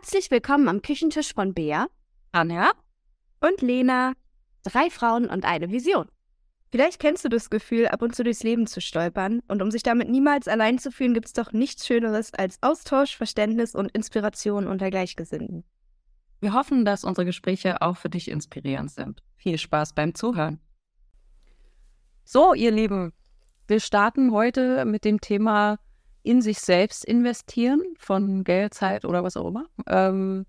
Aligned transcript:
Herzlich 0.00 0.30
willkommen 0.30 0.68
am 0.68 0.80
Küchentisch 0.80 1.34
von 1.34 1.54
Bea, 1.54 1.88
Anja 2.30 2.70
und 3.40 3.60
Lena. 3.62 4.12
Drei 4.62 4.90
Frauen 4.90 5.28
und 5.28 5.44
eine 5.44 5.72
Vision. 5.72 6.06
Vielleicht 6.70 7.00
kennst 7.00 7.24
du 7.24 7.28
das 7.28 7.50
Gefühl, 7.50 7.88
ab 7.88 8.00
und 8.02 8.14
zu 8.14 8.22
durchs 8.22 8.44
Leben 8.44 8.68
zu 8.68 8.80
stolpern. 8.80 9.42
Und 9.48 9.60
um 9.60 9.72
sich 9.72 9.82
damit 9.82 10.08
niemals 10.08 10.46
allein 10.46 10.78
zu 10.78 10.92
fühlen, 10.92 11.14
gibt 11.14 11.26
es 11.26 11.32
doch 11.32 11.50
nichts 11.50 11.84
Schöneres 11.84 12.32
als 12.32 12.62
Austausch, 12.62 13.16
Verständnis 13.16 13.74
und 13.74 13.90
Inspiration 13.90 14.68
unter 14.68 14.88
Gleichgesinnten. 14.88 15.64
Wir 16.38 16.52
hoffen, 16.52 16.84
dass 16.84 17.02
unsere 17.02 17.24
Gespräche 17.24 17.82
auch 17.82 17.96
für 17.96 18.08
dich 18.08 18.30
inspirierend 18.30 18.92
sind. 18.92 19.24
Viel 19.34 19.58
Spaß 19.58 19.94
beim 19.94 20.14
Zuhören. 20.14 20.60
So, 22.22 22.54
ihr 22.54 22.70
Lieben, 22.70 23.12
wir 23.66 23.80
starten 23.80 24.30
heute 24.30 24.84
mit 24.84 25.04
dem 25.04 25.20
Thema 25.20 25.80
in 26.28 26.42
sich 26.42 26.58
selbst 26.58 27.06
investieren 27.06 27.80
von 27.98 28.44
Geld, 28.44 28.74
Zeit 28.74 29.06
oder 29.06 29.24
was 29.24 29.38
auch 29.38 29.48
immer. 29.48 29.64
Ähm, 29.86 30.44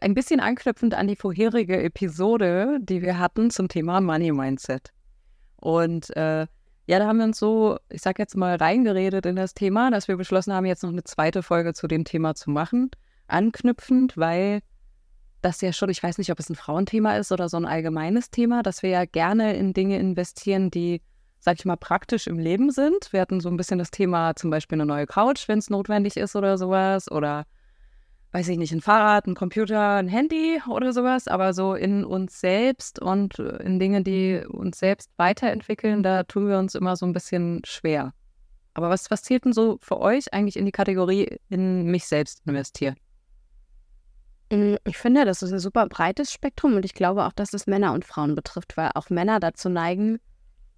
ein 0.00 0.14
bisschen 0.14 0.40
anknüpfend 0.40 0.94
an 0.94 1.06
die 1.06 1.16
vorherige 1.16 1.82
Episode, 1.82 2.78
die 2.80 3.02
wir 3.02 3.18
hatten 3.18 3.50
zum 3.50 3.68
Thema 3.68 4.00
Money 4.00 4.32
Mindset. 4.32 4.90
Und 5.56 6.16
äh, 6.16 6.46
ja, 6.86 6.98
da 6.98 7.06
haben 7.06 7.18
wir 7.18 7.26
uns 7.26 7.38
so, 7.38 7.76
ich 7.90 8.00
sag 8.00 8.18
jetzt 8.18 8.38
mal, 8.38 8.56
reingeredet 8.56 9.26
in 9.26 9.36
das 9.36 9.52
Thema, 9.52 9.90
dass 9.90 10.08
wir 10.08 10.16
beschlossen 10.16 10.54
haben, 10.54 10.64
jetzt 10.64 10.82
noch 10.82 10.90
eine 10.90 11.04
zweite 11.04 11.42
Folge 11.42 11.74
zu 11.74 11.88
dem 11.88 12.04
Thema 12.04 12.34
zu 12.34 12.50
machen. 12.50 12.90
Anknüpfend, 13.26 14.16
weil 14.16 14.60
das 15.42 15.60
ja 15.60 15.74
schon, 15.74 15.90
ich 15.90 16.02
weiß 16.02 16.16
nicht, 16.16 16.32
ob 16.32 16.38
es 16.38 16.48
ein 16.48 16.56
Frauenthema 16.56 17.18
ist 17.18 17.32
oder 17.32 17.50
so 17.50 17.58
ein 17.58 17.66
allgemeines 17.66 18.30
Thema, 18.30 18.62
dass 18.62 18.82
wir 18.82 18.90
ja 18.90 19.04
gerne 19.04 19.56
in 19.56 19.74
Dinge 19.74 19.98
investieren, 19.98 20.70
die 20.70 21.02
sag 21.42 21.58
ich 21.58 21.64
mal, 21.64 21.76
praktisch 21.76 22.28
im 22.28 22.38
Leben 22.38 22.70
sind. 22.70 23.12
Wir 23.12 23.20
hatten 23.20 23.40
so 23.40 23.48
ein 23.48 23.56
bisschen 23.56 23.80
das 23.80 23.90
Thema 23.90 24.36
zum 24.36 24.50
Beispiel 24.50 24.76
eine 24.76 24.86
neue 24.86 25.06
Couch, 25.06 25.48
wenn 25.48 25.58
es 25.58 25.70
notwendig 25.70 26.16
ist 26.16 26.36
oder 26.36 26.56
sowas. 26.56 27.10
Oder, 27.10 27.46
weiß 28.30 28.46
ich 28.46 28.58
nicht, 28.58 28.72
ein 28.72 28.80
Fahrrad, 28.80 29.26
ein 29.26 29.34
Computer, 29.34 29.96
ein 29.96 30.06
Handy 30.06 30.62
oder 30.68 30.92
sowas. 30.92 31.26
Aber 31.26 31.52
so 31.52 31.74
in 31.74 32.04
uns 32.04 32.38
selbst 32.38 33.02
und 33.02 33.40
in 33.40 33.80
Dinge, 33.80 34.04
die 34.04 34.44
uns 34.48 34.78
selbst 34.78 35.10
weiterentwickeln, 35.16 36.04
da 36.04 36.22
tun 36.22 36.48
wir 36.48 36.58
uns 36.58 36.76
immer 36.76 36.94
so 36.94 37.06
ein 37.06 37.12
bisschen 37.12 37.60
schwer. 37.64 38.12
Aber 38.74 38.88
was, 38.88 39.10
was 39.10 39.24
zählt 39.24 39.44
denn 39.44 39.52
so 39.52 39.78
für 39.80 40.00
euch 40.00 40.32
eigentlich 40.32 40.56
in 40.56 40.64
die 40.64 40.70
Kategorie 40.70 41.40
in 41.48 41.90
mich 41.90 42.06
selbst 42.06 42.40
investieren? 42.46 42.94
Mm, 44.52 44.76
ich 44.84 44.96
finde, 44.96 45.24
das 45.24 45.42
ist 45.42 45.52
ein 45.52 45.58
super 45.58 45.88
breites 45.88 46.32
Spektrum 46.32 46.76
und 46.76 46.84
ich 46.84 46.94
glaube 46.94 47.24
auch, 47.24 47.32
dass 47.32 47.52
es 47.52 47.66
Männer 47.66 47.94
und 47.94 48.04
Frauen 48.04 48.36
betrifft, 48.36 48.76
weil 48.76 48.92
auch 48.94 49.10
Männer 49.10 49.40
dazu 49.40 49.68
neigen, 49.68 50.20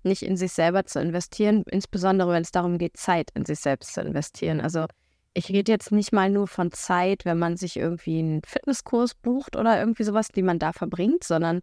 nicht 0.05 0.23
in 0.23 0.37
sich 0.37 0.53
selber 0.53 0.85
zu 0.85 1.01
investieren, 1.01 1.65
insbesondere 1.71 2.33
wenn 2.33 2.43
es 2.43 2.53
darum 2.53 2.79
geht, 2.79 2.97
Zeit 2.97 3.31
in 3.35 3.45
sich 3.45 3.61
selbst 3.61 3.95
zu 3.95 4.01
investieren. 4.01 4.61
Also 4.61 4.87
ich 5.35 5.49
rede 5.49 5.73
jetzt 5.73 5.91
nicht 5.91 6.13
mal 6.13 6.31
nur 6.31 6.47
von 6.47 6.71
Zeit, 6.71 7.25
wenn 7.25 7.39
man 7.39 7.57
sich 7.57 7.77
irgendwie 7.77 8.21
einen 8.21 8.43
Fitnesskurs 8.47 9.15
bucht 9.15 9.57
oder 9.57 9.79
irgendwie 9.79 10.05
sowas, 10.05 10.29
die 10.29 10.43
man 10.43 10.59
da 10.59 10.73
verbringt, 10.73 11.25
sondern 11.25 11.61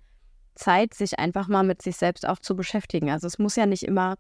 Zeit, 0.56 0.94
sich 0.94 1.18
einfach 1.20 1.48
mal 1.48 1.64
mit 1.64 1.82
sich 1.82 1.96
selbst 1.96 2.28
auch 2.28 2.40
zu 2.40 2.56
beschäftigen. 2.56 3.10
Also 3.10 3.28
es 3.28 3.40
muss 3.40 3.56
ja 3.56 3.66
nicht 3.66 3.84
immer 3.84 4.16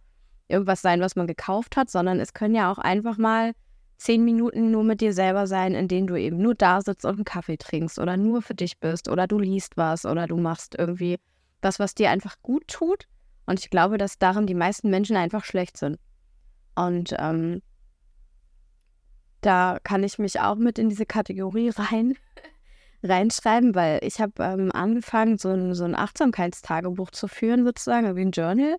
irgendwas 0.47 0.81
sein, 0.81 1.01
was 1.01 1.15
man 1.15 1.27
gekauft 1.27 1.75
hat, 1.75 1.89
sondern 1.89 2.19
es 2.19 2.33
können 2.33 2.55
ja 2.55 2.71
auch 2.71 2.77
einfach 2.77 3.17
mal 3.17 3.51
zehn 3.97 4.23
Minuten 4.23 4.71
nur 4.71 4.83
mit 4.83 5.01
dir 5.01 5.13
selber 5.13 5.45
sein, 5.45 5.75
in 5.75 5.87
denen 5.87 6.07
du 6.07 6.15
eben 6.15 6.37
nur 6.37 6.55
da 6.55 6.81
sitzt 6.81 7.05
und 7.05 7.15
einen 7.15 7.25
Kaffee 7.25 7.57
trinkst 7.57 7.99
oder 7.99 8.17
nur 8.17 8.41
für 8.41 8.55
dich 8.55 8.79
bist 8.79 9.09
oder 9.09 9.27
du 9.27 9.37
liest 9.37 9.77
was 9.77 10.05
oder 10.05 10.27
du 10.27 10.37
machst 10.37 10.75
irgendwie 10.77 11.17
das, 11.59 11.77
was 11.77 11.93
dir 11.93 12.09
einfach 12.09 12.35
gut 12.41 12.67
tut 12.67 13.07
und 13.45 13.59
ich 13.59 13.69
glaube, 13.69 13.97
dass 13.97 14.17
darin 14.17 14.47
die 14.47 14.53
meisten 14.53 14.89
Menschen 14.89 15.15
einfach 15.15 15.43
schlecht 15.43 15.77
sind. 15.77 15.99
Und 16.75 17.15
ähm, 17.17 17.61
da 19.41 19.79
kann 19.83 20.03
ich 20.03 20.19
mich 20.19 20.39
auch 20.39 20.55
mit 20.55 20.79
in 20.79 20.89
diese 20.89 21.05
Kategorie 21.05 21.69
rein, 21.69 22.15
reinschreiben, 23.03 23.75
weil 23.75 23.99
ich 24.03 24.21
habe 24.21 24.33
ähm, 24.39 24.71
angefangen, 24.71 25.37
so 25.37 25.49
ein, 25.49 25.73
so 25.73 25.83
ein 25.83 25.95
Achtsamkeitstagebuch 25.95 27.11
zu 27.11 27.27
führen, 27.27 27.65
sozusagen, 27.65 28.15
wie 28.15 28.21
ein 28.21 28.31
Journal. 28.31 28.77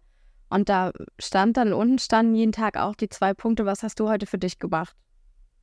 Und 0.48 0.68
da 0.68 0.92
stand 1.18 1.56
dann 1.56 1.72
unten 1.72 1.98
standen 1.98 2.34
jeden 2.34 2.52
Tag 2.52 2.76
auch 2.76 2.94
die 2.94 3.08
zwei 3.08 3.34
Punkte, 3.34 3.64
was 3.64 3.82
hast 3.82 3.98
du 4.00 4.08
heute 4.08 4.26
für 4.26 4.38
dich 4.38 4.58
gemacht? 4.58 4.94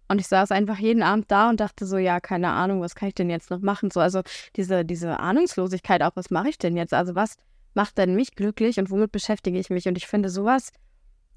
Und 0.08 0.20
ich 0.20 0.28
saß 0.28 0.52
einfach 0.52 0.80
jeden 0.80 1.04
Abend 1.04 1.30
da 1.30 1.50
und 1.50 1.60
dachte 1.60 1.86
so, 1.86 1.98
ja, 1.98 2.20
keine 2.20 2.50
Ahnung, 2.50 2.82
was 2.82 2.96
kann 2.96 3.10
ich 3.10 3.14
denn 3.14 3.30
jetzt 3.30 3.52
noch 3.52 3.60
machen? 3.60 3.92
So, 3.92 4.00
also 4.00 4.22
diese, 4.56 4.84
diese 4.84 5.20
Ahnungslosigkeit 5.20 6.02
auch, 6.02 6.16
was 6.16 6.32
mache 6.32 6.50
ich 6.50 6.58
denn 6.58 6.76
jetzt? 6.76 6.96
Also 6.96 7.14
was, 7.14 7.36
macht 7.74 7.98
denn 7.98 8.16
mich 8.16 8.36
glücklich 8.36 8.80
und 8.80 8.90
womit 8.92 9.12
beschäftige 9.12 9.60
ich 9.60 9.70
mich? 9.70 9.88
Und 9.88 9.98
ich 9.98 10.08
finde, 10.08 10.30
sowas 10.30 10.72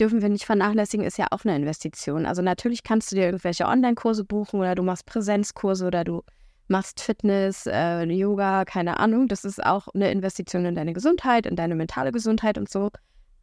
dürfen 0.00 0.22
wir 0.22 0.28
nicht 0.28 0.46
vernachlässigen, 0.46 1.06
ist 1.06 1.18
ja 1.18 1.26
auch 1.30 1.44
eine 1.44 1.56
Investition. 1.56 2.26
Also 2.26 2.42
natürlich 2.42 2.82
kannst 2.82 3.12
du 3.12 3.16
dir 3.16 3.26
irgendwelche 3.26 3.66
Online-Kurse 3.66 4.24
buchen 4.24 4.60
oder 4.60 4.74
du 4.74 4.82
machst 4.82 5.06
Präsenzkurse 5.06 5.86
oder 5.86 6.04
du 6.04 6.22
machst 6.68 7.00
Fitness, 7.00 7.66
äh, 7.66 8.04
Yoga, 8.04 8.64
keine 8.64 8.98
Ahnung. 8.98 9.28
Das 9.28 9.44
ist 9.44 9.64
auch 9.64 9.88
eine 9.94 10.10
Investition 10.10 10.64
in 10.64 10.74
deine 10.74 10.92
Gesundheit, 10.92 11.46
in 11.46 11.56
deine 11.56 11.74
mentale 11.74 12.12
Gesundheit 12.12 12.56
und 12.56 12.70
so. 12.70 12.90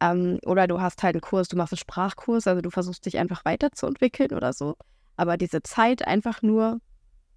Ähm, 0.00 0.38
oder 0.44 0.66
du 0.66 0.80
hast 0.80 1.02
halt 1.02 1.14
einen 1.14 1.20
Kurs, 1.20 1.48
du 1.48 1.56
machst 1.56 1.72
einen 1.72 1.78
Sprachkurs, 1.78 2.46
also 2.46 2.60
du 2.60 2.70
versuchst 2.70 3.06
dich 3.06 3.18
einfach 3.18 3.44
weiterzuentwickeln 3.44 4.32
oder 4.32 4.52
so. 4.52 4.76
Aber 5.16 5.36
diese 5.36 5.62
Zeit 5.62 6.06
einfach 6.06 6.42
nur 6.42 6.80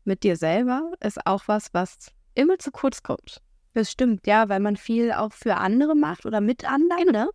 mit 0.06 0.24
dir 0.24 0.38
selber 0.38 0.94
ist 1.00 1.26
auch 1.26 1.44
was, 1.48 1.74
was 1.74 1.98
immer 2.34 2.58
zu 2.58 2.72
kurz 2.72 3.04
kommt. 3.04 3.42
Das 3.74 3.92
stimmt, 3.92 4.28
ja, 4.28 4.50
weil 4.50 4.60
man 4.60 4.78
viel 4.78 5.12
auch 5.12 5.34
für 5.34 5.56
andere 5.58 5.96
macht 5.96 6.26
oder 6.26 6.42
mit 6.42 6.70
anderen, 6.70 7.12
ne? 7.12 7.30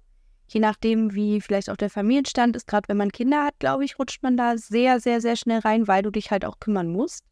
Je 0.47 0.61
nachdem, 0.61 1.15
wie 1.15 1.41
vielleicht 1.41 1.69
auch 1.69 1.77
der 1.77 1.91
Familienstand 1.91 2.57
ist, 2.57 2.67
gerade 2.67 2.89
wenn 2.89 2.97
man 2.97 3.13
Kinder 3.13 3.45
hat, 3.45 3.59
glaube 3.59 3.85
ich, 3.85 3.99
rutscht 3.99 4.23
man 4.23 4.37
da 4.37 4.57
sehr, 4.57 4.99
sehr, 4.99 5.21
sehr 5.21 5.37
schnell 5.37 5.59
rein, 5.59 5.87
weil 5.89 6.03
du 6.03 6.11
dich 6.11 6.31
halt 6.31 6.45
auch 6.45 6.59
kümmern 6.59 6.89
musst. 6.89 7.25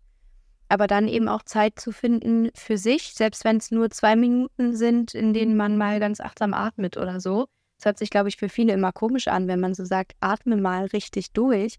Aber 0.69 0.87
dann 0.87 1.09
eben 1.09 1.29
auch 1.29 1.43
Zeit 1.43 1.79
zu 1.79 1.93
finden 1.93 2.51
für 2.55 2.77
sich, 2.77 3.15
selbst 3.15 3.45
wenn 3.45 3.57
es 3.57 3.71
nur 3.71 3.89
zwei 3.91 4.17
Minuten 4.17 4.75
sind, 4.75 5.15
in 5.15 5.33
denen 5.33 5.57
man 5.57 5.79
mal 5.79 6.01
ganz 6.01 6.21
achtsam 6.21 6.53
atmet 6.53 6.97
oder 6.97 7.21
so. 7.21 7.47
Das 7.79 7.87
hört 7.87 7.99
sich, 7.99 8.11
glaube 8.11 8.29
ich, 8.29 8.37
für 8.37 8.49
viele 8.49 8.73
immer 8.73 8.93
komisch 8.93 9.29
an, 9.29 9.49
wenn 9.49 9.61
man 9.61 9.75
so 9.75 9.85
sagt, 9.85 10.13
atme 10.21 10.57
mal 10.57 10.87
richtig 10.87 11.33
durch. 11.33 11.77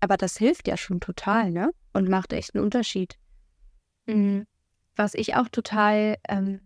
Aber 0.00 0.16
das 0.16 0.38
hilft 0.38 0.66
ja 0.66 0.76
schon 0.76 1.00
total, 1.00 1.50
ne? 1.50 1.72
Und 1.92 2.08
macht 2.08 2.32
echt 2.32 2.54
einen 2.54 2.64
Unterschied. 2.64 3.18
Mhm. 4.06 4.46
Was 4.96 5.14
ich 5.14 5.34
auch 5.36 5.48
total 5.48 6.16
ähm, 6.28 6.60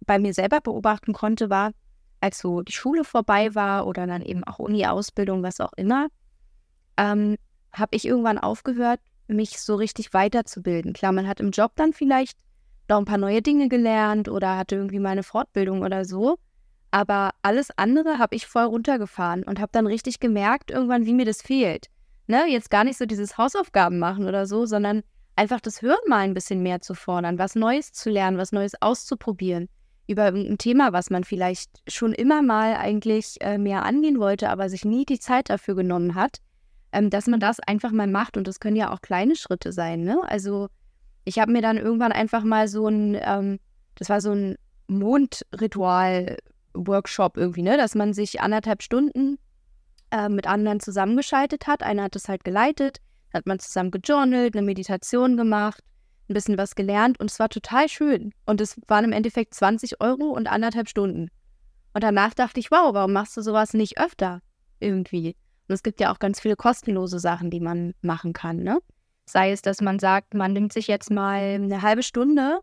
bei 0.00 0.18
mir 0.18 0.34
selber 0.34 0.60
beobachten 0.60 1.12
konnte, 1.12 1.50
war, 1.50 1.72
als 2.20 2.38
so 2.38 2.62
die 2.62 2.72
Schule 2.72 3.04
vorbei 3.04 3.54
war 3.54 3.86
oder 3.86 4.06
dann 4.06 4.22
eben 4.22 4.44
auch 4.44 4.58
Uni-Ausbildung, 4.58 5.42
was 5.42 5.60
auch 5.60 5.72
immer, 5.76 6.08
ähm, 6.96 7.36
habe 7.72 7.94
ich 7.94 8.06
irgendwann 8.06 8.38
aufgehört, 8.38 9.00
mich 9.28 9.60
so 9.60 9.76
richtig 9.76 10.12
weiterzubilden. 10.14 10.92
Klar, 10.92 11.12
man 11.12 11.28
hat 11.28 11.40
im 11.40 11.50
Job 11.50 11.72
dann 11.76 11.92
vielleicht 11.92 12.38
noch 12.88 12.98
ein 12.98 13.04
paar 13.04 13.18
neue 13.18 13.42
Dinge 13.42 13.68
gelernt 13.68 14.28
oder 14.28 14.56
hatte 14.56 14.76
irgendwie 14.76 14.98
mal 14.98 15.10
eine 15.10 15.22
Fortbildung 15.22 15.82
oder 15.82 16.04
so. 16.04 16.38
Aber 16.90 17.32
alles 17.42 17.70
andere 17.76 18.18
habe 18.18 18.34
ich 18.34 18.46
voll 18.46 18.64
runtergefahren 18.64 19.44
und 19.44 19.60
habe 19.60 19.70
dann 19.72 19.86
richtig 19.86 20.20
gemerkt, 20.20 20.70
irgendwann, 20.70 21.04
wie 21.04 21.12
mir 21.12 21.26
das 21.26 21.42
fehlt. 21.42 21.88
Ne? 22.26 22.46
Jetzt 22.48 22.70
gar 22.70 22.84
nicht 22.84 22.96
so 22.96 23.04
dieses 23.04 23.36
Hausaufgaben 23.36 23.98
machen 23.98 24.26
oder 24.26 24.46
so, 24.46 24.64
sondern 24.64 25.02
einfach 25.38 25.60
das 25.60 25.82
Hören 25.82 26.00
mal 26.08 26.24
ein 26.24 26.34
bisschen 26.34 26.62
mehr 26.62 26.80
zu 26.80 26.94
fordern, 26.94 27.38
was 27.38 27.54
Neues 27.54 27.92
zu 27.92 28.10
lernen, 28.10 28.38
was 28.38 28.50
Neues 28.52 28.72
auszuprobieren, 28.82 29.68
über 30.08 30.24
ein 30.24 30.58
Thema, 30.58 30.92
was 30.92 31.10
man 31.10 31.22
vielleicht 31.22 31.70
schon 31.86 32.12
immer 32.12 32.42
mal 32.42 32.74
eigentlich 32.74 33.36
äh, 33.40 33.56
mehr 33.56 33.84
angehen 33.84 34.18
wollte, 34.18 34.50
aber 34.50 34.68
sich 34.68 34.84
nie 34.84 35.04
die 35.04 35.20
Zeit 35.20 35.48
dafür 35.48 35.76
genommen 35.76 36.16
hat, 36.16 36.38
ähm, 36.92 37.08
dass 37.08 37.28
man 37.28 37.38
das 37.38 37.60
einfach 37.60 37.92
mal 37.92 38.08
macht. 38.08 38.36
Und 38.36 38.48
das 38.48 38.58
können 38.58 38.74
ja 38.76 38.92
auch 38.92 39.00
kleine 39.00 39.36
Schritte 39.36 39.70
sein. 39.72 40.02
Ne? 40.02 40.20
Also 40.24 40.66
ich 41.24 41.38
habe 41.38 41.52
mir 41.52 41.62
dann 41.62 41.76
irgendwann 41.76 42.12
einfach 42.12 42.42
mal 42.42 42.66
so 42.66 42.88
ein, 42.88 43.16
ähm, 43.20 43.60
das 43.94 44.08
war 44.08 44.20
so 44.20 44.32
ein 44.32 44.56
Mondritual-Workshop 44.88 47.36
irgendwie, 47.36 47.62
ne? 47.62 47.76
dass 47.76 47.94
man 47.94 48.12
sich 48.12 48.40
anderthalb 48.40 48.82
Stunden 48.82 49.38
äh, 50.10 50.28
mit 50.28 50.48
anderen 50.48 50.80
zusammengeschaltet 50.80 51.68
hat. 51.68 51.84
Einer 51.84 52.02
hat 52.04 52.16
es 52.16 52.28
halt 52.28 52.42
geleitet 52.42 52.98
hat 53.38 53.46
man 53.46 53.58
zusammen 53.58 53.90
gejournalt, 53.90 54.54
eine 54.54 54.64
Meditation 54.64 55.36
gemacht, 55.36 55.82
ein 56.28 56.34
bisschen 56.34 56.58
was 56.58 56.74
gelernt 56.74 57.18
und 57.18 57.30
es 57.30 57.38
war 57.38 57.48
total 57.48 57.88
schön. 57.88 58.32
Und 58.44 58.60
es 58.60 58.78
waren 58.86 59.04
im 59.04 59.12
Endeffekt 59.12 59.54
20 59.54 60.00
Euro 60.00 60.24
und 60.24 60.46
anderthalb 60.46 60.88
Stunden. 60.88 61.30
Und 61.94 62.04
danach 62.04 62.34
dachte 62.34 62.60
ich, 62.60 62.70
wow, 62.70 62.92
warum 62.92 63.12
machst 63.12 63.36
du 63.36 63.40
sowas 63.40 63.72
nicht 63.72 63.98
öfter 63.98 64.40
irgendwie? 64.80 65.36
Und 65.68 65.74
es 65.74 65.82
gibt 65.82 66.00
ja 66.00 66.12
auch 66.12 66.18
ganz 66.18 66.40
viele 66.40 66.56
kostenlose 66.56 67.18
Sachen, 67.18 67.50
die 67.50 67.60
man 67.60 67.94
machen 68.02 68.32
kann, 68.32 68.58
ne? 68.58 68.78
Sei 69.26 69.52
es, 69.52 69.60
dass 69.60 69.80
man 69.80 69.98
sagt, 69.98 70.32
man 70.32 70.52
nimmt 70.52 70.72
sich 70.72 70.86
jetzt 70.86 71.10
mal 71.10 71.40
eine 71.40 71.82
halbe 71.82 72.02
Stunde 72.02 72.60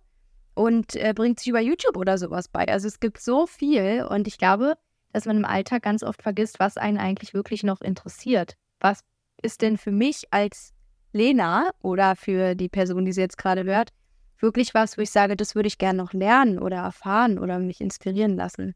und 0.55 0.95
äh, 0.95 1.13
bringt 1.15 1.39
sich 1.39 1.49
über 1.49 1.59
YouTube 1.59 1.95
oder 1.95 2.17
sowas 2.17 2.47
bei. 2.47 2.67
Also 2.67 2.87
es 2.87 2.99
gibt 2.99 3.21
so 3.21 3.45
viel 3.45 4.07
und 4.09 4.27
ich 4.27 4.39
glaube, 4.39 4.75
dass 5.13 5.25
man 5.25 5.37
im 5.37 5.45
Alltag 5.45 5.83
ganz 5.83 6.01
oft 6.01 6.23
vergisst, 6.23 6.59
was 6.59 6.77
einen 6.77 6.97
eigentlich 6.97 7.33
wirklich 7.33 7.63
noch 7.63 7.81
interessiert. 7.81 8.55
Was 8.79 9.01
ist 9.45 9.61
denn 9.61 9.77
für 9.77 9.91
mich 9.91 10.25
als 10.31 10.73
Lena 11.13 11.69
oder 11.81 12.15
für 12.15 12.55
die 12.55 12.69
Person, 12.69 13.05
die 13.05 13.13
sie 13.13 13.21
jetzt 13.21 13.37
gerade 13.37 13.63
hört, 13.63 13.91
wirklich 14.39 14.73
was, 14.73 14.97
wo 14.97 15.01
ich 15.01 15.11
sage, 15.11 15.35
das 15.35 15.55
würde 15.55 15.67
ich 15.67 15.77
gerne 15.77 15.97
noch 15.97 16.13
lernen 16.13 16.59
oder 16.59 16.77
erfahren 16.77 17.39
oder 17.39 17.59
mich 17.59 17.79
inspirieren 17.79 18.35
lassen? 18.35 18.75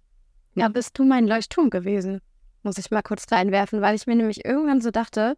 Ja, 0.56 0.68
bist 0.69 0.98
du 0.98 1.04
mein 1.04 1.27
Leuchtturm 1.27 1.69
gewesen, 1.69 2.21
muss 2.63 2.77
ich 2.77 2.92
mal 2.92 3.01
kurz 3.01 3.25
reinwerfen, 3.31 3.81
weil 3.81 3.95
ich 3.95 4.07
mir 4.07 4.16
nämlich 4.16 4.45
irgendwann 4.45 4.81
so 4.81 4.92
dachte, 4.92 5.36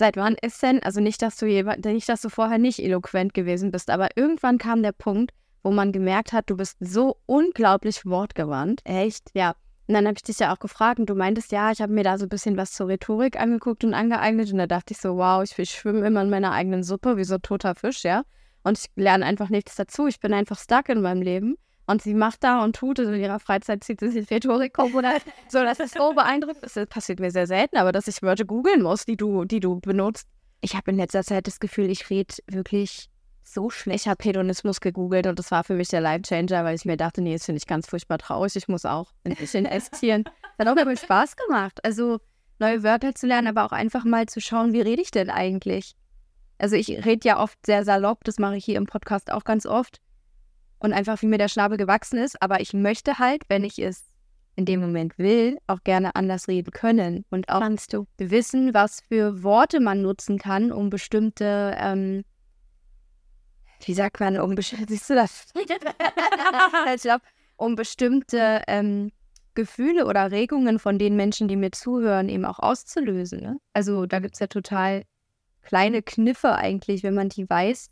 Seit 0.00 0.16
wann 0.16 0.36
ist 0.40 0.62
denn, 0.62 0.82
also 0.82 1.00
nicht, 1.00 1.20
dass 1.20 1.36
du 1.36 1.44
jemand, 1.44 1.84
nicht, 1.84 2.08
dass 2.08 2.22
du 2.22 2.30
vorher 2.30 2.56
nicht 2.56 2.78
eloquent 2.78 3.34
gewesen 3.34 3.70
bist, 3.70 3.90
aber 3.90 4.08
irgendwann 4.16 4.56
kam 4.56 4.82
der 4.82 4.92
Punkt, 4.92 5.32
wo 5.62 5.72
man 5.72 5.92
gemerkt 5.92 6.32
hat, 6.32 6.48
du 6.48 6.56
bist 6.56 6.78
so 6.80 7.18
unglaublich 7.26 8.06
wortgewandt. 8.06 8.80
Echt? 8.84 9.28
Ja. 9.34 9.56
Und 9.90 9.94
dann 9.94 10.06
habe 10.06 10.14
ich 10.16 10.22
dich 10.22 10.38
ja 10.38 10.54
auch 10.54 10.60
gefragt 10.60 11.00
und 11.00 11.10
du 11.10 11.16
meintest, 11.16 11.50
ja, 11.50 11.72
ich 11.72 11.82
habe 11.82 11.92
mir 11.92 12.04
da 12.04 12.16
so 12.16 12.24
ein 12.26 12.28
bisschen 12.28 12.56
was 12.56 12.70
zur 12.70 12.86
Rhetorik 12.86 13.40
angeguckt 13.40 13.82
und 13.82 13.92
angeeignet 13.92 14.52
und 14.52 14.58
da 14.58 14.68
dachte 14.68 14.92
ich 14.92 14.98
so, 14.98 15.16
wow, 15.16 15.42
ich, 15.42 15.58
ich 15.58 15.70
schwimme 15.70 16.06
immer 16.06 16.22
in 16.22 16.30
meiner 16.30 16.52
eigenen 16.52 16.84
Suppe 16.84 17.16
wie 17.16 17.24
so 17.24 17.34
ein 17.34 17.42
toter 17.42 17.74
Fisch, 17.74 18.04
ja. 18.04 18.22
Und 18.62 18.78
ich 18.78 18.86
lerne 18.94 19.26
einfach 19.26 19.48
nichts 19.48 19.74
dazu. 19.74 20.06
Ich 20.06 20.20
bin 20.20 20.32
einfach 20.32 20.56
stuck 20.56 20.90
in 20.90 21.00
meinem 21.00 21.22
Leben. 21.22 21.56
Und 21.86 22.02
sie 22.02 22.14
macht 22.14 22.44
da 22.44 22.62
und 22.62 22.76
tut, 22.76 23.00
also 23.00 23.10
in 23.10 23.20
ihrer 23.20 23.40
Freizeit 23.40 23.82
zieht 23.82 23.98
sie 23.98 24.10
sich 24.10 24.30
Rhetorik 24.30 24.78
oder 24.78 25.14
so, 25.48 25.58
das 25.64 25.80
ist 25.80 25.94
so 25.94 26.14
beeindruckend. 26.14 26.62
Das 26.62 26.86
passiert 26.86 27.18
mir 27.18 27.32
sehr 27.32 27.48
selten, 27.48 27.76
aber 27.76 27.90
dass 27.90 28.06
ich 28.06 28.22
Wörter 28.22 28.44
googeln 28.44 28.82
muss, 28.82 29.06
die 29.06 29.16
du, 29.16 29.44
die 29.44 29.58
du 29.58 29.80
benutzt. 29.80 30.28
Ich 30.60 30.76
habe 30.76 30.92
in 30.92 30.98
letzter 30.98 31.24
Zeit 31.24 31.48
das 31.48 31.58
Gefühl, 31.58 31.90
ich 31.90 32.08
rede 32.10 32.32
wirklich 32.46 33.10
so 33.52 33.70
schlecht. 33.70 34.04
Ich 34.04 34.08
habe 34.08 34.22
Hedonismus 34.22 34.80
gegoogelt 34.80 35.26
und 35.26 35.38
das 35.38 35.50
war 35.50 35.64
für 35.64 35.74
mich 35.74 35.88
der 35.88 36.00
Life-Changer, 36.00 36.64
weil 36.64 36.74
ich 36.74 36.84
mir 36.84 36.96
dachte, 36.96 37.22
nee, 37.22 37.32
das 37.34 37.44
finde 37.44 37.58
ich 37.58 37.66
ganz 37.66 37.88
furchtbar 37.88 38.18
traurig. 38.18 38.56
Ich 38.56 38.68
muss 38.68 38.84
auch 38.84 39.12
ein 39.24 39.34
bisschen. 39.36 39.68
Das 39.70 40.66
hat 40.66 40.78
auch 40.78 40.82
immer 40.82 40.96
Spaß 40.96 41.36
gemacht. 41.36 41.82
Also 41.84 42.18
neue 42.58 42.82
Wörter 42.82 43.14
zu 43.14 43.26
lernen, 43.26 43.48
aber 43.48 43.64
auch 43.64 43.72
einfach 43.72 44.04
mal 44.04 44.26
zu 44.26 44.40
schauen, 44.40 44.74
wie 44.74 44.82
rede 44.82 45.00
ich 45.00 45.10
denn 45.10 45.30
eigentlich? 45.30 45.94
Also 46.58 46.76
ich 46.76 46.88
rede 47.06 47.26
ja 47.26 47.42
oft 47.42 47.58
sehr 47.64 47.84
salopp, 47.84 48.24
das 48.24 48.38
mache 48.38 48.56
ich 48.56 48.64
hier 48.66 48.76
im 48.76 48.84
Podcast 48.84 49.32
auch 49.32 49.44
ganz 49.44 49.64
oft. 49.64 50.00
Und 50.78 50.92
einfach, 50.92 51.20
wie 51.22 51.26
mir 51.26 51.38
der 51.38 51.48
Schnabel 51.48 51.78
gewachsen 51.78 52.18
ist. 52.18 52.40
Aber 52.42 52.60
ich 52.60 52.72
möchte 52.72 53.18
halt, 53.18 53.42
wenn 53.48 53.64
ich 53.64 53.78
es 53.78 54.10
in 54.56 54.66
dem 54.66 54.80
Moment 54.80 55.18
will, 55.18 55.58
auch 55.66 55.82
gerne 55.84 56.14
anders 56.14 56.48
reden 56.48 56.70
können. 56.70 57.24
Und 57.30 57.48
auch 57.48 57.60
kannst 57.60 57.92
du 57.92 58.06
wissen, 58.18 58.74
was 58.74 59.00
für 59.00 59.42
Worte 59.42 59.80
man 59.80 60.02
nutzen 60.02 60.38
kann, 60.38 60.72
um 60.72 60.90
bestimmte, 60.90 61.74
ähm, 61.78 62.24
wie 63.86 63.94
sagt 63.94 64.20
man, 64.20 64.38
um 64.38 64.56
siehst 64.60 65.10
du 65.10 65.14
das? 65.14 65.46
ich 66.94 67.02
glaube, 67.02 67.24
um 67.56 67.76
bestimmte 67.76 68.62
ähm, 68.66 69.12
Gefühle 69.54 70.06
oder 70.06 70.30
Regungen 70.30 70.78
von 70.78 70.98
den 70.98 71.16
Menschen, 71.16 71.48
die 71.48 71.56
mir 71.56 71.72
zuhören, 71.72 72.28
eben 72.28 72.44
auch 72.44 72.58
auszulösen. 72.58 73.40
Ne? 73.40 73.60
Also 73.72 74.06
da 74.06 74.20
gibt 74.20 74.34
es 74.34 74.40
ja 74.40 74.46
total 74.46 75.04
kleine 75.62 76.02
Kniffe 76.02 76.54
eigentlich, 76.54 77.02
wenn 77.02 77.14
man 77.14 77.28
die 77.28 77.48
weiß, 77.48 77.90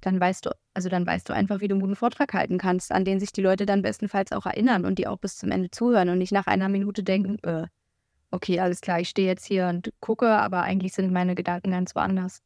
dann 0.00 0.20
weißt 0.20 0.46
du, 0.46 0.50
also 0.74 0.88
dann 0.88 1.06
weißt 1.06 1.28
du 1.28 1.32
einfach, 1.32 1.60
wie 1.60 1.68
du 1.68 1.74
einen 1.74 1.82
guten 1.82 1.96
Vortrag 1.96 2.32
halten 2.32 2.58
kannst, 2.58 2.92
an 2.92 3.04
den 3.04 3.20
sich 3.20 3.32
die 3.32 3.42
Leute 3.42 3.66
dann 3.66 3.82
bestenfalls 3.82 4.32
auch 4.32 4.46
erinnern 4.46 4.84
und 4.84 4.98
die 4.98 5.06
auch 5.06 5.18
bis 5.18 5.36
zum 5.36 5.50
Ende 5.50 5.70
zuhören 5.70 6.08
und 6.08 6.18
nicht 6.18 6.32
nach 6.32 6.46
einer 6.46 6.68
Minute 6.68 7.02
denken, 7.02 7.38
äh, 7.42 7.66
okay, 8.30 8.60
alles 8.60 8.80
klar, 8.80 9.00
ich 9.00 9.08
stehe 9.08 9.28
jetzt 9.28 9.44
hier 9.44 9.68
und 9.68 9.92
gucke, 10.00 10.28
aber 10.28 10.62
eigentlich 10.62 10.92
sind 10.92 11.12
meine 11.12 11.34
Gedanken 11.34 11.70
ganz 11.70 11.94
woanders. 11.94 12.42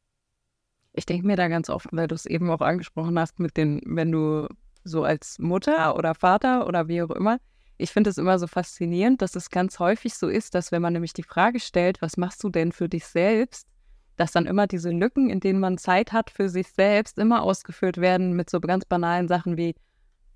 Ich 0.93 1.05
denke 1.05 1.25
mir 1.25 1.35
da 1.35 1.47
ganz 1.47 1.69
oft, 1.69 1.87
weil 1.91 2.07
du 2.07 2.15
es 2.15 2.25
eben 2.25 2.49
auch 2.51 2.61
angesprochen 2.61 3.17
hast, 3.19 3.39
mit 3.39 3.57
den, 3.57 3.81
wenn 3.85 4.11
du 4.11 4.47
so 4.83 5.03
als 5.03 5.39
Mutter 5.39 5.95
oder 5.97 6.13
Vater 6.13 6.67
oder 6.67 6.87
wie 6.87 7.01
auch 7.01 7.09
immer, 7.09 7.39
ich 7.77 7.91
finde 7.91 8.09
es 8.11 8.17
immer 8.17 8.37
so 8.37 8.47
faszinierend, 8.47 9.21
dass 9.21 9.35
es 9.35 9.49
ganz 9.49 9.79
häufig 9.79 10.13
so 10.13 10.27
ist, 10.27 10.55
dass 10.55 10.71
wenn 10.71 10.81
man 10.81 10.93
nämlich 10.93 11.13
die 11.13 11.23
Frage 11.23 11.59
stellt, 11.59 12.01
was 12.01 12.17
machst 12.17 12.43
du 12.43 12.49
denn 12.49 12.71
für 12.71 12.87
dich 12.87 13.05
selbst, 13.05 13.67
dass 14.15 14.31
dann 14.31 14.45
immer 14.45 14.67
diese 14.67 14.91
Lücken, 14.91 15.29
in 15.29 15.39
denen 15.39 15.59
man 15.59 15.77
Zeit 15.77 16.11
hat 16.11 16.29
für 16.29 16.49
sich 16.49 16.67
selbst, 16.67 17.17
immer 17.17 17.41
ausgefüllt 17.41 17.97
werden 17.97 18.33
mit 18.33 18.49
so 18.49 18.59
ganz 18.59 18.85
banalen 18.85 19.27
Sachen 19.27 19.57
wie 19.57 19.75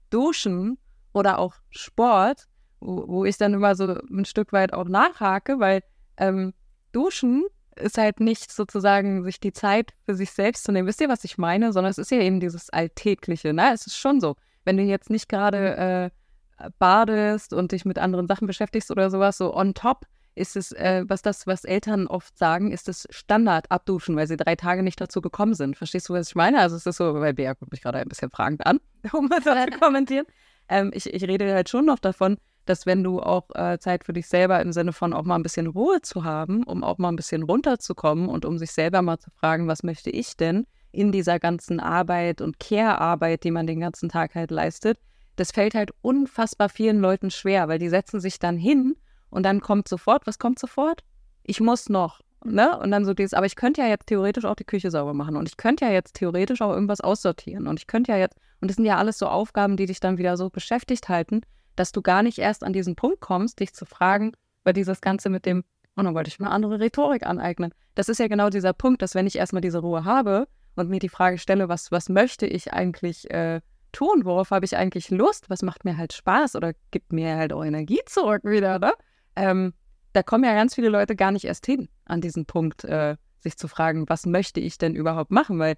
Duschen 0.09 0.77
oder 1.13 1.37
auch 1.37 1.55
Sport, 1.69 2.47
wo, 2.79 3.07
wo 3.07 3.25
ich 3.25 3.37
dann 3.37 3.53
immer 3.53 3.75
so 3.75 3.85
ein 3.85 4.25
Stück 4.25 4.51
weit 4.51 4.73
auch 4.73 4.87
nachhake, 4.87 5.59
weil 5.59 5.83
ähm, 6.17 6.53
Duschen 6.91 7.45
ist 7.79 7.97
halt 7.97 8.19
nicht 8.19 8.51
sozusagen 8.51 9.23
sich 9.23 9.39
die 9.39 9.53
Zeit 9.53 9.93
für 10.05 10.15
sich 10.15 10.31
selbst 10.31 10.63
zu 10.63 10.71
nehmen. 10.71 10.87
Wisst 10.87 11.01
ihr, 11.01 11.09
was 11.09 11.23
ich 11.23 11.37
meine? 11.37 11.73
Sondern 11.73 11.91
es 11.91 11.97
ist 11.97 12.11
ja 12.11 12.19
eben 12.19 12.39
dieses 12.39 12.69
Alltägliche. 12.69 13.53
Ne? 13.53 13.71
Es 13.73 13.87
ist 13.87 13.97
schon 13.97 14.19
so. 14.19 14.35
Wenn 14.65 14.77
du 14.77 14.83
jetzt 14.83 15.09
nicht 15.09 15.29
gerade 15.29 16.11
äh, 16.59 16.69
badest 16.79 17.53
und 17.53 17.71
dich 17.71 17.85
mit 17.85 17.99
anderen 17.99 18.27
Sachen 18.27 18.47
beschäftigst 18.47 18.91
oder 18.91 19.09
sowas, 19.09 19.37
so 19.37 19.55
on 19.55 19.73
top, 19.73 20.05
ist 20.37 20.55
es, 20.55 20.71
äh, 20.71 21.03
was 21.07 21.21
das, 21.21 21.47
was 21.47 21.63
Eltern 21.63 22.07
oft 22.07 22.37
sagen, 22.37 22.71
ist 22.71 22.87
das 22.87 23.07
Standard 23.09 23.71
abduschen, 23.71 24.15
weil 24.15 24.27
sie 24.27 24.37
drei 24.37 24.55
Tage 24.55 24.83
nicht 24.83 25.01
dazu 25.01 25.21
gekommen 25.21 25.55
sind. 25.55 25.77
Verstehst 25.77 26.09
du, 26.09 26.13
was 26.13 26.29
ich 26.29 26.35
meine? 26.35 26.59
Also 26.59 26.75
es 26.75 26.85
ist 26.85 26.97
so, 26.97 27.15
weil 27.15 27.33
Bea 27.33 27.53
guckt 27.53 27.71
mich 27.71 27.81
gerade 27.81 27.99
ein 27.99 28.07
bisschen 28.07 28.29
fragend 28.29 28.65
an, 28.65 28.79
um 29.13 29.29
das 29.29 29.43
zu 29.43 29.51
kommentieren. 29.79 30.25
Ähm, 30.69 30.91
ich, 30.93 31.11
ich 31.11 31.23
rede 31.23 31.53
halt 31.53 31.69
schon 31.69 31.85
noch 31.85 31.99
davon, 31.99 32.37
dass 32.69 32.85
wenn 32.85 33.03
du 33.03 33.21
auch 33.21 33.49
äh, 33.55 33.79
Zeit 33.79 34.03
für 34.03 34.13
dich 34.13 34.27
selber 34.27 34.61
im 34.61 34.71
Sinne 34.71 34.93
von 34.93 35.13
auch 35.13 35.23
mal 35.23 35.35
ein 35.35 35.43
bisschen 35.43 35.67
Ruhe 35.67 36.01
zu 36.01 36.23
haben, 36.23 36.63
um 36.63 36.83
auch 36.83 36.97
mal 36.97 37.09
ein 37.09 37.15
bisschen 37.15 37.43
runterzukommen 37.43 38.29
und 38.29 38.45
um 38.45 38.57
sich 38.57 38.71
selber 38.71 39.01
mal 39.01 39.17
zu 39.17 39.29
fragen, 39.31 39.67
was 39.67 39.83
möchte 39.83 40.09
ich 40.09 40.37
denn 40.37 40.65
in 40.91 41.11
dieser 41.11 41.39
ganzen 41.39 41.79
Arbeit 41.79 42.41
und 42.41 42.59
Care-Arbeit, 42.59 43.43
die 43.43 43.51
man 43.51 43.67
den 43.67 43.79
ganzen 43.79 44.09
Tag 44.09 44.35
halt 44.35 44.51
leistet, 44.51 44.97
das 45.35 45.51
fällt 45.51 45.75
halt 45.75 45.91
unfassbar 46.01 46.69
vielen 46.69 46.99
Leuten 46.99 47.29
schwer, 47.29 47.67
weil 47.67 47.79
die 47.79 47.89
setzen 47.89 48.19
sich 48.19 48.39
dann 48.39 48.57
hin 48.57 48.95
und 49.29 49.43
dann 49.43 49.61
kommt 49.61 49.87
sofort, 49.87 50.25
was 50.25 50.39
kommt 50.39 50.59
sofort? 50.59 51.03
Ich 51.43 51.59
muss 51.59 51.89
noch. 51.89 52.21
Ne? 52.43 52.77
Und 52.79 52.91
dann 52.91 53.05
so 53.05 53.13
dieses, 53.13 53.33
aber 53.33 53.45
ich 53.45 53.55
könnte 53.55 53.81
ja 53.81 53.87
jetzt 53.87 54.07
theoretisch 54.07 54.45
auch 54.45 54.55
die 54.55 54.63
Küche 54.63 54.91
sauber 54.91 55.13
machen 55.13 55.35
und 55.35 55.47
ich 55.47 55.57
könnte 55.57 55.85
ja 55.85 55.91
jetzt 55.91 56.15
theoretisch 56.15 56.61
auch 56.61 56.71
irgendwas 56.71 57.01
aussortieren 57.01 57.67
und 57.67 57.79
ich 57.79 57.87
könnte 57.87 58.11
ja 58.11 58.17
jetzt, 58.17 58.37
und 58.61 58.69
das 58.69 58.75
sind 58.77 58.85
ja 58.85 58.97
alles 58.97 59.17
so 59.17 59.27
Aufgaben, 59.27 59.77
die 59.77 59.85
dich 59.85 59.99
dann 59.99 60.17
wieder 60.17 60.37
so 60.37 60.49
beschäftigt 60.49 61.09
halten, 61.09 61.41
dass 61.77 61.91
du 61.91 62.01
gar 62.01 62.23
nicht 62.23 62.39
erst 62.39 62.63
an 62.63 62.73
diesen 62.73 62.95
Punkt 62.95 63.21
kommst, 63.21 63.59
dich 63.59 63.73
zu 63.73 63.85
fragen, 63.85 64.33
weil 64.63 64.73
dieses 64.73 64.99
Ganze 64.99 65.29
mit 65.29 65.45
dem, 65.45 65.63
oh, 65.95 66.01
dann 66.01 66.13
wollte 66.13 66.27
ich 66.27 66.39
mir 66.39 66.49
andere 66.49 66.79
Rhetorik 66.79 67.25
aneignen. 67.25 67.73
Das 67.95 68.09
ist 68.09 68.19
ja 68.19 68.27
genau 68.27 68.49
dieser 68.49 68.73
Punkt, 68.73 69.01
dass 69.01 69.15
wenn 69.15 69.27
ich 69.27 69.37
erstmal 69.37 69.61
diese 69.61 69.79
Ruhe 69.79 70.03
habe 70.03 70.47
und 70.75 70.89
mir 70.89 70.99
die 70.99 71.09
Frage 71.09 71.37
stelle, 71.37 71.69
was, 71.69 71.91
was 71.91 72.09
möchte 72.09 72.45
ich 72.45 72.73
eigentlich 72.73 73.29
äh, 73.31 73.61
tun, 73.91 74.25
worauf 74.25 74.51
habe 74.51 74.65
ich 74.65 74.75
eigentlich 74.75 75.09
Lust, 75.09 75.49
was 75.49 75.61
macht 75.61 75.85
mir 75.85 75.97
halt 75.97 76.13
Spaß 76.13 76.55
oder 76.55 76.73
gibt 76.91 77.13
mir 77.13 77.37
halt 77.37 77.53
auch 77.53 77.63
Energie 77.63 78.01
zurück 78.05 78.43
wieder, 78.43 78.79
ne? 78.79 78.93
ähm, 79.35 79.73
da 80.13 80.23
kommen 80.23 80.43
ja 80.43 80.53
ganz 80.53 80.75
viele 80.75 80.89
Leute 80.89 81.15
gar 81.15 81.31
nicht 81.31 81.45
erst 81.45 81.65
hin 81.65 81.89
an 82.05 82.21
diesen 82.21 82.45
Punkt, 82.45 82.83
äh, 82.83 83.15
sich 83.39 83.57
zu 83.57 83.67
fragen, 83.67 84.09
was 84.09 84.25
möchte 84.25 84.59
ich 84.59 84.77
denn 84.77 84.95
überhaupt 84.95 85.31
machen? 85.31 85.59
Weil 85.59 85.75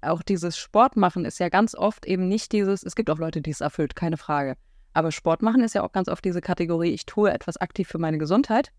auch 0.00 0.22
dieses 0.22 0.56
Sport 0.56 0.96
machen 0.96 1.24
ist 1.24 1.38
ja 1.38 1.48
ganz 1.48 1.74
oft 1.74 2.06
eben 2.06 2.26
nicht 2.26 2.52
dieses, 2.52 2.82
es 2.82 2.94
gibt 2.94 3.10
auch 3.10 3.18
Leute, 3.18 3.42
die 3.42 3.50
es 3.50 3.60
erfüllt, 3.60 3.94
keine 3.94 4.16
Frage. 4.16 4.56
Aber 4.92 5.12
Sport 5.12 5.42
machen 5.42 5.62
ist 5.62 5.74
ja 5.74 5.82
auch 5.82 5.92
ganz 5.92 6.08
oft 6.08 6.24
diese 6.24 6.40
Kategorie, 6.40 6.90
ich 6.90 7.06
tue 7.06 7.30
etwas 7.30 7.56
aktiv 7.56 7.88
für 7.88 7.98
meine 7.98 8.18
Gesundheit, 8.18 8.72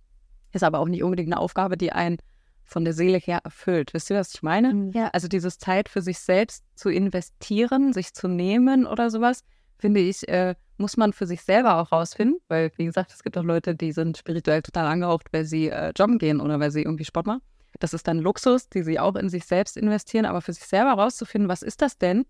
ist 0.52 0.64
aber 0.64 0.80
auch 0.80 0.88
nicht 0.88 1.04
unbedingt 1.04 1.32
eine 1.32 1.40
Aufgabe, 1.40 1.78
die 1.78 1.92
einen 1.92 2.18
von 2.64 2.86
der 2.86 2.94
Seele 2.94 3.18
her 3.18 3.42
erfüllt. 3.44 3.94
Wisst 3.94 4.10
ihr, 4.10 4.18
was 4.18 4.34
ich 4.34 4.44
meine? 4.44 4.74
Mhm. 4.74 4.92
Ja. 4.92 5.10
Also 5.14 5.28
dieses 5.28 5.58
Zeit 5.58 5.90
für 5.90 6.02
sich 6.02 6.20
selbst 6.20 6.64
zu 6.76 6.90
investieren, 6.90 7.94
sich 7.94 8.14
zu 8.14 8.28
nehmen 8.28 8.86
oder 8.86 9.10
sowas, 9.10 9.44
finde 9.78 10.00
ich, 10.00 10.28
äh, 10.30 10.56
muss 10.78 10.98
man 10.98 11.14
für 11.14 11.28
sich 11.28 11.42
selber 11.42 11.78
auch 11.78 11.92
rausfinden, 11.92 12.40
weil, 12.48 12.72
wie 12.78 12.86
gesagt, 12.86 13.12
es 13.14 13.24
gibt 13.24 13.38
auch 13.38 13.44
Leute, 13.44 13.76
die 13.76 13.92
sind 13.92 14.18
spirituell 14.18 14.62
total 14.62 14.88
angehaucht, 14.88 15.28
weil 15.32 15.46
sie 15.46 15.70
äh, 15.70 15.92
joggen 15.96 16.18
gehen 16.18 16.40
oder 16.40 16.60
weil 16.60 16.72
sie 16.72 16.84
irgendwie 16.84 17.06
Sport 17.06 17.28
machen. 17.28 17.42
Das 17.80 17.94
ist 17.94 18.08
dann 18.08 18.20
Luxus, 18.20 18.70
die 18.70 18.84
sie 18.84 19.00
auch 19.00 19.16
in 19.16 19.30
sich 19.30 19.46
selbst 19.46 19.78
investieren, 19.78 20.26
aber 20.26 20.42
für 20.42 20.54
sich 20.54 20.66
selber 20.66 20.94
rauszufinden, 20.94 21.50
was 21.50 21.64
ist 21.64 21.82
das 21.82 21.98
denn, 21.98 22.26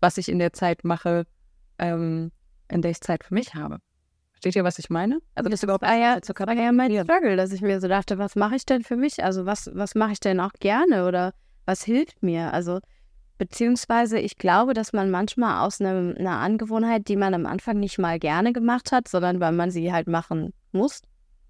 was 0.00 0.18
ich 0.18 0.28
in 0.28 0.38
der 0.38 0.52
Zeit 0.52 0.84
mache, 0.84 1.26
ähm, 1.78 2.30
in 2.70 2.82
der 2.82 2.90
ich 2.90 3.00
Zeit 3.00 3.24
für 3.24 3.34
mich 3.34 3.54
habe. 3.54 3.78
Versteht 4.32 4.56
ihr, 4.56 4.64
was 4.64 4.78
ich 4.78 4.90
meine? 4.90 5.20
Also 5.34 5.48
das, 5.48 5.60
das 5.60 5.62
überhaupt 5.64 5.84
war 5.84 5.96
ja, 5.96 6.20
das 6.20 6.28
war 6.28 6.54
ja 6.54 6.72
mein 6.72 6.90
Struggle, 6.90 7.36
dass 7.36 7.52
ich 7.52 7.62
mir 7.62 7.80
so 7.80 7.88
dachte, 7.88 8.18
was 8.18 8.36
mache 8.36 8.56
ich 8.56 8.66
denn 8.66 8.82
für 8.82 8.96
mich? 8.96 9.24
Also 9.24 9.46
was, 9.46 9.70
was 9.74 9.94
mache 9.94 10.12
ich 10.12 10.20
denn 10.20 10.40
auch 10.40 10.52
gerne 10.60 11.06
oder 11.06 11.32
was 11.64 11.82
hilft 11.84 12.22
mir? 12.22 12.52
Also 12.52 12.80
Beziehungsweise 13.36 14.18
ich 14.20 14.38
glaube, 14.38 14.74
dass 14.74 14.92
man 14.92 15.10
manchmal 15.10 15.66
aus 15.66 15.80
einem, 15.80 16.14
einer 16.16 16.38
Angewohnheit, 16.38 17.08
die 17.08 17.16
man 17.16 17.34
am 17.34 17.46
Anfang 17.46 17.80
nicht 17.80 17.98
mal 17.98 18.18
gerne 18.20 18.52
gemacht 18.52 18.92
hat, 18.92 19.08
sondern 19.08 19.40
weil 19.40 19.52
man 19.52 19.72
sie 19.72 19.92
halt 19.92 20.06
machen 20.06 20.52
muss 20.70 21.02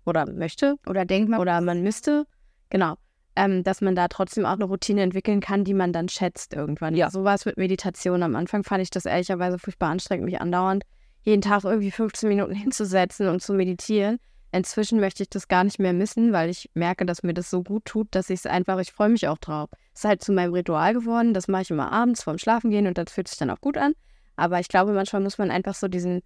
oder 0.06 0.30
möchte 0.30 0.76
oder 0.86 1.04
denkt 1.04 1.28
man 1.28 1.40
oder 1.40 1.60
man 1.60 1.82
müsste, 1.82 2.24
genau, 2.70 2.94
ähm, 3.36 3.62
dass 3.64 3.82
man 3.82 3.94
da 3.94 4.08
trotzdem 4.08 4.46
auch 4.46 4.54
eine 4.54 4.64
Routine 4.64 5.02
entwickeln 5.02 5.40
kann, 5.40 5.64
die 5.64 5.74
man 5.74 5.92
dann 5.92 6.08
schätzt 6.08 6.54
irgendwann. 6.54 6.94
Ja. 6.94 7.10
So 7.10 7.22
war 7.22 7.34
es 7.34 7.44
mit 7.44 7.58
Meditation. 7.58 8.22
Am 8.22 8.34
Anfang 8.34 8.64
fand 8.64 8.82
ich 8.82 8.90
das 8.90 9.04
ehrlicherweise 9.04 9.58
furchtbar 9.58 9.90
anstrengend, 9.90 10.24
mich 10.24 10.40
andauernd 10.40 10.84
jeden 11.24 11.42
Tag 11.42 11.64
irgendwie 11.64 11.90
15 11.90 12.28
Minuten 12.28 12.54
hinzusetzen 12.54 13.28
und 13.28 13.42
zu 13.42 13.54
meditieren. 13.54 14.18
Inzwischen 14.52 15.00
möchte 15.00 15.24
ich 15.24 15.30
das 15.30 15.48
gar 15.48 15.64
nicht 15.64 15.80
mehr 15.80 15.92
missen, 15.92 16.32
weil 16.32 16.48
ich 16.48 16.70
merke, 16.74 17.04
dass 17.04 17.24
mir 17.24 17.34
das 17.34 17.50
so 17.50 17.64
gut 17.64 17.86
tut, 17.86 18.06
dass 18.12 18.30
ich 18.30 18.40
es 18.40 18.46
einfach, 18.46 18.78
ich 18.78 18.92
freue 18.92 19.08
mich 19.08 19.26
auch 19.26 19.38
drauf. 19.38 19.68
Es 19.92 20.00
ist 20.00 20.04
halt 20.04 20.22
zu 20.22 20.32
meinem 20.32 20.54
Ritual 20.54 20.94
geworden. 20.94 21.34
Das 21.34 21.48
mache 21.48 21.62
ich 21.62 21.70
immer 21.70 21.90
abends 21.90 22.22
vorm 22.22 22.38
Schlafengehen 22.38 22.86
und 22.86 22.96
das 22.96 23.10
fühlt 23.10 23.26
sich 23.26 23.36
dann 23.36 23.50
auch 23.50 23.60
gut 23.60 23.76
an. 23.76 23.94
Aber 24.36 24.60
ich 24.60 24.68
glaube, 24.68 24.92
manchmal 24.92 25.22
muss 25.22 25.38
man 25.38 25.50
einfach 25.50 25.74
so 25.74 25.88
diesen, 25.88 26.22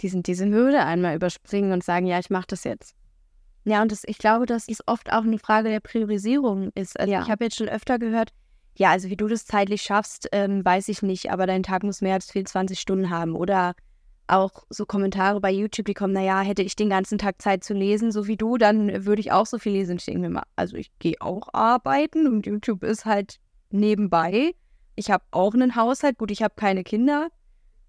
diesen, 0.00 0.22
diese 0.22 0.48
Hürde 0.48 0.84
einmal 0.84 1.16
überspringen 1.16 1.72
und 1.72 1.84
sagen, 1.84 2.06
ja, 2.06 2.18
ich 2.18 2.30
mache 2.30 2.46
das 2.48 2.64
jetzt. 2.64 2.94
Ja, 3.64 3.82
und 3.82 3.92
das, 3.92 4.04
ich 4.06 4.18
glaube, 4.18 4.46
dass 4.46 4.68
es 4.68 4.78
oft 4.86 5.12
auch 5.12 5.24
eine 5.24 5.38
Frage 5.38 5.68
der 5.68 5.80
Priorisierung 5.80 6.70
ist. 6.74 6.98
Also 6.98 7.12
ja. 7.12 7.22
ich 7.22 7.28
habe 7.28 7.44
jetzt 7.44 7.56
schon 7.56 7.68
öfter 7.68 7.98
gehört, 7.98 8.30
ja, 8.78 8.90
also 8.90 9.08
wie 9.10 9.16
du 9.16 9.26
das 9.26 9.44
zeitlich 9.44 9.82
schaffst, 9.82 10.28
ähm, 10.32 10.64
weiß 10.64 10.88
ich 10.88 11.02
nicht, 11.02 11.30
aber 11.30 11.46
dein 11.46 11.62
Tag 11.62 11.82
muss 11.82 12.00
mehr 12.00 12.14
als 12.14 12.30
24 12.30 12.78
Stunden 12.78 13.10
haben. 13.10 13.34
Oder 13.34 13.74
auch 14.28 14.64
so 14.70 14.86
Kommentare 14.86 15.40
bei 15.40 15.50
YouTube, 15.50 15.86
die 15.86 15.94
kommen, 15.94 16.12
naja, 16.12 16.40
hätte 16.40 16.62
ich 16.62 16.76
den 16.76 16.90
ganzen 16.90 17.18
Tag 17.18 17.40
Zeit 17.40 17.64
zu 17.64 17.74
lesen, 17.74 18.12
so 18.12 18.26
wie 18.26 18.36
du, 18.36 18.56
dann 18.56 19.04
würde 19.06 19.20
ich 19.20 19.32
auch 19.32 19.46
so 19.46 19.58
viel 19.58 19.72
lesen. 19.72 19.96
Ich 19.96 20.04
denke 20.04 20.20
mir 20.20 20.30
mal, 20.30 20.44
also 20.56 20.76
ich 20.76 20.90
gehe 20.98 21.16
auch 21.20 21.48
arbeiten 21.52 22.26
und 22.26 22.46
YouTube 22.46 22.82
ist 22.82 23.04
halt 23.04 23.38
nebenbei. 23.70 24.54
Ich 24.96 25.10
habe 25.10 25.24
auch 25.30 25.54
einen 25.54 25.76
Haushalt, 25.76 26.18
gut, 26.18 26.30
ich 26.30 26.42
habe 26.42 26.54
keine 26.56 26.82
Kinder. 26.84 27.28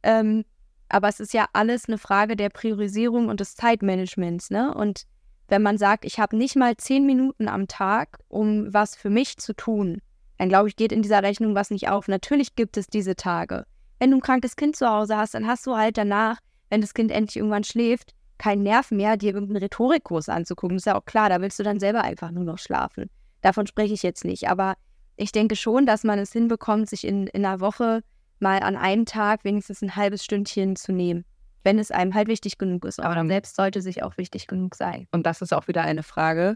Ähm, 0.04 0.46
aber 0.90 1.10
es 1.10 1.20
ist 1.20 1.34
ja 1.34 1.48
alles 1.54 1.88
eine 1.88 1.98
Frage 1.98 2.36
der 2.36 2.50
Priorisierung 2.50 3.28
und 3.28 3.40
des 3.40 3.56
Zeitmanagements, 3.56 4.50
ne? 4.50 4.74
Und 4.74 5.04
wenn 5.50 5.62
man 5.62 5.78
sagt, 5.78 6.06
ich 6.06 6.20
habe 6.20 6.36
nicht 6.36 6.56
mal 6.56 6.76
zehn 6.78 7.06
Minuten 7.06 7.48
am 7.48 7.68
Tag, 7.68 8.20
um 8.28 8.74
was 8.74 8.96
für 8.96 9.10
mich 9.10 9.38
zu 9.38 9.54
tun, 9.54 10.02
dann 10.38 10.50
glaube 10.50 10.70
ich, 10.70 10.76
geht 10.76 10.92
in 10.92 11.02
dieser 11.02 11.24
Rechnung 11.24 11.56
was 11.56 11.72
nicht 11.72 11.90
auf. 11.90 12.08
Natürlich 12.08 12.56
gibt 12.56 12.78
es 12.78 12.88
diese 12.88 13.16
Tage. 13.16 13.66
Wenn 14.00 14.12
du 14.12 14.18
ein 14.18 14.22
krankes 14.22 14.56
Kind 14.56 14.76
zu 14.76 14.88
Hause 14.88 15.18
hast, 15.18 15.34
dann 15.34 15.48
hast 15.48 15.66
du 15.66 15.76
halt 15.76 15.98
danach, 15.98 16.40
wenn 16.70 16.82
das 16.82 16.94
Kind 16.94 17.12
endlich 17.12 17.38
irgendwann 17.38 17.64
schläft, 17.64 18.14
keinen 18.38 18.64
Nerv 18.64 18.92
mehr, 18.92 19.18
dir 19.18 19.34
irgendeinen 19.34 19.64
Rhetorikkurs 19.64 20.30
anzugucken. 20.30 20.78
Das 20.78 20.84
ist 20.84 20.86
ja 20.86 20.96
auch 20.96 21.06
klar, 21.06 21.30
da 21.30 21.42
willst 21.42 21.58
du 21.58 21.64
dann 21.64 21.80
selber 21.80 22.04
einfach 22.04 22.32
nur 22.32 22.44
noch 22.44 22.60
schlafen. 22.60 23.10
Davon 23.42 23.66
spreche 23.66 23.94
ich 23.94 24.04
jetzt 24.04 24.26
nicht. 24.26 24.50
Aber 24.50 24.76
ich 25.16 25.32
denke 25.32 25.56
schon, 25.56 25.86
dass 25.86 26.04
man 26.04 26.20
es 26.20 26.32
hinbekommt, 26.32 26.90
sich 26.90 27.06
in, 27.06 27.28
in 27.28 27.46
einer 27.46 27.60
Woche 27.60 28.02
mal 28.40 28.60
an 28.60 28.76
einem 28.76 29.06
Tag 29.06 29.44
wenigstens 29.44 29.82
ein 29.82 29.96
halbes 29.96 30.24
Stündchen 30.24 30.76
zu 30.76 30.92
nehmen, 30.92 31.26
wenn 31.64 31.80
es 31.80 31.90
einem 31.90 32.14
halt 32.14 32.28
wichtig 32.28 32.60
genug 32.60 32.86
ist. 32.86 33.00
Aber 33.00 33.16
dann 33.16 33.28
selbst 33.28 33.56
sollte 33.56 33.82
sich 33.82 34.04
auch 34.04 34.18
wichtig 34.18 34.46
genug 34.46 34.76
sein. 34.76 35.08
Und 35.12 35.26
das 35.26 35.42
ist 35.42 35.54
auch 35.54 35.68
wieder 35.68 35.82
eine 35.82 36.04
Frage, 36.04 36.56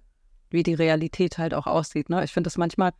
wie 0.52 0.62
die 0.62 0.76
Realität 0.76 1.40
halt 1.40 1.56
auch 1.56 1.66
aussieht. 1.66 2.10
Ne? 2.10 2.24
Ich 2.24 2.34
finde 2.34 2.50
es 2.50 2.58
manchmal 2.58 2.92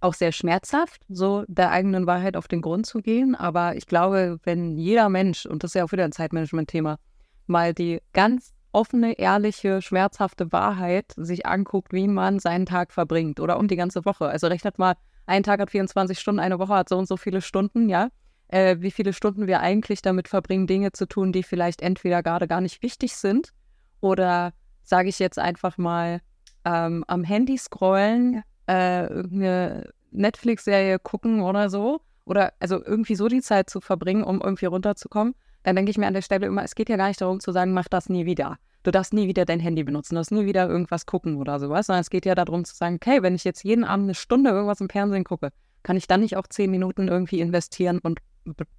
auch 0.00 0.14
sehr 0.14 0.32
schmerzhaft, 0.32 1.02
so 1.08 1.44
der 1.48 1.70
eigenen 1.70 2.06
Wahrheit 2.06 2.36
auf 2.36 2.48
den 2.48 2.62
Grund 2.62 2.86
zu 2.86 3.00
gehen. 3.00 3.34
Aber 3.34 3.76
ich 3.76 3.86
glaube, 3.86 4.38
wenn 4.44 4.76
jeder 4.76 5.08
Mensch, 5.08 5.46
und 5.46 5.62
das 5.62 5.70
ist 5.70 5.74
ja 5.74 5.84
auch 5.84 5.92
wieder 5.92 6.04
ein 6.04 6.12
Zeitmanagement-Thema, 6.12 6.98
mal 7.46 7.74
die 7.74 8.00
ganz 8.12 8.52
offene, 8.72 9.18
ehrliche, 9.18 9.82
schmerzhafte 9.82 10.52
Wahrheit 10.52 11.12
sich 11.16 11.44
anguckt, 11.46 11.92
wie 11.92 12.06
man 12.06 12.38
seinen 12.38 12.66
Tag 12.66 12.92
verbringt 12.92 13.40
oder 13.40 13.58
um 13.58 13.68
die 13.68 13.76
ganze 13.76 14.04
Woche. 14.04 14.28
Also 14.28 14.46
rechnet 14.46 14.78
mal, 14.78 14.94
ein 15.26 15.42
Tag 15.42 15.60
hat 15.60 15.70
24 15.70 16.18
Stunden, 16.18 16.40
eine 16.40 16.58
Woche 16.58 16.74
hat 16.74 16.88
so 16.88 16.96
und 16.96 17.08
so 17.08 17.16
viele 17.16 17.40
Stunden, 17.40 17.88
ja 17.88 18.08
äh, 18.50 18.76
wie 18.80 18.90
viele 18.90 19.12
Stunden 19.12 19.46
wir 19.46 19.60
eigentlich 19.60 20.02
damit 20.02 20.28
verbringen, 20.28 20.66
Dinge 20.66 20.92
zu 20.92 21.06
tun, 21.06 21.32
die 21.32 21.42
vielleicht 21.42 21.82
entweder 21.82 22.22
gerade 22.22 22.48
gar 22.48 22.60
nicht 22.60 22.82
wichtig 22.82 23.14
sind 23.14 23.52
oder 24.00 24.52
sage 24.82 25.08
ich 25.08 25.18
jetzt 25.18 25.38
einfach 25.38 25.78
mal 25.78 26.20
ähm, 26.64 27.04
am 27.06 27.22
Handy 27.24 27.56
scrollen, 27.56 28.34
ja. 28.34 28.42
Äh, 28.70 29.06
irgendeine 29.06 29.90
Netflix-Serie 30.12 30.98
gucken 30.98 31.42
oder 31.42 31.70
so 31.70 32.00
oder 32.24 32.52
also 32.60 32.84
irgendwie 32.84 33.16
so 33.16 33.28
die 33.28 33.42
Zeit 33.42 33.68
zu 33.68 33.80
verbringen, 33.80 34.22
um 34.22 34.40
irgendwie 34.40 34.66
runterzukommen, 34.66 35.34
dann 35.64 35.76
denke 35.76 35.90
ich 35.90 35.98
mir 35.98 36.06
an 36.06 36.14
der 36.14 36.22
Stelle 36.22 36.46
immer, 36.46 36.62
es 36.62 36.74
geht 36.74 36.88
ja 36.88 36.96
gar 36.96 37.08
nicht 37.08 37.20
darum 37.20 37.40
zu 37.40 37.52
sagen, 37.52 37.72
mach 37.72 37.88
das 37.88 38.08
nie 38.08 38.26
wieder. 38.26 38.58
Du 38.82 38.90
darfst 38.90 39.12
nie 39.12 39.26
wieder 39.26 39.44
dein 39.44 39.60
Handy 39.60 39.82
benutzen, 39.82 40.14
du 40.14 40.20
darfst 40.20 40.32
nie 40.32 40.46
wieder 40.46 40.68
irgendwas 40.68 41.04
gucken 41.04 41.36
oder 41.36 41.58
sowas, 41.58 41.86
sondern 41.86 42.00
es 42.00 42.10
geht 42.10 42.24
ja 42.24 42.34
darum 42.34 42.64
zu 42.64 42.74
sagen, 42.74 42.96
okay, 42.96 43.22
wenn 43.22 43.34
ich 43.34 43.44
jetzt 43.44 43.64
jeden 43.64 43.84
Abend 43.84 44.04
eine 44.04 44.14
Stunde 44.14 44.50
irgendwas 44.50 44.80
im 44.80 44.88
Fernsehen 44.88 45.24
gucke, 45.24 45.50
kann 45.82 45.96
ich 45.96 46.06
dann 46.06 46.20
nicht 46.20 46.36
auch 46.36 46.46
zehn 46.46 46.70
Minuten 46.70 47.08
irgendwie 47.08 47.40
investieren 47.40 47.98
und 47.98 48.20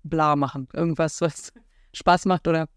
bla 0.03 0.35
machen. 0.35 0.67
Irgendwas, 0.73 1.21
was 1.21 1.53
Spaß 1.93 2.25
macht 2.25 2.47
oder 2.47 2.67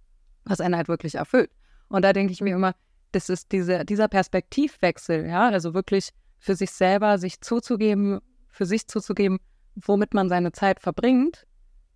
was 0.45 0.61
einen 0.61 0.77
halt 0.77 0.89
wirklich 0.89 1.15
erfüllt. 1.15 1.51
Und 1.89 2.03
da 2.03 2.13
denke 2.13 2.33
ich 2.33 2.41
mir 2.41 2.55
immer, 2.55 2.75
das 3.13 3.29
ist 3.29 3.53
diese, 3.53 3.85
dieser 3.85 4.09
Perspektivwechsel, 4.09 5.27
ja, 5.27 5.49
also 5.49 5.73
wirklich 5.73 6.11
für 6.45 6.55
sich 6.55 6.73
selber 6.73 7.17
sich 7.17 7.41
zuzugeben, 7.41 8.21
für 8.51 8.67
sich 8.67 8.87
zuzugeben, 8.87 9.39
womit 9.77 10.13
man 10.13 10.29
seine 10.29 10.53
Zeit 10.53 10.79
verbringt, 10.79 11.47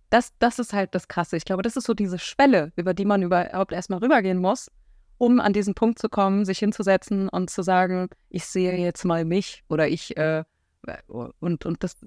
das, 0.09 0.33
das 0.39 0.57
ist 0.57 0.73
halt 0.73 0.95
das 0.95 1.07
Krasse. 1.07 1.37
Ich 1.37 1.45
glaube, 1.45 1.61
das 1.61 1.77
ist 1.77 1.85
so 1.85 1.93
diese 1.93 2.17
Schwelle, 2.17 2.71
über 2.75 2.95
die 2.95 3.05
man 3.05 3.21
überhaupt 3.21 3.71
erstmal 3.71 3.99
rübergehen 3.99 4.39
muss, 4.39 4.71
um 5.19 5.39
an 5.39 5.53
diesen 5.53 5.75
Punkt 5.75 5.99
zu 5.99 6.09
kommen, 6.09 6.45
sich 6.45 6.57
hinzusetzen 6.57 7.29
und 7.29 7.51
zu 7.51 7.61
sagen, 7.61 8.09
ich 8.29 8.45
sehe 8.45 8.75
jetzt 8.75 9.05
mal 9.05 9.23
mich 9.23 9.63
oder 9.69 9.87
ich, 9.87 10.17
äh, 10.17 10.43
und, 11.07 11.67
und 11.67 11.83
das, 11.83 11.97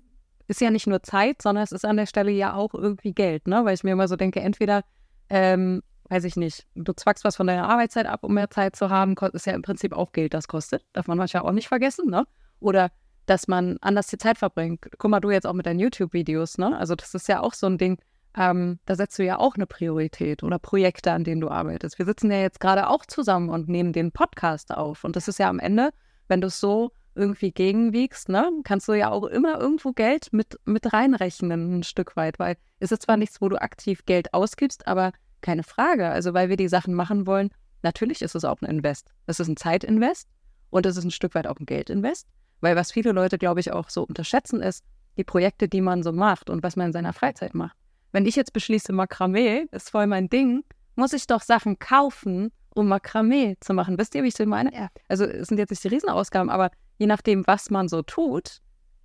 ist 0.49 0.61
ja 0.61 0.71
nicht 0.71 0.89
nur 0.89 1.05
Zeit, 1.05 1.41
sondern 1.41 1.63
es 1.63 1.71
ist 1.71 1.85
an 1.85 1.97
der 1.97 2.07
Stelle 2.07 2.33
ja 2.33 2.55
auch 2.55 2.75
irgendwie 2.75 3.13
Geld, 3.13 3.47
ne? 3.47 3.65
Weil 3.65 3.75
ich 3.75 3.85
mir 3.85 3.93
immer 3.93 4.09
so 4.09 4.17
denke, 4.17 4.41
entweder, 4.41 4.83
ähm, 5.31 5.83
weiß 6.09 6.25
ich 6.25 6.37
nicht, 6.37 6.67
du 6.75 6.93
zwackst 6.93 7.25
was 7.25 7.37
von 7.37 7.47
deiner 7.47 7.69
Arbeitszeit 7.69 8.07
ab, 8.07 8.25
um 8.25 8.35
mehr 8.35 8.51
Zeit 8.51 8.77
zu 8.77 8.91
haben, 8.91 9.15
ist 9.33 9.47
ja 9.47 9.55
im 9.55 9.63
Prinzip 9.63 9.93
auch 9.93 10.13
Geld, 10.13 10.35
das 10.35 10.49
kostet. 10.49 10.85
Darf 10.93 11.07
man 11.07 11.19
manchmal 11.19 11.43
auch 11.45 11.53
nicht 11.53 11.69
vergessen, 11.69 12.11
ne? 12.11 12.25
Oder 12.61 12.91
dass 13.27 13.49
man 13.49 13.79
anders 13.81 14.09
die 14.09 14.19
Zeit 14.19 14.39
verbringt. 14.39 14.87
Guck 14.99 15.11
mal, 15.11 15.21
du 15.21 15.31
jetzt 15.31 15.47
auch 15.47 15.53
mit 15.53 15.67
deinen 15.67 15.81
YouTube-Videos, 15.81 16.59
ne? 16.59 16.77
Also 16.77 16.95
das 16.95 17.15
ist 17.15 17.29
ja 17.29 17.41
auch 17.41 17.55
so 17.55 17.67
ein 17.67 17.79
Ding, 17.79 17.99
ähm, 18.37 18.79
da 18.87 18.95
setzt 18.95 19.19
du 19.19 19.25
ja 19.25 19.39
auch 19.39 19.55
eine 19.55 19.67
Priorität 19.67 20.43
oder 20.43 20.59
Projekte, 20.59 21.13
an 21.13 21.25
denen 21.25 21.41
du 21.41 21.49
arbeitest. 21.49 21.99
Wir 21.99 22.07
sitzen 22.07 22.31
ja 22.31 22.39
jetzt 22.39 22.61
gerade 22.61 22.89
auch 22.89 23.05
zusammen 23.07 23.49
und 23.51 23.69
nehmen 23.69 23.93
den 23.93 24.13
Podcast 24.13 24.73
auf. 24.73 25.05
Und 25.05 25.17
das 25.17 25.29
ist 25.29 25.39
ja 25.39 25.49
am 25.49 25.59
Ende, 25.59 25.91
wenn 26.29 26.41
du 26.41 26.47
es 26.49 26.59
so 26.59 26.93
irgendwie 27.15 27.53
gegenwiegst, 27.53 28.31
ne, 28.31 28.51
kannst 28.65 28.89
du 28.89 28.95
ja 28.95 29.11
auch 29.11 29.25
immer 29.25 29.61
irgendwo 29.61 29.93
Geld 29.93 30.33
mit, 30.33 30.59
mit 30.65 30.95
reinrechnen, 30.95 31.79
ein 31.79 31.83
Stück 31.83 32.17
weit, 32.17 32.39
weil 32.39 32.57
es 32.81 32.91
ist 32.91 33.03
zwar 33.03 33.19
nichts, 33.19 33.43
wo 33.43 33.51
du 33.51 33.61
aktiv 33.61 34.07
Geld 34.07 34.33
ausgibst, 34.33 34.87
aber 34.87 35.13
keine 35.43 35.63
Frage. 35.63 36.09
Also, 36.09 36.35
weil 36.35 36.49
wir 36.49 36.57
die 36.57 36.69
Sachen 36.69 36.95
machen 36.95 37.27
wollen, 37.27 37.51
natürlich 37.83 38.23
ist 38.23 38.35
es 38.35 38.45
auch 38.45 38.61
ein 38.63 38.71
Invest. 38.71 39.13
Es 39.27 39.41
ist 39.41 39.49
ein 39.49 39.57
Zeitinvest 39.57 40.29
und 40.71 40.87
es 40.87 40.97
ist 40.97 41.05
ein 41.05 41.11
Stück 41.11 41.35
weit 41.35 41.47
auch 41.47 41.59
ein 41.59 41.67
Geldinvest, 41.67 42.27
weil 42.61 42.77
was 42.77 42.93
viele 42.93 43.13
Leute, 43.13 43.39
glaube 43.39 43.61
ich, 43.61 43.73
auch 43.73 43.91
so 43.91 44.03
unterschätzen, 44.03 44.63
ist 44.63 44.85
die 45.17 45.25
Projekte, 45.25 45.69
die 45.69 45.81
man 45.81 46.03
so 46.03 46.13
macht 46.13 46.49
und 46.49 46.63
was 46.63 46.77
man 46.77 46.87
in 46.87 46.93
seiner 46.93 47.13
Freizeit 47.13 47.55
macht. 47.55 47.77
Wenn 48.13 48.27
ich 48.27 48.37
jetzt 48.37 48.53
beschließe, 48.53 48.93
Makramee 48.93 49.67
ist 49.71 49.91
voll 49.91 50.07
mein 50.07 50.29
Ding, 50.29 50.65
muss 50.97 51.13
ich 51.13 51.27
doch 51.27 51.43
Sachen 51.43 51.79
kaufen, 51.79 52.53
um 52.75 52.89
Makramee 52.89 53.57
zu 53.61 53.75
machen. 53.75 53.99
Wisst 53.99 54.15
ihr, 54.15 54.23
wie 54.23 54.29
ich 54.29 54.35
das 54.35 54.47
meine? 54.47 54.75
Ja. 54.75 54.89
Also 55.09 55.25
es 55.25 55.49
sind 55.49 55.59
jetzt 55.59 55.71
nicht 55.71 55.85
die 55.85 55.89
Riesenausgaben, 55.89 56.51
aber 56.51 56.71
je 56.99 57.07
nachdem, 57.07 57.47
was 57.47 57.71
man 57.71 57.89
so 57.89 58.03
tut, 58.03 58.61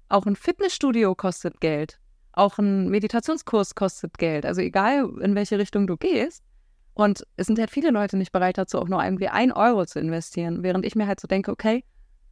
auch 0.09 0.25
ein 0.25 0.35
Fitnessstudio 0.35 1.15
kostet 1.15 1.59
Geld. 1.59 1.99
Auch 2.37 2.59
ein 2.59 2.89
Meditationskurs 2.89 3.73
kostet 3.73 4.19
Geld. 4.19 4.45
Also 4.45 4.61
egal, 4.61 5.09
in 5.21 5.33
welche 5.33 5.57
Richtung 5.57 5.87
du 5.87 5.97
gehst. 5.97 6.43
Und 6.93 7.25
es 7.35 7.47
sind 7.47 7.57
halt 7.57 7.71
viele 7.71 7.89
Leute 7.89 8.15
nicht 8.15 8.31
bereit 8.31 8.59
dazu, 8.59 8.77
auch 8.77 8.87
nur 8.87 9.03
irgendwie 9.03 9.27
ein 9.27 9.51
Euro 9.51 9.87
zu 9.87 9.99
investieren. 9.99 10.61
Während 10.61 10.85
ich 10.85 10.95
mir 10.95 11.07
halt 11.07 11.19
so 11.19 11.27
denke, 11.27 11.51
okay, 11.51 11.83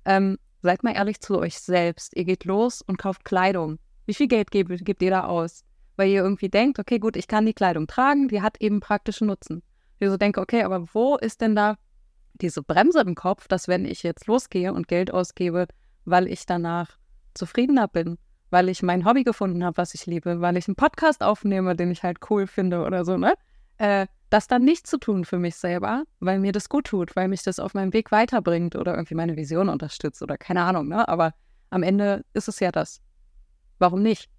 ähm, 0.06 0.38
seid 0.62 0.84
mal 0.84 0.96
ehrlich 0.96 1.22
zu 1.22 1.40
euch 1.40 1.58
selbst. 1.58 2.16
Ihr 2.16 2.24
geht 2.24 2.46
los 2.46 2.84
und 2.84 3.00
kauft 3.00 3.26
Kleidung. 3.26 3.80
Wie 4.06 4.14
viel 4.14 4.28
Geld 4.28 4.52
gebt, 4.52 4.86
gebt 4.86 5.02
ihr 5.02 5.10
da 5.10 5.26
aus? 5.26 5.64
Weil 5.96 6.10
ihr 6.10 6.22
irgendwie 6.22 6.50
denkt, 6.50 6.78
okay, 6.78 7.00
gut, 7.00 7.18
ich 7.18 7.28
kann 7.28 7.48
die 7.48 7.54
Kleidung 7.54 7.88
tragen, 7.88 8.28
die 8.28 8.44
hat 8.44 8.62
eben 8.62 8.82
praktischen 8.82 9.26
Nutzen. 9.26 9.64
Ich 9.98 10.08
so 10.08 10.18
denke, 10.18 10.40
okay, 10.40 10.62
aber 10.62 10.86
wo 10.94 11.16
ist 11.16 11.42
denn 11.42 11.56
da 11.56 11.78
diese 12.34 12.62
Bremse 12.62 13.00
im 13.00 13.16
Kopf, 13.16 13.48
dass 13.48 13.68
wenn 13.68 13.86
ich 13.86 14.04
jetzt 14.04 14.28
losgehe 14.28 14.72
und 14.72 14.88
Geld 14.88 15.12
ausgebe, 15.12 15.66
weil 16.04 16.28
ich 16.28 16.46
danach 16.46 17.00
zufriedener 17.34 17.88
bin, 17.88 18.20
weil 18.56 18.70
ich 18.70 18.82
mein 18.82 19.04
Hobby 19.04 19.26
gefunden 19.26 19.66
habe, 19.66 19.76
was 19.76 19.94
ich 19.96 20.06
liebe, 20.06 20.40
weil 20.40 20.56
ich 20.56 20.70
einen 20.70 20.78
Podcast 20.78 21.22
aufnehme, 21.22 21.76
den 21.76 21.92
ich 21.92 22.04
halt 22.04 22.20
cool 22.30 22.48
finde 22.48 22.86
oder 22.86 23.04
so, 23.04 23.18
ne? 23.18 23.34
Äh, 23.80 24.08
das 24.30 24.48
dann 24.48 24.64
nicht 24.64 24.88
zu 24.88 24.98
tun 24.98 25.26
für 25.26 25.38
mich 25.38 25.58
selber, 25.58 26.06
weil 26.22 26.40
mir 26.40 26.54
das 26.54 26.70
gut 26.70 26.88
tut, 26.88 27.18
weil 27.18 27.28
mich 27.28 27.44
das 27.44 27.60
auf 27.60 27.74
meinem 27.74 27.92
Weg 27.92 28.14
weiterbringt 28.14 28.78
oder 28.78 28.94
irgendwie 28.94 29.16
meine 29.16 29.36
Vision 29.36 29.68
unterstützt 29.68 30.22
oder 30.22 30.38
keine 30.38 30.62
Ahnung, 30.62 30.88
ne? 30.88 31.06
Aber 31.10 31.34
am 31.70 31.84
Ende 31.84 32.24
ist 32.32 32.48
es 32.48 32.62
ja 32.62 32.72
das. 32.72 33.02
Warum 33.78 34.02
nicht? 34.02 34.30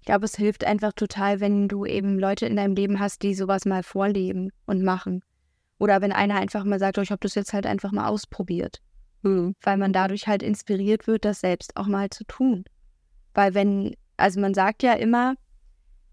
Ich 0.00 0.04
glaube, 0.04 0.26
es 0.26 0.36
hilft 0.36 0.64
einfach 0.64 0.92
total, 0.92 1.40
wenn 1.40 1.68
du 1.68 1.86
eben 1.86 2.18
Leute 2.18 2.44
in 2.44 2.56
deinem 2.56 2.74
Leben 2.74 3.00
hast, 3.00 3.22
die 3.22 3.32
sowas 3.32 3.64
mal 3.64 3.82
vorleben 3.82 4.50
und 4.66 4.84
machen. 4.84 5.22
Oder 5.78 6.02
wenn 6.02 6.12
einer 6.12 6.34
einfach 6.34 6.64
mal 6.64 6.78
sagt, 6.78 6.98
oh, 6.98 7.00
ich 7.00 7.10
habe 7.10 7.20
das 7.20 7.34
jetzt 7.34 7.54
halt 7.54 7.64
einfach 7.64 7.92
mal 7.92 8.08
ausprobiert. 8.08 8.82
Mhm. 9.22 9.54
Weil 9.62 9.78
man 9.78 9.94
dadurch 9.94 10.26
halt 10.26 10.42
inspiriert 10.42 11.06
wird, 11.06 11.24
das 11.24 11.40
selbst 11.40 11.78
auch 11.78 11.86
mal 11.86 12.10
zu 12.10 12.24
tun. 12.24 12.66
Weil 13.34 13.54
wenn, 13.54 13.96
also 14.16 14.40
man 14.40 14.54
sagt 14.54 14.82
ja 14.82 14.94
immer, 14.94 15.34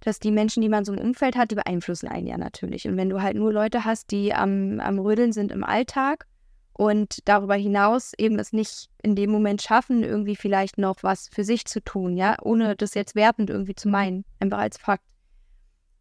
dass 0.01 0.19
die 0.19 0.31
Menschen, 0.31 0.62
die 0.62 0.69
man 0.69 0.86
so 0.86 0.93
im 0.93 1.00
Umfeld 1.00 1.36
hat, 1.36 1.51
die 1.51 1.55
beeinflussen 1.55 2.07
einen 2.07 2.27
ja 2.27 2.38
natürlich. 2.38 2.88
Und 2.88 2.98
wenn 2.98 3.10
du 3.10 3.22
halt 3.22 3.36
nur 3.36 3.51
Leute 3.51 3.86
hast, 3.86 4.12
die 4.12 4.34
am, 4.34 4.79
am 4.79 5.00
Rödeln 5.00 5.31
sind 5.31 5.51
im 5.51 5.63
Alltag 5.63 6.27
und 6.74 7.19
darüber 7.25 7.55
hinaus 7.55 8.13
eben 8.17 8.38
es 8.38 8.53
nicht 8.53 8.89
in 9.01 9.15
dem 9.15 9.31
Moment 9.31 9.62
schaffen, 9.62 10.03
irgendwie 10.03 10.36
vielleicht 10.36 10.77
noch 10.77 10.98
was 11.01 11.29
für 11.29 11.43
sich 11.43 11.65
zu 11.65 11.81
tun, 11.84 12.17
ja, 12.17 12.38
ohne 12.41 12.75
das 12.75 12.93
jetzt 12.93 13.15
wertend 13.15 13.50
irgendwie 13.50 13.75
zu 13.75 13.89
meinen, 13.89 14.25
einfach 14.39 14.60
als 14.60 14.77
Fakt, 14.77 15.03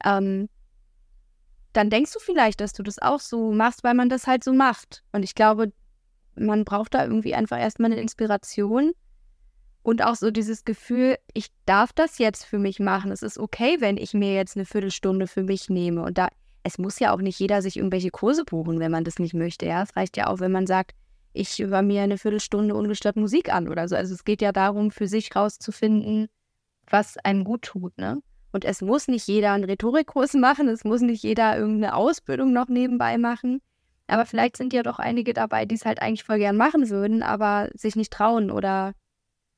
ähm, 0.04 0.48
dann 1.72 1.90
denkst 1.90 2.12
du 2.12 2.20
vielleicht, 2.20 2.60
dass 2.60 2.72
du 2.72 2.82
das 2.82 3.00
auch 3.00 3.20
so 3.20 3.52
machst, 3.52 3.84
weil 3.84 3.94
man 3.94 4.08
das 4.08 4.26
halt 4.26 4.44
so 4.44 4.52
macht. 4.52 5.02
Und 5.12 5.22
ich 5.22 5.34
glaube, 5.34 5.72
man 6.36 6.64
braucht 6.64 6.94
da 6.94 7.04
irgendwie 7.04 7.34
einfach 7.34 7.58
erstmal 7.58 7.90
eine 7.90 8.00
Inspiration 8.00 8.92
und 9.84 10.02
auch 10.02 10.16
so 10.16 10.30
dieses 10.30 10.64
Gefühl, 10.64 11.18
ich 11.34 11.48
darf 11.66 11.92
das 11.92 12.16
jetzt 12.16 12.46
für 12.46 12.58
mich 12.58 12.80
machen. 12.80 13.12
Es 13.12 13.22
ist 13.22 13.38
okay, 13.38 13.76
wenn 13.80 13.98
ich 13.98 14.14
mir 14.14 14.34
jetzt 14.34 14.56
eine 14.56 14.64
Viertelstunde 14.64 15.26
für 15.26 15.42
mich 15.42 15.68
nehme. 15.68 16.02
Und 16.02 16.16
da, 16.16 16.28
es 16.62 16.78
muss 16.78 16.98
ja 16.98 17.12
auch 17.12 17.20
nicht 17.20 17.38
jeder 17.38 17.60
sich 17.60 17.76
irgendwelche 17.76 18.10
Kurse 18.10 18.46
buchen, 18.46 18.80
wenn 18.80 18.90
man 18.90 19.04
das 19.04 19.18
nicht 19.18 19.34
möchte. 19.34 19.66
Ja, 19.66 19.82
es 19.82 19.94
reicht 19.94 20.16
ja 20.16 20.28
auch, 20.28 20.40
wenn 20.40 20.52
man 20.52 20.66
sagt, 20.66 20.92
ich 21.34 21.58
höre 21.58 21.82
mir 21.82 22.00
eine 22.00 22.16
Viertelstunde 22.16 22.74
ungestört 22.74 23.16
Musik 23.16 23.52
an 23.52 23.68
oder 23.68 23.86
so. 23.86 23.94
Also 23.94 24.14
es 24.14 24.24
geht 24.24 24.40
ja 24.40 24.52
darum, 24.52 24.90
für 24.90 25.06
sich 25.06 25.36
rauszufinden, 25.36 26.28
was 26.88 27.18
einem 27.18 27.44
gut 27.44 27.62
tut, 27.62 27.96
ne? 27.98 28.22
Und 28.52 28.64
es 28.64 28.80
muss 28.80 29.06
nicht 29.06 29.28
jeder 29.28 29.52
einen 29.52 29.64
Rhetorikkurs 29.64 30.32
machen, 30.34 30.68
es 30.68 30.84
muss 30.84 31.02
nicht 31.02 31.22
jeder 31.22 31.58
irgendeine 31.58 31.94
Ausbildung 31.94 32.54
noch 32.54 32.68
nebenbei 32.68 33.18
machen. 33.18 33.60
Aber 34.06 34.24
vielleicht 34.24 34.56
sind 34.56 34.72
ja 34.72 34.82
doch 34.82 34.98
einige 34.98 35.34
dabei, 35.34 35.66
die 35.66 35.74
es 35.74 35.84
halt 35.84 36.00
eigentlich 36.00 36.24
voll 36.24 36.38
gern 36.38 36.56
machen 36.56 36.88
würden, 36.88 37.22
aber 37.22 37.68
sich 37.74 37.96
nicht 37.96 38.12
trauen 38.12 38.50
oder 38.50 38.94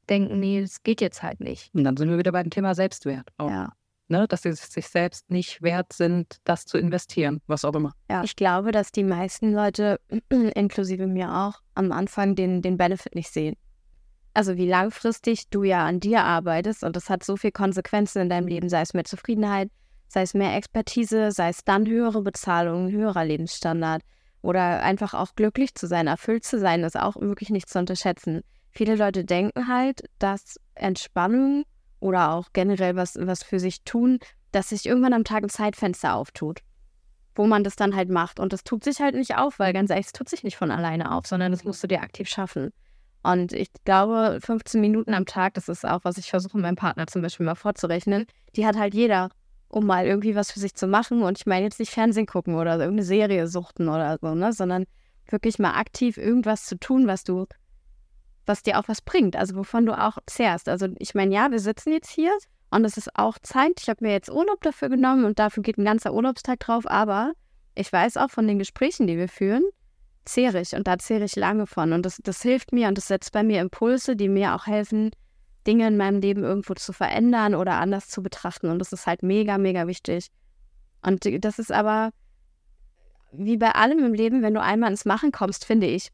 denken, 0.07 0.41
nee, 0.41 0.61
das 0.61 0.83
geht 0.83 1.01
jetzt 1.01 1.23
halt 1.23 1.41
nicht. 1.41 1.75
Und 1.75 1.85
dann 1.85 1.97
sind 1.97 2.11
wir 2.11 2.19
wieder 2.19 2.33
beim 2.33 2.51
Thema 2.51 2.75
Selbstwert. 2.75 3.29
Auch. 3.39 3.51
Ja. 3.51 3.73
Ne, 4.09 4.29
dass 4.29 4.43
sie 4.43 4.53
sich 4.53 4.87
selbst 4.87 5.29
nicht 5.31 5.63
wert 5.63 5.93
sind, 5.93 6.37
das 6.45 6.65
zu 6.65 6.79
investieren, 6.79 7.41
was 7.49 7.65
auch 7.65 7.75
immer. 7.75 7.93
Ja, 8.09 8.23
ich 8.23 8.37
glaube, 8.37 8.71
dass 8.71 8.93
die 8.93 9.03
meisten 9.03 9.53
Leute, 9.53 9.99
inklusive 10.31 11.09
mir 11.09 11.35
auch, 11.35 11.61
am 11.75 11.91
Anfang 11.91 12.37
den, 12.37 12.63
den 12.63 12.77
Benefit 12.77 13.17
nicht 13.17 13.33
sehen. 13.33 13.57
Also 14.33 14.57
wie 14.57 14.69
langfristig 14.69 15.49
du 15.49 15.65
ja 15.65 15.85
an 15.85 15.99
dir 15.99 16.23
arbeitest 16.23 16.85
und 16.85 16.95
das 16.95 17.11
hat 17.11 17.25
so 17.25 17.37
viele 17.37 17.53
Konsequenzen 17.53 18.23
in 18.23 18.29
deinem 18.29 18.47
Leben, 18.47 18.69
sei 18.69 18.83
es 18.83 18.95
mehr 18.95 19.05
Zufriedenheit, 19.05 19.71
sei 20.09 20.23
es 20.23 20.35
mehr 20.35 20.55
Expertise, 20.55 21.33
sei 21.33 21.49
es 21.49 21.65
dann 21.65 21.87
höhere 21.87 22.23
Bezahlung, 22.23 22.91
höherer 22.91 23.25
Lebensstandard 23.25 24.03
oder 24.43 24.83
einfach 24.83 25.15
auch 25.15 25.35
glücklich 25.35 25.75
zu 25.75 25.87
sein, 25.87 26.07
erfüllt 26.07 26.45
zu 26.45 26.61
sein, 26.61 26.85
ist 26.85 26.99
auch 26.99 27.17
wirklich 27.17 27.51
nicht 27.51 27.69
zu 27.69 27.79
unterschätzen. 27.79 28.43
Viele 28.77 28.97
Leute 28.97 29.25
denken 29.25 29.69
halt, 29.69 30.05
dass 30.19 30.61
Entspannung 30.75 31.65
oder 31.99 32.33
auch 32.33 32.49
generell 32.53 32.95
was, 32.95 33.17
was 33.19 33.43
für 33.43 33.59
sich 33.59 33.85
tun, 33.85 34.19
dass 34.53 34.69
sich 34.69 34.85
irgendwann 34.85 35.15
am 35.15 35.25
Tag 35.25 35.43
ein 35.43 35.49
Zeitfenster 35.49 36.15
auftut, 36.15 36.61
wo 37.35 37.47
man 37.47 37.65
das 37.65 37.77
dann 37.77 37.97
halt 37.97 38.11
macht. 38.11 38.39
Und 38.39 38.53
das 38.53 38.65
tut 38.65 38.85
sich 38.85 39.01
halt 39.01 39.15
nicht 39.15 39.37
auf, 39.37 39.59
weil 39.59 39.73
ganz 39.73 39.89
ehrlich, 39.89 40.07
es 40.07 40.13
tut 40.13 40.29
sich 40.29 40.45
nicht 40.45 40.57
von 40.57 40.71
alleine 40.71 41.13
auf, 41.13 41.27
sondern 41.27 41.53
das 41.53 41.65
musst 41.65 41.83
du 41.83 41.87
dir 41.89 42.03
aktiv 42.03 42.29
schaffen. 42.29 42.71
Und 43.23 43.55
ich 43.55 43.71
glaube, 43.85 44.41
15 44.43 44.79
Minuten 44.79 45.15
am 45.15 45.25
Tag, 45.25 45.55
das 45.55 45.71
ist 45.71 45.87
auch, 45.87 46.01
was 46.05 46.19
ich 46.19 46.29
versuche, 46.29 46.59
meinem 46.59 46.77
Partner 46.77 47.07
zum 47.07 47.23
Beispiel 47.23 47.47
mal 47.47 47.55
vorzurechnen, 47.55 48.27
die 48.57 48.67
hat 48.67 48.77
halt 48.77 48.93
jeder 48.95 49.31
um 49.69 49.87
mal 49.87 50.07
irgendwie 50.07 50.35
was 50.35 50.53
für 50.53 50.61
sich 50.61 50.75
zu 50.75 50.87
machen. 50.87 51.23
Und 51.23 51.39
ich 51.39 51.47
meine 51.47 51.65
jetzt 51.65 51.81
nicht 51.81 51.91
Fernsehen 51.91 52.27
gucken 52.27 52.55
oder 52.55 52.73
irgendeine 52.73 53.05
Serie 53.05 53.47
suchten 53.49 53.89
oder 53.89 54.19
so, 54.21 54.35
ne? 54.35 54.53
sondern 54.53 54.85
wirklich 55.29 55.59
mal 55.59 55.75
aktiv 55.75 56.19
irgendwas 56.19 56.67
zu 56.67 56.79
tun, 56.79 57.07
was 57.07 57.25
du, 57.25 57.47
was 58.47 58.63
dir 58.63 58.79
auch 58.79 58.89
was 58.89 59.03
bringt, 59.03 59.37
also 59.37 59.57
wovon 59.57 59.87
du 59.87 59.99
auch 59.99 60.19
zehrst. 60.27 60.69
Also 60.69 60.89
ich 60.99 61.15
meine, 61.15 61.35
ja, 61.35 61.51
wir 61.51 61.59
sitzen 61.59 61.93
jetzt 61.93 62.11
hier 62.11 62.33
und 62.71 62.85
es 62.85 62.97
ist 62.97 63.11
auch 63.15 63.39
Zeit. 63.41 63.81
Ich 63.81 63.89
habe 63.89 64.05
mir 64.05 64.13
jetzt 64.13 64.31
Urlaub 64.31 64.63
dafür 64.63 64.89
genommen 64.89 65.25
und 65.25 65.39
dafür 65.39 65.63
geht 65.63 65.79
ein 65.79 65.85
ganzer 65.85 66.15
Urlaubstag 66.15 66.61
drauf, 66.61 66.87
aber 66.87 67.33
ich 67.75 67.93
weiß 67.93 68.17
auch 68.17 68.31
von 68.31 68.47
den 68.49 68.59
Gesprächen, 68.59 69.07
die 69.07 69.17
wir 69.17 69.29
führen, 69.29 69.65
zehre 70.25 70.61
ich 70.61 70.75
und 70.75 70.87
da 70.87 70.99
zehre 70.99 71.25
ich 71.25 71.37
lange 71.37 71.67
von. 71.67 71.93
Und 71.93 72.07
das, 72.07 72.21
das 72.23 72.43
hilft 72.43 72.73
mir 72.73 72.89
und 72.89 72.97
das 72.97 73.09
setzt 73.09 73.33
bei 73.33 73.43
mir 73.43 73.61
Impulse, 73.61 74.17
die 74.17 74.29
mir 74.29 74.55
auch 74.55 74.67
helfen, 74.67 75.11
Dinge 75.67 75.87
in 75.89 75.97
meinem 75.97 76.21
Leben 76.21 76.45
irgendwo 76.45 76.75
zu 76.75 76.93
verändern 76.93 77.55
oder 77.55 77.75
anders 77.75 78.09
zu 78.09 78.23
betrachten. 78.23 78.71
Und 78.71 78.79
das 78.79 78.93
ist 78.93 79.07
halt 79.07 79.23
mega, 79.23 79.59
mega 79.59 79.87
wichtig. 79.87 80.29
Und 81.03 81.25
das 81.45 81.59
ist 81.59 81.73
aber 81.73 82.11
wie 83.33 83.57
bei 83.57 83.73
allem 83.73 84.05
im 84.05 84.15
Leben, 84.15 84.43
wenn 84.43 84.55
du 84.55 84.63
einmal 84.63 84.91
ins 84.91 85.05
Machen 85.05 85.33
kommst, 85.33 85.65
finde 85.65 85.87
ich, 85.87 86.11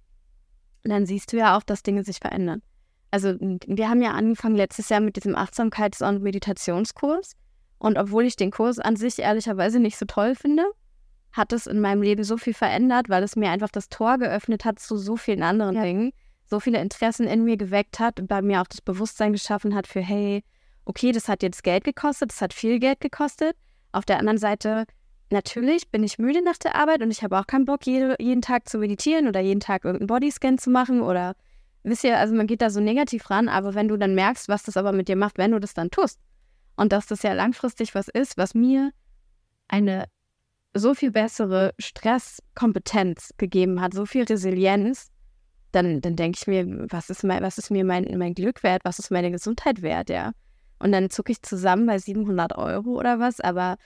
dann 0.91 1.07
siehst 1.07 1.33
du 1.33 1.37
ja 1.37 1.57
auch, 1.57 1.63
dass 1.63 1.83
Dinge 1.83 2.05
sich 2.05 2.19
verändern. 2.19 2.63
Also 3.11 3.35
wir 3.39 3.89
haben 3.89 4.03
ja 4.03 4.13
angefangen 4.13 4.57
letztes 4.57 4.89
Jahr 4.89 5.01
mit 5.01 5.17
diesem 5.17 5.37
Achtsamkeits- 5.37 6.07
und 6.07 6.23
Meditationskurs. 6.23 7.35
Und 7.79 7.99
obwohl 7.99 8.25
ich 8.25 8.37
den 8.37 8.51
Kurs 8.51 8.79
an 8.79 8.97
sich 8.97 9.19
ehrlicherweise 9.19 9.81
nicht 9.81 9.99
so 9.99 10.07
toll 10.07 10.35
finde, 10.35 10.65
hat 11.33 11.53
es 11.53 11.67
in 11.67 11.81
meinem 11.81 12.03
Leben 12.03 12.25
so 12.25 12.37
viel 12.37 12.55
verändert, 12.55 13.09
weil 13.09 13.23
es 13.23 13.37
mir 13.37 13.51
einfach 13.51 13.71
das 13.71 13.89
Tor 13.89 14.19
geöffnet 14.19 14.65
hat 14.65 14.79
zu 14.79 14.97
so 14.97 15.17
vielen 15.17 15.43
anderen 15.43 15.75
Dingen, 15.75 16.13
so 16.47 16.61
viele 16.61 16.81
Interessen 16.81 17.27
in 17.27 17.45
mir 17.45 17.57
geweckt 17.57 17.99
hat 17.99 18.21
und 18.21 18.29
bei 18.29 18.43
mir 18.43 18.61
auch 18.61 18.67
das 18.67 18.81
Bewusstsein 18.81 19.33
geschaffen 19.33 19.75
hat 19.75 19.87
für, 19.87 20.01
hey, 20.01 20.45
okay, 20.85 21.13
das 21.13 21.29
hat 21.29 21.43
jetzt 21.43 21.65
Geld 21.65 21.85
gekostet, 21.85 22.31
das 22.31 22.41
hat 22.41 22.53
viel 22.53 22.79
Geld 22.79 23.01
gekostet. 23.01 23.57
Auf 23.93 24.05
der 24.05 24.19
anderen 24.19 24.39
Seite, 24.39 24.85
natürlich 25.33 25.91
bin 25.91 26.05
ich 26.05 26.19
müde 26.19 26.45
nach 26.45 26.59
der 26.59 26.77
Arbeit 26.77 27.03
und 27.03 27.11
ich 27.11 27.25
habe 27.25 27.39
auch 27.39 27.47
keinen 27.47 27.65
Bock, 27.65 27.87
jede, 27.87 28.17
jeden 28.21 28.43
Tag 28.43 28.69
zu 28.69 28.79
meditieren 28.79 29.27
oder 29.27 29.41
jeden 29.41 29.61
Tag 29.61 29.85
irgendeinen 29.85 30.07
Bodyscan 30.07 30.59
zu 30.59 30.71
machen 30.71 31.01
oder, 31.01 31.35
wisst 31.83 32.05
ihr, 32.05 32.19
also 32.19 32.35
man 32.35 32.47
geht 32.47 32.63
da 32.63 32.71
so 32.71 32.81
negativ 32.81 33.31
ran, 33.31 33.49
aber 33.49 33.75
wenn 33.75 33.89
du 33.89 33.97
dann 33.97 34.15
merkst, 34.15 34.49
was 34.49 34.63
das 34.63 34.77
aber 34.77 34.93
mit 34.93 35.09
dir 35.09 35.17
macht, 35.17 35.39
wenn 35.39 35.51
du 35.51 35.59
das 35.59 35.75
dann 35.75 35.91
tust 35.91 36.21
und 36.77 36.93
dass 36.93 37.07
das 37.07 37.23
ja 37.23 37.33
langfristig 37.33 37.95
was 37.95 38.09
ist, 38.09 38.37
was 38.37 38.55
mir 38.55 38.93
eine 39.69 40.05
so 40.75 40.95
viel 40.95 41.11
bessere 41.11 41.75
Stresskompetenz 41.79 43.31
gegeben 43.37 43.81
hat, 43.81 43.95
so 43.95 44.07
viel 44.07 44.25
Resilienz, 44.25 45.09
dann, 45.73 46.01
dann 46.01 46.17
denke 46.17 46.39
ich 46.41 46.47
mir, 46.47 46.87
was 46.91 47.11
ist, 47.11 47.25
mein, 47.25 47.43
was 47.43 47.59
ist 47.59 47.71
mir 47.71 47.85
mein, 47.85 48.07
mein 48.19 48.35
Glück 48.35 48.63
wert, 48.63 48.83
was 48.85 48.99
ist 48.99 49.11
meine 49.11 49.31
Gesundheit 49.31 49.83
wert, 49.83 50.11
ja. 50.11 50.33
Und 50.79 50.93
dann 50.93 51.11
zucke 51.11 51.33
ich 51.33 51.43
zusammen 51.43 51.87
bei 51.87 51.99
700 51.99 52.57
Euro 52.59 52.99
oder 52.99 53.19
was, 53.19 53.41
aber 53.41 53.77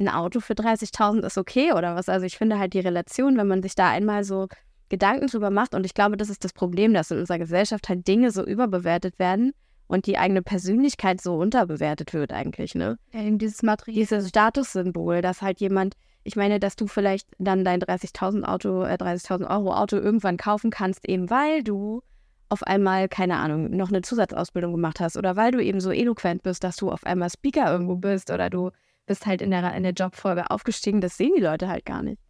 ein 0.00 0.08
Auto 0.08 0.40
für 0.40 0.54
30.000 0.54 1.24
ist 1.24 1.38
okay 1.38 1.72
oder 1.72 1.94
was. 1.94 2.08
Also 2.08 2.26
ich 2.26 2.38
finde 2.38 2.58
halt 2.58 2.74
die 2.74 2.80
Relation, 2.80 3.36
wenn 3.36 3.46
man 3.46 3.62
sich 3.62 3.74
da 3.74 3.88
einmal 3.88 4.24
so 4.24 4.48
Gedanken 4.88 5.28
drüber 5.28 5.50
macht, 5.50 5.74
und 5.74 5.86
ich 5.86 5.94
glaube, 5.94 6.16
das 6.16 6.30
ist 6.30 6.42
das 6.42 6.52
Problem, 6.52 6.94
dass 6.94 7.10
in 7.10 7.18
unserer 7.18 7.38
Gesellschaft 7.38 7.88
halt 7.88 8.08
Dinge 8.08 8.32
so 8.32 8.44
überbewertet 8.44 9.18
werden 9.18 9.52
und 9.86 10.06
die 10.06 10.18
eigene 10.18 10.42
Persönlichkeit 10.42 11.20
so 11.20 11.36
unterbewertet 11.36 12.12
wird 12.12 12.32
eigentlich, 12.32 12.74
ne? 12.74 12.98
Eben 13.12 13.38
dieses 13.38 13.62
Material. 13.62 13.94
Dieses 13.94 14.28
Statussymbol, 14.28 15.22
dass 15.22 15.42
halt 15.42 15.60
jemand 15.60 15.94
ich 16.22 16.36
meine, 16.36 16.60
dass 16.60 16.76
du 16.76 16.86
vielleicht 16.86 17.28
dann 17.38 17.64
dein 17.64 17.80
30.000 17.80 18.44
Auto, 18.44 18.82
äh, 18.82 18.96
30.000 18.96 19.48
Euro 19.48 19.74
Auto 19.74 19.96
irgendwann 19.96 20.36
kaufen 20.36 20.70
kannst, 20.70 21.08
eben 21.08 21.30
weil 21.30 21.62
du 21.62 22.02
auf 22.50 22.62
einmal, 22.64 23.08
keine 23.08 23.36
Ahnung, 23.36 23.70
noch 23.70 23.88
eine 23.88 24.02
Zusatzausbildung 24.02 24.72
gemacht 24.72 25.00
hast 25.00 25.16
oder 25.16 25.36
weil 25.36 25.52
du 25.52 25.62
eben 25.62 25.80
so 25.80 25.90
eloquent 25.92 26.42
bist, 26.42 26.64
dass 26.64 26.76
du 26.76 26.90
auf 26.90 27.04
einmal 27.04 27.30
Speaker 27.30 27.70
irgendwo 27.70 27.96
bist 27.96 28.30
oder 28.30 28.50
du 28.50 28.70
bist 29.10 29.26
halt 29.26 29.42
in 29.42 29.50
der, 29.50 29.74
in 29.74 29.82
der 29.82 29.92
Jobfolge 29.92 30.52
aufgestiegen, 30.52 31.00
das 31.00 31.16
sehen 31.16 31.32
die 31.36 31.42
Leute 31.42 31.68
halt 31.68 31.84
gar 31.84 32.00
nicht. 32.00 32.22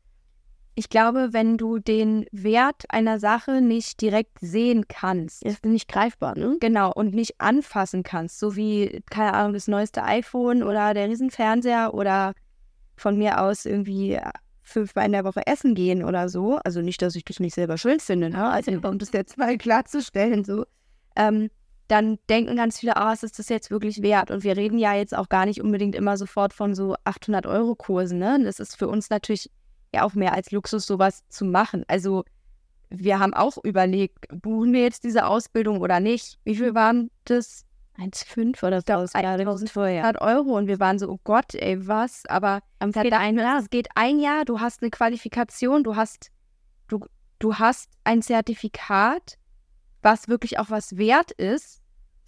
Ich 0.75 0.88
glaube, 0.88 1.35
wenn 1.35 1.59
du 1.59 1.79
den 1.79 2.25
Wert 2.33 2.85
einer 2.88 3.21
Sache 3.21 3.61
nicht 3.61 4.01
direkt 4.01 4.38
sehen 4.40 4.88
kannst, 4.88 5.45
ist 5.45 5.66
nicht 5.66 5.88
greifbar, 5.88 6.38
ne? 6.38 6.57
Genau, 6.59 6.90
und 6.90 7.14
nicht 7.14 7.38
anfassen 7.38 8.03
kannst, 8.03 8.38
so 8.38 8.57
wie, 8.57 9.03
keine 9.11 9.35
Ahnung, 9.35 9.53
das 9.53 9.69
neueste 9.69 10.05
iPhone 10.05 10.62
oder 10.62 10.95
der 10.95 11.11
Riesenfernseher 11.11 11.93
oder 11.93 12.33
von 12.97 13.19
mir 13.19 13.43
aus 13.43 13.66
irgendwie 13.66 14.14
äh, 14.14 14.31
fünfmal 14.62 15.05
in 15.05 15.12
der 15.12 15.25
Woche 15.25 15.47
essen 15.47 15.75
gehen 15.75 16.03
oder 16.03 16.31
so. 16.31 16.57
Also 16.64 16.81
nicht, 16.81 17.03
dass 17.03 17.14
ich 17.14 17.27
das 17.27 17.40
nicht 17.40 17.55
selber 17.55 17.77
schön 17.77 18.01
finde, 18.01 18.31
ne? 18.31 18.49
Also 18.49 18.73
um 18.73 18.99
das 18.99 19.12
jetzt 19.12 19.37
mal 19.37 19.59
klarzustellen, 19.59 20.45
so. 20.45 20.64
Ähm, 21.14 21.51
dann 21.90 22.18
denken 22.29 22.57
ganz 22.57 22.79
viele, 22.79 22.96
ah, 22.96 23.11
was 23.11 23.22
ist 23.22 23.38
das 23.38 23.48
jetzt 23.48 23.70
wirklich 23.70 24.03
wert? 24.03 24.31
Und 24.31 24.44
wir 24.44 24.57
reden 24.57 24.79
ja 24.79 24.94
jetzt 24.94 25.16
auch 25.16 25.29
gar 25.29 25.44
nicht 25.44 25.61
unbedingt 25.61 25.94
immer 25.94 26.16
sofort 26.16 26.53
von 26.53 26.74
so 26.74 26.94
800 27.05 27.46
Euro 27.46 27.74
Kursen, 27.74 28.18
ne? 28.18 28.40
Das 28.44 28.61
ist 28.61 28.76
für 28.76 28.88
uns 28.88 29.11
natürlich 29.11 29.50
ja 29.92 30.05
auch 30.05 30.14
mehr 30.14 30.35
als 30.35 30.53
Luxus, 30.53 30.87
sowas 30.87 31.24
zu 31.29 31.44
machen. 31.44 31.85
Also 31.88 32.24
wir 32.90 33.18
haben 33.18 33.35
auch 33.35 33.57
überlegt, 33.64 34.26
buchen 34.29 34.72
wir 34.72 34.83
jetzt 34.83 35.05
diese 35.05 35.26
Ausbildung 35.26 35.81
oder 35.81 36.00
nicht? 36.00 36.38
Wie 36.44 36.57
viel 36.57 36.74
waren 36.74 37.11
das? 37.24 37.64
1,5 37.98 38.64
oder 38.64 38.81
so. 38.81 39.18
1000 39.18 39.70
vorher. 39.70 40.20
Euro 40.22 40.57
und 40.57 40.68
wir 40.68 40.81
waren 40.81 40.98
so, 40.98 41.11
oh 41.11 41.20
Gott, 41.24 41.55
ey, 41.55 41.87
was? 41.87 42.24
Aber 42.26 42.61
es 42.79 42.92
geht, 42.92 43.12
ein 43.12 43.37
Jahr, 43.37 43.59
es 43.59 43.68
geht 43.68 43.88
ein 43.94 44.20
Jahr, 44.20 44.44
du 44.44 44.61
hast 44.61 44.81
eine 44.81 44.90
Qualifikation, 44.90 45.85
du 45.85 45.96
hast, 45.96 46.31
du, 46.88 47.05
du 47.40 47.57
hast 47.57 47.90
ein 48.05 48.22
Zertifikat, 48.22 49.37
was 50.03 50.29
wirklich 50.29 50.59
auch 50.59 50.70
was 50.70 50.96
wert 50.96 51.33
ist, 51.33 51.80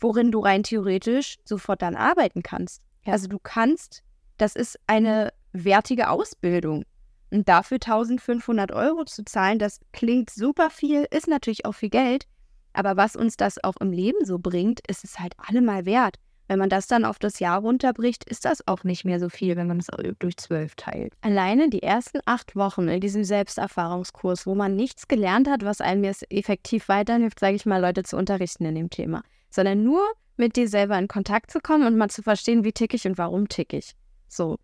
worin 0.02 0.30
du 0.30 0.40
rein 0.40 0.62
theoretisch 0.62 1.36
sofort 1.44 1.82
dann 1.82 1.96
arbeiten 1.96 2.42
kannst. 2.42 2.82
Also 3.04 3.28
du 3.28 3.38
kannst, 3.38 4.02
das 4.38 4.56
ist 4.56 4.78
eine 4.86 5.32
wertige 5.52 6.10
Ausbildung. 6.10 6.84
Und 7.30 7.48
dafür 7.48 7.76
1500 7.76 8.72
Euro 8.72 9.04
zu 9.04 9.24
zahlen, 9.24 9.58
das 9.58 9.80
klingt 9.92 10.30
super 10.30 10.70
viel, 10.70 11.06
ist 11.10 11.28
natürlich 11.28 11.64
auch 11.64 11.72
viel 11.72 11.88
Geld, 11.88 12.26
aber 12.74 12.96
was 12.96 13.16
uns 13.16 13.36
das 13.36 13.62
auch 13.62 13.76
im 13.80 13.92
Leben 13.92 14.24
so 14.24 14.38
bringt, 14.38 14.80
ist 14.88 15.04
es 15.04 15.18
halt 15.18 15.34
allemal 15.38 15.86
wert. 15.86 16.16
Wenn 16.48 16.58
man 16.58 16.68
das 16.68 16.86
dann 16.86 17.04
auf 17.04 17.18
das 17.18 17.38
Jahr 17.38 17.60
runterbricht, 17.60 18.24
ist 18.24 18.44
das 18.44 18.66
auch 18.66 18.84
nicht 18.84 19.04
mehr 19.04 19.20
so 19.20 19.30
viel, 19.30 19.56
wenn 19.56 19.68
man 19.68 19.78
es 19.78 19.86
durch 20.18 20.36
zwölf 20.36 20.74
teilt. 20.74 21.14
Alleine 21.22 21.70
die 21.70 21.82
ersten 21.82 22.20
acht 22.26 22.56
Wochen 22.56 22.88
in 22.88 23.00
diesem 23.00 23.24
Selbsterfahrungskurs, 23.24 24.46
wo 24.46 24.54
man 24.54 24.76
nichts 24.76 25.08
gelernt 25.08 25.48
hat, 25.48 25.64
was 25.64 25.80
einem 25.80 26.04
jetzt 26.04 26.30
effektiv 26.30 26.88
weiterhilft, 26.88 27.38
sage 27.38 27.56
ich 27.56 27.64
mal, 27.64 27.80
Leute 27.80 28.02
zu 28.02 28.16
unterrichten 28.16 28.66
in 28.66 28.74
dem 28.74 28.90
Thema, 28.90 29.22
sondern 29.52 29.84
nur 29.84 30.02
mit 30.36 30.56
dir 30.56 30.68
selber 30.68 30.98
in 30.98 31.08
Kontakt 31.08 31.50
zu 31.50 31.60
kommen 31.60 31.86
und 31.86 31.96
mal 31.96 32.10
zu 32.10 32.22
verstehen, 32.22 32.64
wie 32.64 32.72
tick 32.72 32.94
ich 32.94 33.06
und 33.06 33.18
warum 33.18 33.48
tick 33.48 33.72
ich. 33.72 33.92
So. 34.28 34.58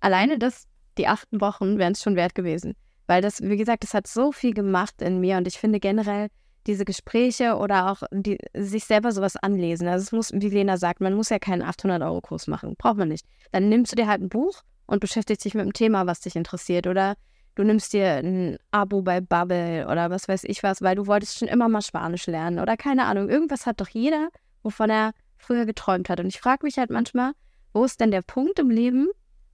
Alleine 0.00 0.38
das, 0.38 0.66
die 0.98 1.06
achten 1.06 1.40
Wochen 1.40 1.78
wären 1.78 1.92
es 1.92 2.02
schon 2.02 2.16
wert 2.16 2.34
gewesen. 2.34 2.74
Weil 3.06 3.22
das, 3.22 3.40
wie 3.40 3.56
gesagt, 3.56 3.84
das 3.84 3.94
hat 3.94 4.06
so 4.06 4.32
viel 4.32 4.52
gemacht 4.52 5.00
in 5.00 5.20
mir 5.20 5.36
und 5.36 5.46
ich 5.46 5.58
finde 5.58 5.78
generell, 5.78 6.28
diese 6.66 6.84
Gespräche 6.84 7.56
oder 7.56 7.92
auch 7.92 8.02
die, 8.10 8.38
sich 8.54 8.84
selber 8.84 9.12
sowas 9.12 9.36
anlesen. 9.36 9.86
Also 9.86 10.02
es 10.02 10.12
muss, 10.12 10.32
wie 10.32 10.48
Lena 10.48 10.76
sagt, 10.76 11.00
man 11.00 11.14
muss 11.14 11.28
ja 11.28 11.38
keinen 11.38 11.62
800-Euro-Kurs 11.62 12.48
machen. 12.48 12.74
Braucht 12.76 12.96
man 12.96 13.08
nicht. 13.08 13.24
Dann 13.52 13.68
nimmst 13.68 13.92
du 13.92 13.96
dir 13.96 14.08
halt 14.08 14.20
ein 14.20 14.28
Buch 14.28 14.62
und 14.86 15.00
beschäftigst 15.00 15.44
dich 15.44 15.54
mit 15.54 15.64
dem 15.64 15.72
Thema, 15.72 16.06
was 16.06 16.20
dich 16.20 16.34
interessiert. 16.34 16.88
Oder 16.88 17.14
du 17.56 17.64
nimmst 17.64 17.92
dir 17.92 18.18
ein 18.18 18.58
Abo 18.70 19.02
bei 19.02 19.20
Bubble 19.20 19.88
oder 19.90 20.10
was 20.10 20.28
weiß 20.28 20.44
ich 20.44 20.62
was, 20.62 20.82
weil 20.82 20.94
du 20.94 21.06
wolltest 21.06 21.38
schon 21.38 21.48
immer 21.48 21.68
mal 21.68 21.82
Spanisch 21.82 22.26
lernen. 22.26 22.60
Oder 22.60 22.76
keine 22.76 23.06
Ahnung. 23.06 23.28
Irgendwas 23.28 23.66
hat 23.66 23.80
doch 23.80 23.88
jeder, 23.88 24.28
wovon 24.62 24.90
er 24.90 25.12
früher 25.36 25.66
geträumt 25.66 26.08
hat. 26.08 26.20
Und 26.20 26.28
ich 26.28 26.38
frage 26.38 26.64
mich 26.64 26.78
halt 26.78 26.90
manchmal, 26.90 27.32
wo 27.72 27.84
ist 27.84 28.00
denn 28.00 28.10
der 28.10 28.22
Punkt 28.22 28.58
im 28.58 28.70
Leben, 28.70 29.08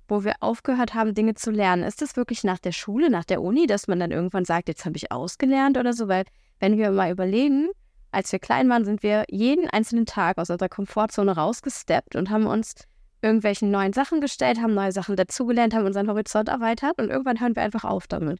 wo 0.08 0.24
wir 0.24 0.34
aufgehört 0.40 0.94
haben, 0.94 1.14
Dinge 1.14 1.34
zu 1.34 1.50
lernen? 1.50 1.84
Ist 1.84 2.02
das 2.02 2.16
wirklich 2.16 2.44
nach 2.44 2.58
der 2.58 2.72
Schule, 2.72 3.08
nach 3.08 3.24
der 3.24 3.40
Uni, 3.40 3.66
dass 3.66 3.88
man 3.88 4.00
dann 4.00 4.10
irgendwann 4.10 4.44
sagt, 4.44 4.68
jetzt 4.68 4.84
habe 4.84 4.96
ich 4.96 5.10
ausgelernt 5.10 5.78
oder 5.78 5.92
so? 5.92 6.08
Weil, 6.08 6.24
wenn 6.58 6.76
wir 6.76 6.90
mal 6.90 7.10
überlegen, 7.10 7.68
als 8.10 8.30
wir 8.32 8.40
klein 8.40 8.68
waren, 8.68 8.84
sind 8.84 9.02
wir 9.02 9.24
jeden 9.30 9.70
einzelnen 9.70 10.06
Tag 10.06 10.38
aus 10.38 10.50
unserer 10.50 10.68
Komfortzone 10.68 11.34
rausgesteppt 11.34 12.16
und 12.16 12.30
haben 12.30 12.46
uns 12.46 12.74
irgendwelchen 13.22 13.70
neuen 13.70 13.92
Sachen 13.92 14.20
gestellt, 14.20 14.60
haben 14.60 14.74
neue 14.74 14.92
Sachen 14.92 15.16
dazugelernt, 15.16 15.74
haben 15.74 15.86
unseren 15.86 16.08
Horizont 16.08 16.48
erweitert 16.48 17.00
und 17.00 17.08
irgendwann 17.08 17.40
hören 17.40 17.56
wir 17.56 17.62
einfach 17.62 17.84
auf 17.84 18.06
damit. 18.06 18.38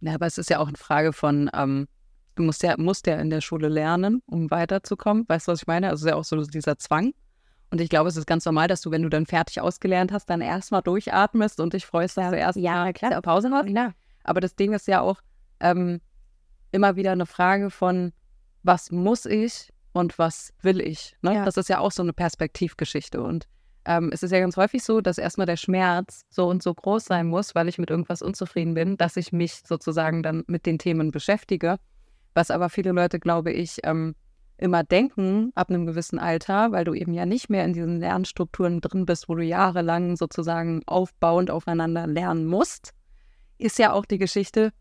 Ja, 0.00 0.14
aber 0.14 0.26
es 0.26 0.38
ist 0.38 0.50
ja 0.50 0.58
auch 0.58 0.68
eine 0.68 0.76
Frage 0.76 1.12
von, 1.12 1.50
ähm, 1.54 1.86
du 2.34 2.42
musst 2.42 2.62
ja, 2.62 2.74
musst 2.78 3.06
ja 3.06 3.16
in 3.16 3.30
der 3.30 3.40
Schule 3.40 3.68
lernen, 3.68 4.22
um 4.26 4.50
weiterzukommen. 4.50 5.24
Weißt 5.28 5.46
du, 5.46 5.52
was 5.52 5.62
ich 5.62 5.66
meine? 5.66 5.88
Also 5.90 6.02
es 6.02 6.06
ist 6.06 6.10
ja 6.10 6.16
auch 6.16 6.24
so 6.24 6.42
dieser 6.42 6.78
Zwang. 6.78 7.12
Und 7.70 7.80
ich 7.80 7.88
glaube, 7.88 8.08
es 8.08 8.16
ist 8.16 8.26
ganz 8.26 8.44
normal, 8.44 8.68
dass 8.68 8.82
du, 8.82 8.90
wenn 8.90 9.02
du 9.02 9.08
dann 9.08 9.26
fertig 9.26 9.60
ausgelernt 9.60 10.12
hast, 10.12 10.26
dann 10.28 10.40
erstmal 10.40 10.82
durchatmest 10.82 11.58
und 11.60 11.72
dich 11.72 11.86
freust, 11.86 12.16
dass 12.16 12.30
du 12.30 12.36
erst 12.36 12.58
ja, 12.58 12.92
klar. 12.92 13.22
Pause 13.22 13.50
hast. 13.50 13.68
Ja. 13.68 13.92
Aber 14.24 14.40
das 14.40 14.56
Ding 14.56 14.72
ist 14.74 14.86
ja 14.88 15.00
auch 15.00 15.20
ähm, 15.60 16.00
immer 16.70 16.96
wieder 16.96 17.12
eine 17.12 17.26
Frage 17.26 17.70
von, 17.70 18.12
was 18.62 18.90
muss 18.90 19.24
ich 19.24 19.72
und 19.92 20.18
was 20.18 20.52
will 20.60 20.80
ich? 20.80 21.16
Ne? 21.22 21.34
Ja. 21.34 21.44
Das 21.44 21.56
ist 21.56 21.68
ja 21.68 21.78
auch 21.78 21.92
so 21.92 22.02
eine 22.02 22.12
Perspektivgeschichte. 22.12 23.22
Und 23.22 23.46
ähm, 23.84 24.10
es 24.12 24.22
ist 24.22 24.30
ja 24.30 24.40
ganz 24.40 24.56
häufig 24.56 24.82
so, 24.84 25.00
dass 25.00 25.18
erstmal 25.18 25.46
der 25.46 25.56
Schmerz 25.56 26.24
so 26.30 26.48
und 26.48 26.62
so 26.62 26.72
groß 26.72 27.04
sein 27.04 27.26
muss, 27.26 27.54
weil 27.54 27.68
ich 27.68 27.78
mit 27.78 27.90
irgendwas 27.90 28.22
unzufrieden 28.22 28.74
bin, 28.74 28.96
dass 28.96 29.16
ich 29.16 29.32
mich 29.32 29.62
sozusagen 29.66 30.22
dann 30.22 30.44
mit 30.46 30.66
den 30.66 30.78
Themen 30.78 31.10
beschäftige. 31.10 31.78
Was 32.34 32.50
aber 32.50 32.70
viele 32.70 32.92
Leute, 32.92 33.18
glaube 33.18 33.52
ich, 33.52 33.78
ähm, 33.84 34.14
immer 34.56 34.84
denken 34.84 35.50
ab 35.54 35.70
einem 35.70 35.86
gewissen 35.86 36.18
Alter, 36.18 36.70
weil 36.70 36.84
du 36.84 36.94
eben 36.94 37.12
ja 37.12 37.26
nicht 37.26 37.50
mehr 37.50 37.64
in 37.64 37.72
diesen 37.72 37.98
Lernstrukturen 37.98 38.80
drin 38.80 39.06
bist, 39.06 39.28
wo 39.28 39.34
du 39.34 39.42
jahrelang 39.42 40.16
sozusagen 40.16 40.82
aufbauend 40.86 41.50
aufeinander 41.50 42.06
lernen 42.06 42.46
musst, 42.46 42.92
ist 43.58 43.78
ja 43.78 43.92
auch 43.92 44.04
die 44.04 44.18
Geschichte, 44.18 44.72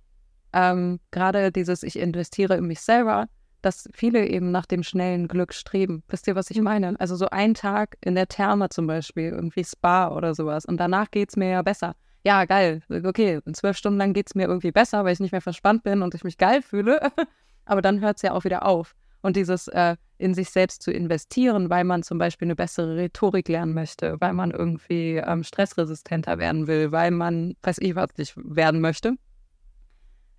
ähm, 0.54 1.00
gerade 1.10 1.52
dieses 1.52 1.82
Ich 1.84 1.98
investiere 1.98 2.58
in 2.58 2.68
mich 2.68 2.82
selber, 2.82 3.28
dass 3.62 3.90
viele 3.94 4.28
eben 4.28 4.52
nach 4.52 4.66
dem 4.66 4.84
schnellen 4.84 5.28
Glück 5.28 5.54
streben. 5.54 6.04
Wisst 6.08 6.28
ihr, 6.28 6.36
was 6.36 6.50
ich 6.50 6.62
meine? 6.62 7.00
Also 7.00 7.16
so 7.16 7.28
ein 7.30 7.54
Tag 7.54 7.98
in 8.02 8.16
der 8.16 8.28
Therme 8.28 8.70
zum 8.70 8.88
Beispiel, 8.88 9.30
irgendwie 9.30 9.64
Spa 9.64 10.10
oder 10.10 10.36
sowas. 10.36 10.66
Und 10.66 10.78
danach 10.78 11.12
geht 11.12 11.30
es 11.30 11.36
mir 11.36 11.50
ja 11.50 11.62
besser. 11.62 11.96
Ja, 12.24 12.46
geil. 12.46 12.82
Okay, 12.90 13.40
in 13.46 13.54
zwölf 13.54 13.78
Stunden 13.78 13.98
lang 13.98 14.14
geht 14.14 14.28
es 14.28 14.36
mir 14.36 14.48
irgendwie 14.48 14.72
besser, 14.72 15.04
weil 15.04 15.14
ich 15.14 15.20
nicht 15.20 15.32
mehr 15.32 15.42
verspannt 15.42 15.84
bin 15.84 16.02
und 16.02 16.14
ich 16.14 16.24
mich 16.24 16.38
geil 16.38 16.62
fühle. 16.62 17.00
Aber 17.66 17.82
dann 17.82 18.02
hört 18.02 18.18
es 18.18 18.22
ja 18.22 18.34
auch 18.34 18.44
wieder 18.44 18.66
auf. 18.66 18.96
Und 19.22 19.36
dieses 19.36 19.68
äh, 19.68 19.96
in 20.18 20.34
sich 20.34 20.50
selbst 20.50 20.84
zu 20.84 20.92
investieren, 20.92 21.70
weil 21.70 21.84
man 21.84 22.04
zum 22.04 22.18
Beispiel 22.18 22.48
eine 22.48 22.56
bessere 22.56 22.96
Rhetorik 22.96 23.48
lernen 23.48 23.74
möchte, 23.74 24.18
weil 24.20 24.34
man 24.34 24.52
irgendwie 24.52 25.16
ähm, 25.16 25.44
stressresistenter 25.44 26.38
werden 26.38 26.68
will, 26.68 26.92
weil 26.92 27.12
man, 27.12 27.56
weiß 27.64 27.78
ich 27.80 27.96
was, 27.96 28.10
nicht 28.18 28.36
werden 28.38 28.82
möchte. 28.82 29.16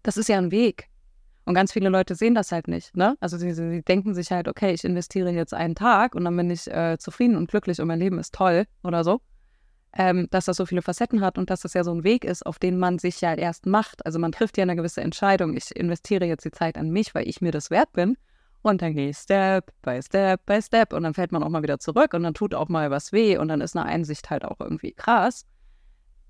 Das 0.03 0.17
ist 0.17 0.29
ja 0.29 0.39
ein 0.39 0.51
Weg. 0.51 0.89
Und 1.45 1.55
ganz 1.55 1.73
viele 1.73 1.89
Leute 1.89 2.15
sehen 2.15 2.35
das 2.35 2.53
halt 2.53 2.69
nicht. 2.69 2.97
Ne? 2.97 3.17
Also 3.21 3.37
sie, 3.37 3.53
sie 3.53 3.83
denken 3.83 4.15
sich 4.15 4.31
halt, 4.31 4.49
okay, 4.49 4.73
ich 4.73 4.85
investiere 4.85 5.31
jetzt 5.31 5.55
einen 5.55 5.75
Tag 5.75 6.15
und 6.15 6.25
dann 6.25 6.37
bin 6.37 6.51
ich 6.51 6.69
äh, 6.69 6.99
zufrieden 6.99 7.37
und 7.37 7.51
glücklich 7.51 7.81
und 7.81 7.89
mein 7.89 7.99
Leben 7.99 8.19
ist 8.19 8.35
toll 8.35 8.67
oder 8.83 9.03
so. 9.03 9.21
Ähm, 9.95 10.29
dass 10.31 10.47
das 10.47 10.57
so 10.57 10.65
viele 10.65 10.81
Facetten 10.81 11.21
hat 11.21 11.37
und 11.37 11.51
dass 11.51 11.61
das 11.61 11.75
ja 11.75 11.85
so 11.85 11.93
ein 11.93 12.03
Weg 12.03 12.25
ist, 12.25 12.47
auf 12.47 12.59
den 12.59 12.79
man 12.79 12.99
sich 12.99 13.21
ja 13.21 13.35
erst 13.35 13.67
macht. 13.67 14.07
Also 14.07 14.19
man 14.19 14.33
trifft 14.33 14.57
ja 14.57 14.63
eine 14.63 14.77
gewisse 14.77 15.03
Entscheidung. 15.03 15.55
Ich 15.55 15.77
investiere 15.77 16.25
jetzt 16.25 16.47
die 16.47 16.51
Zeit 16.51 16.79
an 16.79 16.91
mich, 16.91 17.15
weil 17.15 17.29
ich 17.29 17.43
mir 17.43 17.51
das 17.51 17.71
wert 17.71 17.93
bin. 17.93 18.17
Und 18.63 18.81
dann 18.81 18.95
gehe 18.95 19.11
ich 19.11 19.19
Step 19.19 19.71
by 19.83 20.01
Step 20.01 20.47
by 20.47 20.63
Step 20.63 20.95
und 20.95 21.03
dann 21.03 21.13
fällt 21.13 21.33
man 21.33 21.43
auch 21.43 21.49
mal 21.51 21.63
wieder 21.63 21.79
zurück 21.79 22.15
und 22.15 22.23
dann 22.23 22.33
tut 22.33 22.55
auch 22.55 22.69
mal 22.69 22.91
was 22.91 23.13
weh 23.13 23.37
und 23.37 23.49
dann 23.49 23.61
ist 23.61 23.77
eine 23.77 23.85
Einsicht 23.85 24.31
halt 24.31 24.45
auch 24.45 24.61
irgendwie 24.61 24.93
krass 24.93 25.45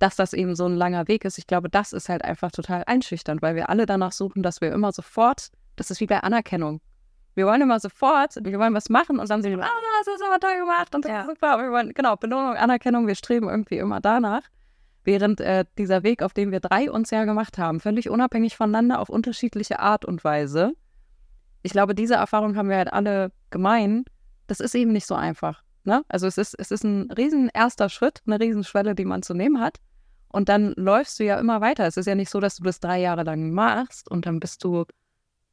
dass 0.03 0.17
das 0.17 0.33
eben 0.33 0.57
so 0.57 0.67
ein 0.67 0.75
langer 0.75 1.07
Weg 1.07 1.25
ist. 1.25 1.39
Ich 1.39 1.47
glaube, 1.47 1.69
das 1.71 1.93
ist 1.93 2.09
halt 2.09 2.25
einfach 2.25 2.51
total 2.51 2.83
einschüchternd, 2.87 3.41
weil 3.41 3.55
wir 3.55 3.71
alle 3.71 3.87
danach 3.87 4.11
suchen, 4.11 4.43
dass 4.43 4.61
wir 4.61 4.73
immer 4.73 4.91
sofort, 4.91 5.51
das 5.77 5.93
ist 5.93 6.01
wie 6.01 6.07
bei 6.07 6.19
Anerkennung. 6.21 6.81
Wir 7.35 7.47
wollen 7.47 7.63
immer 7.63 7.79
sofort, 7.79 8.35
wir 8.43 8.59
wollen 8.59 8.75
was 8.75 8.89
machen 8.91 9.21
und 9.21 9.31
dann 9.31 9.43
sind 9.43 9.57
wir, 9.57 9.65
ah, 9.65 9.69
das 10.05 10.13
ist 10.15 10.23
aber 10.27 10.41
toll 10.41 10.59
gemacht 10.59 10.93
und 10.95 11.05
das 11.05 11.13
Ja. 11.13 11.21
ist 11.21 11.29
super. 11.29 11.57
Wir 11.63 11.71
wollen, 11.71 11.95
genau, 11.95 12.17
Belohnung, 12.17 12.57
Anerkennung, 12.57 13.07
wir 13.07 13.15
streben 13.15 13.49
irgendwie 13.49 13.79
immer 13.79 14.01
danach. 14.01 14.43
Während 15.05 15.41
äh, 15.41 15.65
dieser 15.79 16.03
Weg, 16.03 16.23
auf 16.23 16.33
dem 16.33 16.51
wir 16.51 16.59
drei 16.61 16.91
uns 16.91 17.11
ja 17.11 17.25
gemacht 17.25 17.57
haben, 17.57 17.79
völlig 17.79 18.11
unabhängig 18.11 18.57
voneinander 18.57 18.99
auf 18.99 19.09
unterschiedliche 19.09 19.79
Art 19.79 20.05
und 20.05 20.25
Weise, 20.25 20.73
ich 21.63 21.71
glaube, 21.71 21.95
diese 21.95 22.15
Erfahrung 22.15 22.57
haben 22.57 22.69
wir 22.69 22.77
halt 22.77 22.93
alle 22.93 23.31
gemein. 23.51 24.05
Das 24.49 24.59
ist 24.59 24.75
eben 24.75 24.91
nicht 24.93 25.07
so 25.07 25.15
einfach. 25.15 25.63
Ne? 25.85 26.03
Also 26.09 26.27
es 26.27 26.39
ist, 26.39 26.55
es 26.59 26.73
ist 26.73 26.83
ein 26.83 27.09
riesen 27.13 27.51
erster 27.55 27.89
Schritt, 27.89 28.21
eine 28.27 28.41
riesen 28.41 28.65
Schwelle, 28.65 28.97
die 28.97 29.05
man 29.05 29.23
zu 29.23 29.33
nehmen 29.33 29.61
hat. 29.61 29.79
Und 30.33 30.49
dann 30.49 30.73
läufst 30.77 31.21
du 31.21 31.25
ja 31.25 31.39
immer 31.39 31.61
weiter. 31.61 31.87
Es 31.87 31.97
ist 31.97 32.07
ja 32.07 32.15
nicht 32.15 32.31
so, 32.31 32.41
dass 32.41 32.57
du 32.57 32.65
das 32.65 32.81
drei 32.81 33.01
Jahre 33.01 33.23
lang 33.23 33.53
machst 33.53 34.11
und 34.11 34.27
dann 34.27 34.41
bist 34.41 34.65
du 34.65 34.85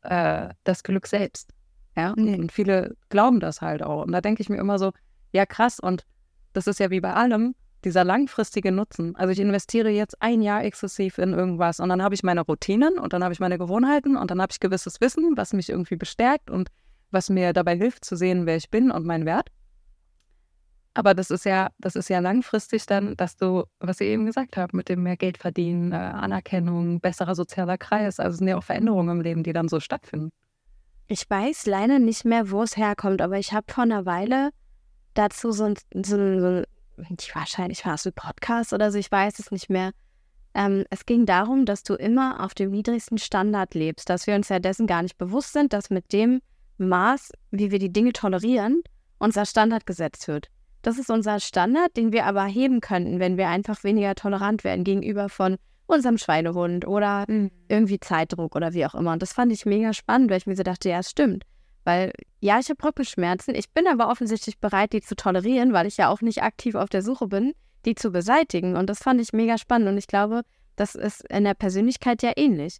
äh, 0.01 0.49
das 0.63 0.83
Glück 0.83 1.05
selbst. 1.07 1.51
Ja? 1.95 2.13
Nee. 2.15 2.35
Und 2.35 2.51
viele 2.51 2.95
glauben 3.09 3.39
das 3.39 3.61
halt 3.61 3.83
auch. 3.83 4.03
Und 4.03 4.13
da 4.13 4.21
denke 4.21 4.41
ich 4.41 4.49
mir 4.49 4.57
immer 4.57 4.79
so, 4.79 4.91
ja 5.31 5.45
krass, 5.45 5.79
und 5.79 6.05
das 6.53 6.65
ist 6.67 6.79
ja 6.79 6.89
wie 6.89 7.01
bei 7.01 7.13
allem, 7.13 7.55
dieser 7.85 8.03
langfristige 8.03 8.71
Nutzen. 8.71 9.15
Also 9.15 9.31
ich 9.31 9.39
investiere 9.39 9.89
jetzt 9.89 10.21
ein 10.21 10.41
Jahr 10.41 10.63
exzessiv 10.63 11.17
in 11.17 11.33
irgendwas 11.33 11.79
und 11.79 11.89
dann 11.89 12.03
habe 12.03 12.15
ich 12.15 12.23
meine 12.23 12.41
Routinen 12.41 12.97
und 12.99 13.13
dann 13.13 13.23
habe 13.23 13.33
ich 13.33 13.39
meine 13.39 13.57
Gewohnheiten 13.57 14.17
und 14.17 14.31
dann 14.31 14.41
habe 14.41 14.51
ich 14.51 14.59
gewisses 14.59 14.99
Wissen, 14.99 15.37
was 15.37 15.53
mich 15.53 15.69
irgendwie 15.69 15.95
bestärkt 15.95 16.49
und 16.49 16.69
was 17.11 17.29
mir 17.29 17.53
dabei 17.53 17.77
hilft 17.77 18.05
zu 18.05 18.15
sehen, 18.15 18.45
wer 18.45 18.57
ich 18.57 18.69
bin 18.69 18.91
und 18.91 19.05
meinen 19.05 19.25
Wert. 19.25 19.49
Aber 20.99 21.13
das 21.13 21.31
ist 21.31 21.45
ja, 21.45 21.69
das 21.77 21.95
ist 21.95 22.09
ja 22.09 22.19
langfristig 22.19 22.85
dann, 22.85 23.15
dass 23.15 23.37
du, 23.37 23.63
was 23.79 24.01
ihr 24.01 24.07
eben 24.07 24.25
gesagt 24.25 24.57
habt, 24.57 24.73
mit 24.73 24.89
dem 24.89 25.01
mehr 25.01 25.15
Geld 25.15 25.37
verdienen, 25.37 25.93
äh, 25.93 25.95
Anerkennung, 25.95 26.99
besserer 26.99 27.35
sozialer 27.35 27.77
Kreis. 27.77 28.19
Also 28.19 28.35
sind 28.39 28.49
ja 28.49 28.57
auch 28.57 28.65
Veränderungen 28.65 29.19
im 29.19 29.21
Leben, 29.21 29.43
die 29.43 29.53
dann 29.53 29.69
so 29.69 29.79
stattfinden. 29.79 30.29
Ich 31.07 31.29
weiß 31.29 31.67
leider 31.67 31.99
nicht 31.99 32.25
mehr, 32.25 32.51
wo 32.51 32.63
es 32.63 32.75
herkommt, 32.75 33.21
aber 33.21 33.39
ich 33.39 33.53
habe 33.53 33.71
vor 33.71 33.85
einer 33.85 34.05
Weile 34.05 34.49
dazu 35.13 35.53
so 35.53 35.63
ein, 35.63 35.75
so 36.05 36.17
ein, 36.17 36.41
so 36.41 36.47
ein 36.47 37.17
wahrscheinlich 37.33 37.85
war 37.85 37.93
es 37.93 38.05
ein 38.05 38.11
Podcast 38.11 38.73
oder 38.73 38.91
so, 38.91 38.97
ich 38.97 39.09
weiß 39.09 39.39
es 39.39 39.51
nicht 39.51 39.69
mehr. 39.69 39.91
Ähm, 40.53 40.83
es 40.89 41.05
ging 41.05 41.25
darum, 41.25 41.65
dass 41.65 41.83
du 41.83 41.93
immer 41.93 42.43
auf 42.43 42.53
dem 42.53 42.71
niedrigsten 42.71 43.19
Standard 43.19 43.73
lebst, 43.73 44.09
dass 44.09 44.27
wir 44.27 44.35
uns 44.35 44.49
ja 44.49 44.59
dessen 44.59 44.85
gar 44.85 45.01
nicht 45.01 45.17
bewusst 45.17 45.53
sind, 45.53 45.71
dass 45.71 45.89
mit 45.89 46.11
dem 46.11 46.41
Maß, 46.77 47.31
wie 47.51 47.71
wir 47.71 47.79
die 47.79 47.93
Dinge 47.93 48.11
tolerieren, 48.11 48.81
unser 49.17 49.45
Standard 49.45 49.85
gesetzt 49.85 50.27
wird. 50.27 50.49
Das 50.81 50.97
ist 50.97 51.09
unser 51.09 51.39
Standard, 51.39 51.95
den 51.97 52.11
wir 52.13 52.25
aber 52.25 52.45
heben 52.45 52.79
könnten, 52.79 53.19
wenn 53.19 53.37
wir 53.37 53.49
einfach 53.49 53.83
weniger 53.83 54.15
tolerant 54.15 54.63
werden 54.63 54.83
gegenüber 54.83 55.27
von 55.29 55.57
unserem 55.87 56.17
Schweinehund 56.17 56.87
oder 56.87 57.25
irgendwie 57.67 57.99
Zeitdruck 57.99 58.55
oder 58.55 58.73
wie 58.73 58.85
auch 58.85 58.95
immer. 58.95 59.11
Und 59.11 59.21
das 59.21 59.33
fand 59.33 59.51
ich 59.51 59.65
mega 59.65 59.91
spannend, 59.93 60.29
weil 60.29 60.37
ich 60.37 60.47
mir 60.47 60.55
so 60.55 60.63
dachte, 60.63 60.89
ja, 60.89 60.99
es 60.99 61.09
stimmt. 61.09 61.43
Weil, 61.83 62.13
ja, 62.39 62.59
ich 62.59 62.69
habe 62.69 62.83
Rückenschmerzen, 62.83 63.55
ich 63.55 63.71
bin 63.71 63.87
aber 63.87 64.09
offensichtlich 64.09 64.59
bereit, 64.59 64.93
die 64.93 65.01
zu 65.01 65.15
tolerieren, 65.15 65.73
weil 65.73 65.87
ich 65.87 65.97
ja 65.97 66.09
auch 66.09 66.21
nicht 66.21 66.43
aktiv 66.43 66.75
auf 66.75 66.89
der 66.89 67.01
Suche 67.01 67.27
bin, 67.27 67.53
die 67.85 67.95
zu 67.95 68.11
beseitigen. 68.11 68.75
Und 68.75 68.89
das 68.89 68.99
fand 68.99 69.19
ich 69.19 69.33
mega 69.33 69.57
spannend. 69.57 69.89
Und 69.89 69.97
ich 69.97 70.07
glaube, 70.07 70.41
das 70.75 70.95
ist 70.95 71.25
in 71.29 71.43
der 71.43 71.55
Persönlichkeit 71.55 72.21
ja 72.21 72.31
ähnlich. 72.35 72.77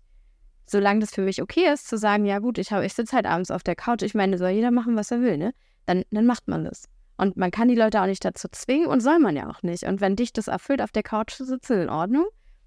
Solange 0.65 0.99
das 0.99 1.11
für 1.11 1.21
mich 1.21 1.41
okay 1.41 1.73
ist, 1.73 1.87
zu 1.87 1.97
sagen, 1.97 2.25
ja 2.25 2.37
gut, 2.39 2.59
ich, 2.59 2.71
hab- 2.71 2.83
ich 2.83 2.93
sitze 2.93 3.15
halt 3.15 3.25
abends 3.25 3.49
auf 3.49 3.63
der 3.63 3.75
Couch, 3.75 4.03
ich 4.03 4.13
meine, 4.13 4.37
soll 4.37 4.49
jeder 4.49 4.69
machen, 4.71 4.95
was 4.95 5.09
er 5.09 5.21
will, 5.21 5.37
ne? 5.37 5.53
Dann, 5.87 6.03
dann 6.11 6.27
macht 6.27 6.47
man 6.47 6.63
das. 6.63 6.83
Und 7.19 7.35
man 7.35 7.51
kann 7.51 7.67
die 7.67 7.75
Leute 7.75 8.01
auch 8.01 8.05
nicht 8.05 8.23
dazu 8.23 8.47
zwingen 8.49 8.87
und 8.87 9.01
soll 9.01 9.19
man 9.19 9.35
ja 9.35 9.49
auch 9.49 9.61
nicht. 9.61 9.83
Und 9.83 9.99
wenn 9.99 10.15
dich 10.15 10.31
das 10.31 10.47
erfüllt, 10.47 10.81
auf 10.81 10.93
der 10.93 11.03
Couch 11.03 11.33
zu 11.33 11.43
sitzen, 11.43 11.81
in 11.81 11.89
Ordnung. 11.89 12.25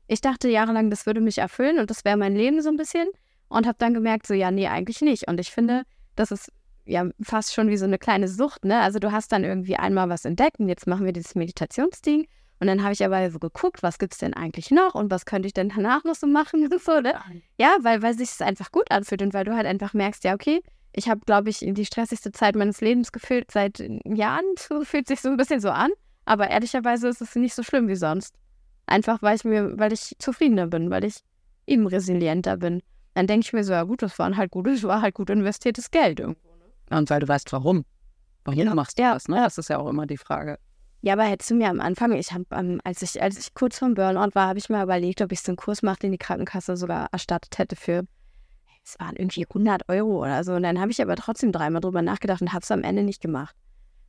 Ich 0.08 0.20
dachte 0.20 0.46
jahrelang, 0.50 0.90
das 0.90 1.06
würde 1.06 1.22
mich 1.22 1.38
erfüllen 1.38 1.78
und 1.78 1.88
das 1.88 2.04
wäre 2.04 2.18
mein 2.18 2.36
Leben 2.36 2.60
so 2.60 2.68
ein 2.68 2.76
bisschen. 2.76 3.08
Und 3.48 3.66
habe 3.66 3.78
dann 3.78 3.94
gemerkt, 3.94 4.26
so, 4.26 4.34
ja, 4.34 4.50
nee, 4.50 4.68
eigentlich 4.68 5.00
nicht. 5.00 5.26
Und 5.26 5.40
ich 5.40 5.50
finde, 5.50 5.84
das 6.16 6.32
ist 6.32 6.52
ja 6.84 7.08
fast 7.22 7.54
schon 7.54 7.70
wie 7.70 7.78
so 7.78 7.86
eine 7.86 7.96
kleine 7.96 8.28
Sucht, 8.28 8.66
ne? 8.66 8.78
Also 8.80 8.98
du 8.98 9.10
hast 9.10 9.32
dann 9.32 9.42
irgendwie 9.42 9.76
einmal 9.76 10.10
was 10.10 10.26
entdeckt 10.26 10.60
und 10.60 10.68
jetzt 10.68 10.86
machen 10.86 11.06
wir 11.06 11.14
dieses 11.14 11.34
Meditationsding. 11.34 12.26
Und 12.60 12.66
dann 12.66 12.82
habe 12.82 12.92
ich 12.92 13.02
aber 13.02 13.30
so 13.30 13.38
geguckt, 13.38 13.82
was 13.82 13.98
gibt's 13.98 14.18
denn 14.18 14.34
eigentlich 14.34 14.70
noch 14.70 14.94
und 14.94 15.10
was 15.10 15.24
könnte 15.24 15.46
ich 15.46 15.54
denn 15.54 15.70
danach 15.70 16.04
noch 16.04 16.14
so 16.14 16.26
machen 16.26 16.62
und 16.70 16.82
so, 16.82 17.00
ne? 17.00 17.14
Ja, 17.56 17.74
weil, 17.80 18.02
weil 18.02 18.12
sich 18.12 18.28
es 18.28 18.42
einfach 18.42 18.70
gut 18.70 18.90
anfühlt 18.90 19.22
und 19.22 19.32
weil 19.32 19.44
du 19.44 19.56
halt 19.56 19.66
einfach 19.66 19.94
merkst, 19.94 20.24
ja, 20.24 20.34
okay, 20.34 20.60
ich 20.92 21.08
habe, 21.08 21.20
glaube 21.24 21.50
ich, 21.50 21.60
die 21.60 21.86
stressigste 21.86 22.32
Zeit 22.32 22.54
meines 22.54 22.80
Lebens 22.80 23.12
gefühlt 23.12 23.50
seit 23.50 23.82
Jahren. 24.04 24.44
So 24.58 24.84
fühlt 24.84 25.08
sich 25.08 25.20
so 25.20 25.30
ein 25.30 25.36
bisschen 25.36 25.60
so 25.60 25.70
an. 25.70 25.90
Aber 26.24 26.48
ehrlicherweise 26.48 27.08
ist 27.08 27.20
es 27.20 27.34
nicht 27.34 27.54
so 27.54 27.62
schlimm 27.62 27.88
wie 27.88 27.96
sonst. 27.96 28.34
Einfach 28.86 29.22
weil 29.22 29.36
ich 29.36 29.44
mir, 29.44 29.78
weil 29.78 29.92
ich 29.92 30.14
zufriedener 30.18 30.66
bin, 30.66 30.90
weil 30.90 31.04
ich 31.04 31.16
eben 31.66 31.86
resilienter 31.86 32.56
bin. 32.56 32.82
Dann 33.14 33.26
denke 33.26 33.46
ich 33.46 33.52
mir 33.52 33.64
so, 33.64 33.72
ja 33.72 33.82
gut, 33.82 34.02
das 34.02 34.18
waren 34.18 34.36
halt 34.36 34.50
gut, 34.50 34.66
das 34.66 34.82
war 34.84 35.02
halt 35.02 35.14
gut 35.14 35.30
investiertes 35.30 35.90
Geld 35.90 36.20
irgendwo. 36.20 36.40
Und 36.90 37.10
weil 37.10 37.20
du 37.20 37.28
weißt, 37.28 37.52
warum. 37.52 37.84
Warum 38.44 38.74
machst 38.74 38.98
du 38.98 39.02
Ja, 39.02 39.14
das? 39.14 39.28
Ne? 39.28 39.36
Das 39.36 39.58
ist 39.58 39.68
ja 39.68 39.78
auch 39.78 39.88
immer 39.88 40.06
die 40.06 40.16
Frage. 40.16 40.58
Ja, 41.00 41.14
aber 41.14 41.24
hättest 41.24 41.50
du 41.50 41.54
mir 41.56 41.68
am 41.68 41.80
Anfang, 41.80 42.12
ich 42.12 42.32
habe, 42.32 42.44
ähm, 42.52 42.80
als 42.84 43.02
ich, 43.02 43.20
als 43.20 43.38
ich 43.38 43.54
kurz 43.54 43.78
vorm 43.78 43.94
Burnout 43.94 44.34
war, 44.34 44.48
habe 44.48 44.58
ich 44.58 44.68
mir 44.68 44.82
überlegt, 44.82 45.20
ob 45.20 45.32
ich 45.32 45.40
so 45.40 45.50
einen 45.50 45.56
Kurs 45.56 45.82
mache, 45.82 45.98
den 46.00 46.12
die 46.12 46.18
Krankenkasse 46.18 46.76
sogar 46.76 47.08
erstattet 47.10 47.58
hätte 47.58 47.74
für, 47.74 48.04
es 48.84 48.98
waren 48.98 49.16
irgendwie 49.16 49.46
100 49.46 49.88
Euro 49.88 50.22
oder 50.22 50.42
so. 50.44 50.54
Und 50.54 50.62
dann 50.62 50.80
habe 50.80 50.90
ich 50.90 51.00
aber 51.00 51.16
trotzdem 51.16 51.52
dreimal 51.52 51.80
drüber 51.80 52.02
nachgedacht 52.02 52.42
und 52.42 52.52
habe 52.52 52.62
es 52.62 52.70
am 52.70 52.82
Ende 52.82 53.02
nicht 53.02 53.22
gemacht. 53.22 53.54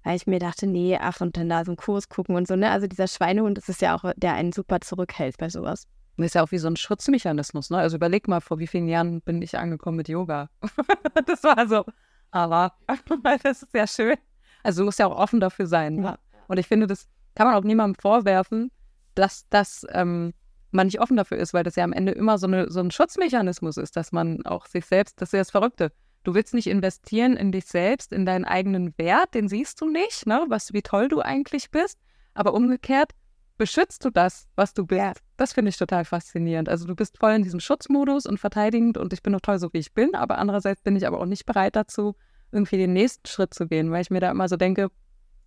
weil 0.03 0.17
ich 0.17 0.27
mir 0.27 0.39
dachte, 0.39 0.67
nee, 0.67 0.97
ach, 0.99 1.21
und 1.21 1.37
dann 1.37 1.47
da 1.47 1.63
so 1.63 1.71
einen 1.71 1.77
Kurs 1.77 2.09
gucken 2.09 2.35
und 2.35 2.45
so, 2.47 2.57
ne? 2.57 2.69
Also 2.71 2.87
dieser 2.87 3.07
Schweinehund, 3.07 3.57
das 3.57 3.69
ist 3.69 3.81
ja 3.81 3.95
auch, 3.95 4.11
der 4.17 4.33
einen 4.33 4.51
super 4.51 4.81
zurückhält 4.81 5.37
bei 5.37 5.49
sowas. 5.49 5.87
Das 6.17 6.27
ist 6.27 6.35
ja 6.35 6.43
auch 6.43 6.51
wie 6.51 6.57
so 6.57 6.67
ein 6.67 6.75
Schutzmechanismus, 6.75 7.69
ne? 7.69 7.77
Also 7.77 7.95
überleg 7.95 8.27
mal, 8.27 8.41
vor 8.41 8.59
wie 8.59 8.67
vielen 8.67 8.89
Jahren 8.89 9.21
bin 9.21 9.41
ich 9.41 9.57
angekommen 9.57 9.97
mit 9.97 10.09
Yoga. 10.09 10.49
das 11.25 11.43
war 11.43 11.67
so, 11.67 11.85
aber 12.31 12.73
das 13.43 13.63
ist 13.63 13.73
ja 13.73 13.87
schön. 13.87 14.17
Also 14.63 14.81
du 14.81 14.85
musst 14.85 14.99
ja 14.99 15.07
auch 15.07 15.17
offen 15.17 15.39
dafür 15.39 15.67
sein. 15.67 15.95
Ne? 15.95 16.19
Und 16.47 16.57
ich 16.57 16.67
finde, 16.67 16.87
das 16.87 17.07
kann 17.35 17.47
man 17.47 17.55
auch 17.55 17.63
niemandem 17.63 17.99
vorwerfen, 17.99 18.71
dass 19.15 19.47
das 19.49 19.85
ähm, 19.91 20.33
man 20.73 20.87
nicht 20.87 20.99
offen 20.99 21.17
dafür 21.17 21.37
ist, 21.37 21.53
weil 21.53 21.63
das 21.63 21.75
ja 21.75 21.83
am 21.83 21.93
Ende 21.93 22.11
immer 22.11 22.37
so, 22.37 22.47
eine, 22.47 22.69
so 22.69 22.79
ein 22.79 22.91
Schutzmechanismus 22.91 23.77
ist, 23.77 23.95
dass 23.95 24.11
man 24.11 24.45
auch 24.45 24.65
sich 24.65 24.85
selbst, 24.85 25.21
das 25.21 25.29
ist 25.29 25.33
ja 25.33 25.39
das 25.39 25.51
Verrückte. 25.51 25.91
Du 26.23 26.33
willst 26.33 26.53
nicht 26.53 26.67
investieren 26.67 27.35
in 27.35 27.51
dich 27.51 27.65
selbst, 27.65 28.13
in 28.13 28.25
deinen 28.25 28.45
eigenen 28.45 28.97
Wert, 28.97 29.33
den 29.33 29.49
siehst 29.49 29.81
du 29.81 29.89
nicht, 29.89 30.25
ne? 30.25 30.45
was, 30.47 30.73
wie 30.73 30.81
toll 30.81 31.09
du 31.09 31.19
eigentlich 31.19 31.69
bist. 31.69 31.99
Aber 32.33 32.53
umgekehrt 32.53 33.11
beschützt 33.57 34.03
du 34.05 34.09
das, 34.09 34.47
was 34.55 34.73
du 34.73 34.85
bist. 34.85 34.99
Ja. 34.99 35.13
Das 35.37 35.53
finde 35.53 35.69
ich 35.69 35.77
total 35.77 36.05
faszinierend. 36.05 36.69
Also 36.69 36.87
du 36.87 36.95
bist 36.95 37.17
voll 37.17 37.33
in 37.33 37.43
diesem 37.43 37.59
Schutzmodus 37.59 38.25
und 38.25 38.39
verteidigend 38.39 38.97
und 38.97 39.13
ich 39.13 39.21
bin 39.21 39.33
doch 39.33 39.41
toll, 39.41 39.59
so 39.59 39.71
wie 39.73 39.79
ich 39.79 39.93
bin, 39.93 40.15
aber 40.15 40.37
andererseits 40.37 40.81
bin 40.81 40.95
ich 40.95 41.05
aber 41.05 41.19
auch 41.19 41.25
nicht 41.25 41.45
bereit 41.45 41.75
dazu, 41.75 42.15
irgendwie 42.51 42.77
den 42.77 42.93
nächsten 42.93 43.27
Schritt 43.27 43.53
zu 43.53 43.67
gehen, 43.67 43.91
weil 43.91 44.01
ich 44.01 44.09
mir 44.09 44.19
da 44.19 44.31
immer 44.31 44.47
so 44.47 44.55
denke, 44.55 44.89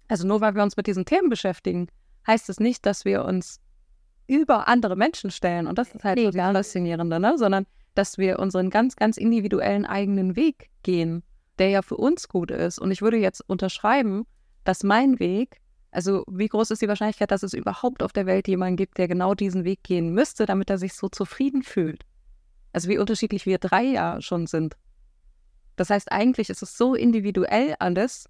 also 0.08 0.26
nur 0.26 0.40
weil 0.40 0.54
wir 0.54 0.62
uns 0.62 0.76
mit 0.76 0.86
diesen 0.86 1.04
Themen 1.04 1.28
beschäftigen, 1.28 1.88
heißt 2.26 2.48
es 2.48 2.60
nicht, 2.60 2.86
dass 2.86 3.04
wir 3.04 3.24
uns 3.24 3.60
über 4.26 4.68
andere 4.68 4.96
Menschen 4.96 5.30
stellen. 5.30 5.66
Und 5.66 5.78
das 5.78 5.94
ist 5.94 6.04
halt 6.04 6.18
nee, 6.18 6.26
total 6.26 6.54
faszinierender, 6.54 7.18
ne? 7.18 7.38
sondern 7.38 7.66
dass 7.94 8.18
wir 8.18 8.38
unseren 8.38 8.70
ganz, 8.70 8.96
ganz 8.96 9.16
individuellen 9.16 9.86
eigenen 9.86 10.36
Weg 10.36 10.70
gehen, 10.82 11.22
der 11.58 11.70
ja 11.70 11.82
für 11.82 11.96
uns 11.96 12.28
gut 12.28 12.50
ist. 12.50 12.78
Und 12.78 12.90
ich 12.90 13.02
würde 13.02 13.16
jetzt 13.16 13.40
unterschreiben, 13.48 14.26
dass 14.64 14.82
mein 14.82 15.18
Weg, 15.18 15.60
also 15.90 16.24
wie 16.30 16.48
groß 16.48 16.70
ist 16.70 16.82
die 16.82 16.88
Wahrscheinlichkeit, 16.88 17.30
dass 17.30 17.42
es 17.42 17.54
überhaupt 17.54 18.02
auf 18.02 18.12
der 18.12 18.26
Welt 18.26 18.48
jemanden 18.48 18.76
gibt, 18.76 18.98
der 18.98 19.08
genau 19.08 19.34
diesen 19.34 19.64
Weg 19.64 19.82
gehen 19.82 20.12
müsste, 20.12 20.44
damit 20.44 20.68
er 20.68 20.78
sich 20.78 20.92
so 20.94 21.08
zufrieden 21.08 21.62
fühlt. 21.62 22.04
Also 22.72 22.88
wie 22.88 22.98
unterschiedlich 22.98 23.46
wir 23.46 23.58
drei 23.58 23.84
ja 23.84 24.20
schon 24.20 24.46
sind. 24.46 24.76
Das 25.76 25.90
heißt, 25.90 26.12
eigentlich 26.12 26.50
ist 26.50 26.62
es 26.62 26.76
so 26.76 26.94
individuell 26.94 27.76
alles, 27.78 28.28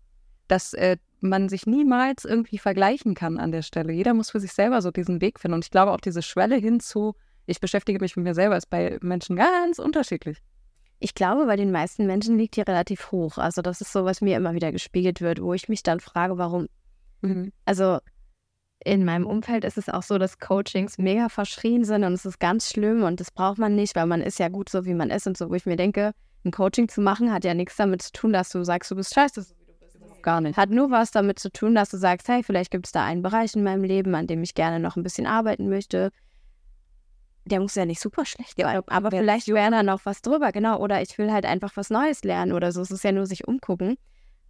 dass 0.49 0.73
äh, 0.75 0.97
man 1.21 1.49
sich 1.49 1.67
niemals 1.67 2.25
irgendwie 2.25 2.59
vergleichen 2.59 3.15
kann 3.15 3.39
an 3.39 3.53
der 3.53 3.63
Stelle. 3.63 3.93
Jeder 3.93 4.15
muss 4.15 4.31
für 4.31 4.41
sich 4.41 4.53
selber 4.53 4.83
so 4.83 4.91
diesen 4.91 5.21
Weg 5.21 5.41
finden. 5.41 5.55
Und 5.55 5.65
ich 5.65 5.71
glaube 5.71 5.93
auch 5.93 6.01
diese 6.01 6.23
Schwelle 6.23 6.57
hinzu, 6.57 7.15
ich 7.47 7.61
beschäftige 7.61 8.01
mich 8.01 8.17
mit 8.17 8.25
mir 8.25 8.35
selber, 8.35 8.57
ist 8.57 8.71
bei 8.71 8.99
Menschen 9.01 9.37
ganz 9.37 9.79
unterschiedlich. 9.79 10.39
Ich 10.99 11.15
glaube, 11.15 11.47
bei 11.47 11.57
den 11.57 11.71
meisten 11.71 12.07
Menschen 12.07 12.39
liegt 12.39 12.57
die 12.57 12.63
relativ 12.63 13.13
hoch. 13.13 13.39
Also 13.39 13.63
das 13.63 13.81
ist 13.81 13.93
so, 13.93 14.05
was 14.05 14.21
mir 14.21 14.37
immer 14.37 14.55
wieder 14.55 14.73
gespiegelt 14.73 15.21
wird, 15.21 15.41
wo 15.43 15.53
ich 15.55 15.69
mich 15.69 15.83
dann 15.83 16.01
frage, 16.01 16.39
warum. 16.39 16.69
Mhm. 17.21 17.53
Also 17.65 17.99
in 18.85 19.05
meinem 19.05 19.27
Umfeld 19.27 19.65
ist 19.65 19.79
es 19.79 19.89
auch 19.89 20.03
so, 20.03 20.19
dass 20.19 20.39
Coachings 20.39 20.99
mega 20.99 21.29
verschrien 21.29 21.85
sind 21.85 22.05
und 22.05 22.13
es 22.13 22.25
ist 22.25 22.39
ganz 22.39 22.71
schlimm 22.71 23.03
und 23.03 23.21
das 23.21 23.31
braucht 23.31 23.59
man 23.59 23.75
nicht, 23.75 23.97
weil 23.97 24.07
man 24.07 24.23
ist 24.23 24.39
ja 24.39 24.49
gut 24.49 24.69
so, 24.69 24.85
wie 24.85 24.95
man 24.95 25.11
ist 25.11 25.27
und 25.27 25.37
so, 25.37 25.51
wo 25.51 25.55
ich 25.55 25.67
mir 25.67 25.77
denke, 25.77 26.13
ein 26.45 26.53
Coaching 26.53 26.89
zu 26.89 27.01
machen 27.01 27.33
hat 27.33 27.45
ja 27.45 27.55
nichts 27.55 27.77
damit 27.77 28.03
zu 28.03 28.13
tun, 28.13 28.33
dass 28.33 28.51
du 28.51 28.63
sagst, 28.65 28.91
du 28.91 28.97
bist 28.97 29.15
scheiße, 29.15 29.45
gar 30.27 30.41
nicht. 30.41 30.59
Hat 30.59 30.71
nur 30.71 30.91
was 30.91 31.13
damit 31.13 31.39
zu 31.39 31.51
tun, 31.51 31.75
dass 31.75 31.91
du 31.91 31.97
sagst, 31.97 32.29
hey, 32.29 32.43
vielleicht 32.43 32.73
gibt 32.73 32.87
es 32.87 32.93
da 32.93 33.05
einen 33.05 33.23
Bereich 33.23 33.55
in 33.55 33.63
meinem 33.63 33.85
Leben, 33.85 34.15
an 34.15 34.27
dem 34.27 34.43
ich 34.43 34.55
gerne 34.55 34.81
noch 34.81 34.97
ein 34.97 35.05
bisschen 35.05 35.27
arbeiten 35.27 35.69
möchte. 35.69 36.11
Der 37.45 37.61
muss 37.61 37.77
ja 37.77 37.87
nicht 37.87 38.01
super 38.01 38.27
schlecht 38.27 38.59
sein, 38.59 38.83
aber 38.89 39.11
vielleicht 39.13 39.47
wäre 39.47 39.71
da 39.71 39.85
noch 39.85 40.01
was 40.05 40.21
drüber, 40.23 40.51
genau. 40.51 40.81
Oder 40.81 41.01
ich 41.01 41.17
will 41.17 41.33
halt 41.33 41.47
einfach 41.47 41.77
was 41.77 41.91
Neues 41.91 42.25
lernen 42.25 42.53
oder 42.53 42.73
so. 42.73 42.81
Es 42.81 42.91
ist 42.91 43.05
ja 43.05 43.13
nur 43.13 43.27
sich 43.27 43.47
umgucken. 43.47 43.97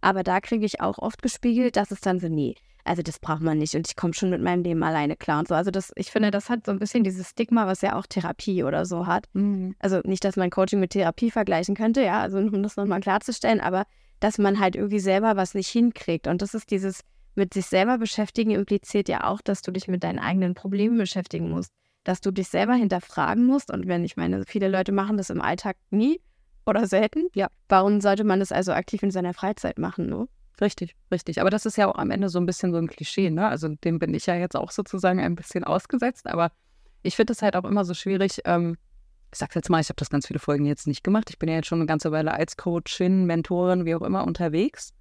Aber 0.01 0.23
da 0.23 0.41
kriege 0.41 0.65
ich 0.65 0.81
auch 0.81 0.97
oft 0.97 1.21
gespiegelt, 1.21 1.75
dass 1.75 1.91
es 1.91 2.01
dann 2.01 2.19
so, 2.19 2.27
nee, 2.27 2.55
also 2.83 3.03
das 3.03 3.19
braucht 3.19 3.41
man 3.41 3.59
nicht 3.59 3.75
und 3.75 3.87
ich 3.87 3.95
komme 3.95 4.15
schon 4.15 4.31
mit 4.31 4.41
meinem 4.41 4.63
Leben 4.63 4.81
alleine 4.81 5.15
klar 5.15 5.39
und 5.39 5.47
so. 5.47 5.53
Also 5.53 5.69
das, 5.69 5.91
ich 5.95 6.09
finde, 6.09 6.31
das 6.31 6.49
hat 6.49 6.65
so 6.65 6.71
ein 6.71 6.79
bisschen 6.79 7.03
dieses 7.03 7.29
Stigma, 7.29 7.67
was 7.67 7.81
ja 7.81 7.95
auch 7.95 8.07
Therapie 8.07 8.63
oder 8.63 8.85
so 8.85 9.05
hat. 9.05 9.25
Mhm. 9.33 9.75
Also 9.77 9.99
nicht, 10.05 10.23
dass 10.23 10.37
man 10.37 10.49
Coaching 10.49 10.79
mit 10.79 10.91
Therapie 10.91 11.29
vergleichen 11.29 11.75
könnte, 11.75 12.01
ja, 12.01 12.19
also 12.19 12.39
um 12.39 12.63
das 12.63 12.77
nochmal 12.77 13.01
klarzustellen, 13.01 13.59
aber 13.59 13.85
dass 14.19 14.37
man 14.37 14.59
halt 14.59 14.75
irgendwie 14.75 14.99
selber 14.99 15.35
was 15.35 15.53
nicht 15.53 15.69
hinkriegt. 15.69 16.27
Und 16.27 16.41
das 16.41 16.53
ist 16.53 16.71
dieses 16.71 17.01
mit 17.35 17.53
sich 17.53 17.67
selber 17.67 17.97
beschäftigen 17.99 18.51
impliziert 18.51 19.07
ja 19.09 19.25
auch, 19.25 19.41
dass 19.41 19.61
du 19.61 19.71
dich 19.71 19.87
mit 19.87 20.03
deinen 20.03 20.19
eigenen 20.19 20.55
Problemen 20.55 20.97
beschäftigen 20.97 21.49
musst, 21.49 21.71
dass 22.03 22.19
du 22.19 22.31
dich 22.31 22.47
selber 22.47 22.73
hinterfragen 22.73 23.45
musst. 23.45 23.71
Und 23.71 23.87
wenn 23.87 24.03
ich 24.03 24.17
meine, 24.17 24.43
viele 24.45 24.67
Leute 24.67 24.91
machen 24.91 25.17
das 25.17 25.29
im 25.29 25.41
Alltag 25.41 25.77
nie 25.91 26.19
oder 26.65 26.87
selten, 26.87 27.27
ja, 27.35 27.47
warum 27.69 28.01
sollte 28.01 28.23
man 28.23 28.39
das 28.39 28.51
also 28.51 28.71
aktiv 28.71 29.03
in 29.03 29.11
seiner 29.11 29.33
Freizeit 29.33 29.77
machen, 29.77 30.07
ne? 30.07 30.27
Richtig, 30.59 30.95
richtig. 31.11 31.39
Aber 31.39 31.51
das 31.51 31.67
ist 31.67 31.77
ja 31.77 31.87
auch 31.87 31.99
am 31.99 32.09
Ende 32.09 32.29
so 32.29 32.39
ein 32.39 32.47
bisschen 32.47 32.71
so 32.71 32.79
ein 32.79 32.87
Klischee, 32.87 33.29
ne? 33.29 33.47
Also 33.47 33.67
dem 33.67 33.99
bin 33.99 34.15
ich 34.15 34.25
ja 34.25 34.35
jetzt 34.35 34.55
auch 34.55 34.71
sozusagen 34.71 35.19
ein 35.19 35.35
bisschen 35.35 35.63
ausgesetzt. 35.63 36.25
Aber 36.25 36.51
ich 37.03 37.15
finde 37.15 37.33
es 37.33 37.43
halt 37.43 37.55
auch 37.55 37.65
immer 37.65 37.85
so 37.85 37.93
schwierig, 37.93 38.41
ähm, 38.45 38.77
ich 39.37 39.39
sag's 39.39 39.53
jetzt 39.53 39.69
mal, 39.69 39.79
ich 39.79 39.89
habe 39.89 39.97
das 39.97 40.09
ganz 40.09 40.25
viele 40.25 40.39
Folgen 40.39 40.65
jetzt 40.65 40.87
nicht 40.87 41.03
gemacht. 41.03 41.29
Ich 41.29 41.37
bin 41.37 41.47
ja 41.47 41.57
jetzt 41.57 41.67
schon 41.67 41.77
eine 41.77 41.85
ganze 41.85 42.11
Weile 42.11 42.33
als 42.33 42.57
Coachin, 42.57 43.25
Mentorin, 43.25 43.85
wie 43.85 43.93
auch 43.93 44.01
immer 44.01 44.25
unterwegs. 44.25 44.93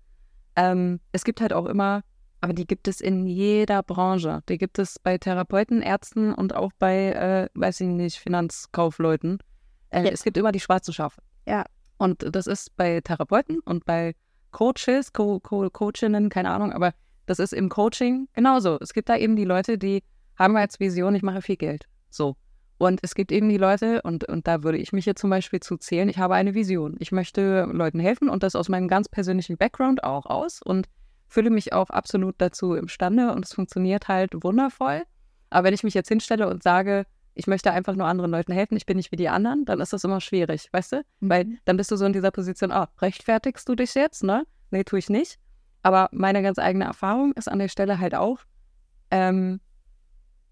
Ähm, 0.56 1.00
es 1.12 1.24
gibt 1.24 1.40
halt 1.40 1.54
auch 1.54 1.64
immer, 1.64 2.02
aber 2.42 2.52
die 2.52 2.66
gibt 2.66 2.86
es 2.86 3.00
in 3.00 3.26
jeder 3.26 3.82
Branche. 3.82 4.42
Die 4.50 4.58
gibt 4.58 4.78
es 4.78 4.98
bei 4.98 5.16
Therapeuten, 5.16 5.80
Ärzten 5.80 6.34
und 6.34 6.54
auch 6.54 6.70
bei, 6.78 7.12
äh, 7.12 7.48
weiß 7.58 7.80
ich 7.80 7.86
nicht, 7.86 8.18
Finanzkaufleuten. 8.18 9.38
Äh, 9.88 10.04
ja. 10.04 10.10
Es 10.10 10.22
gibt 10.22 10.36
immer 10.36 10.52
die 10.52 10.60
schwarze 10.60 10.92
Schafe. 10.92 11.22
Ja. 11.48 11.64
Und 11.96 12.26
das 12.36 12.46
ist 12.46 12.76
bei 12.76 13.00
Therapeuten 13.00 13.60
und 13.60 13.86
bei 13.86 14.14
Coaches, 14.50 15.14
Co 15.14 15.40
Co 15.40 15.70
Coachinnen, 15.70 16.28
keine 16.28 16.50
Ahnung, 16.50 16.74
aber 16.74 16.92
das 17.24 17.38
ist 17.38 17.54
im 17.54 17.70
Coaching 17.70 18.28
genauso. 18.34 18.78
Es 18.82 18.92
gibt 18.92 19.08
da 19.08 19.16
eben 19.16 19.34
die 19.34 19.46
Leute, 19.46 19.78
die 19.78 20.02
haben 20.38 20.58
als 20.58 20.78
Vision, 20.78 21.14
ich 21.14 21.22
mache 21.22 21.40
viel 21.40 21.56
Geld. 21.56 21.86
So. 22.10 22.36
Und 22.78 23.00
es 23.02 23.14
gibt 23.14 23.32
eben 23.32 23.48
die 23.48 23.56
Leute, 23.56 24.02
und, 24.02 24.24
und 24.24 24.46
da 24.46 24.62
würde 24.62 24.78
ich 24.78 24.92
mich 24.92 25.06
jetzt 25.06 25.20
zum 25.20 25.30
Beispiel 25.30 25.60
zu 25.60 25.76
zählen, 25.78 26.08
ich 26.08 26.18
habe 26.18 26.34
eine 26.34 26.54
Vision. 26.54 26.96
Ich 26.98 27.10
möchte 27.10 27.66
Leuten 27.72 27.98
helfen 27.98 28.28
und 28.28 28.42
das 28.42 28.54
aus 28.54 28.68
meinem 28.68 28.88
ganz 28.88 29.08
persönlichen 29.08 29.56
Background 29.56 30.04
auch 30.04 30.26
aus 30.26 30.60
und 30.62 30.86
fühle 31.28 31.50
mich 31.50 31.72
auch 31.72 31.90
absolut 31.90 32.34
dazu 32.38 32.74
imstande 32.74 33.32
und 33.32 33.44
es 33.44 33.54
funktioniert 33.54 34.08
halt 34.08 34.32
wundervoll. 34.44 35.02
Aber 35.50 35.66
wenn 35.66 35.74
ich 35.74 35.84
mich 35.84 35.94
jetzt 35.94 36.08
hinstelle 36.08 36.48
und 36.48 36.62
sage, 36.62 37.06
ich 37.34 37.46
möchte 37.46 37.70
einfach 37.70 37.94
nur 37.94 38.06
anderen 38.06 38.30
Leuten 38.30 38.52
helfen, 38.52 38.76
ich 38.76 38.86
bin 38.86 38.96
nicht 38.96 39.12
wie 39.12 39.16
die 39.16 39.28
anderen, 39.28 39.64
dann 39.64 39.80
ist 39.80 39.92
das 39.92 40.04
immer 40.04 40.20
schwierig, 40.20 40.68
weißt 40.72 40.92
du? 40.92 40.96
Mhm. 41.20 41.30
Weil 41.30 41.46
dann 41.64 41.76
bist 41.76 41.90
du 41.90 41.96
so 41.96 42.04
in 42.04 42.12
dieser 42.12 42.30
Position, 42.30 42.72
ah, 42.72 42.88
rechtfertigst 43.00 43.68
du 43.68 43.74
dich 43.74 43.94
jetzt, 43.94 44.22
ne? 44.22 44.46
Nee, 44.70 44.84
tue 44.84 44.98
ich 44.98 45.10
nicht. 45.10 45.38
Aber 45.82 46.08
meine 46.12 46.42
ganz 46.42 46.58
eigene 46.58 46.84
Erfahrung 46.84 47.32
ist 47.32 47.48
an 47.48 47.58
der 47.58 47.68
Stelle 47.68 48.00
halt 48.00 48.14
auch, 48.14 48.40
ähm, 49.10 49.60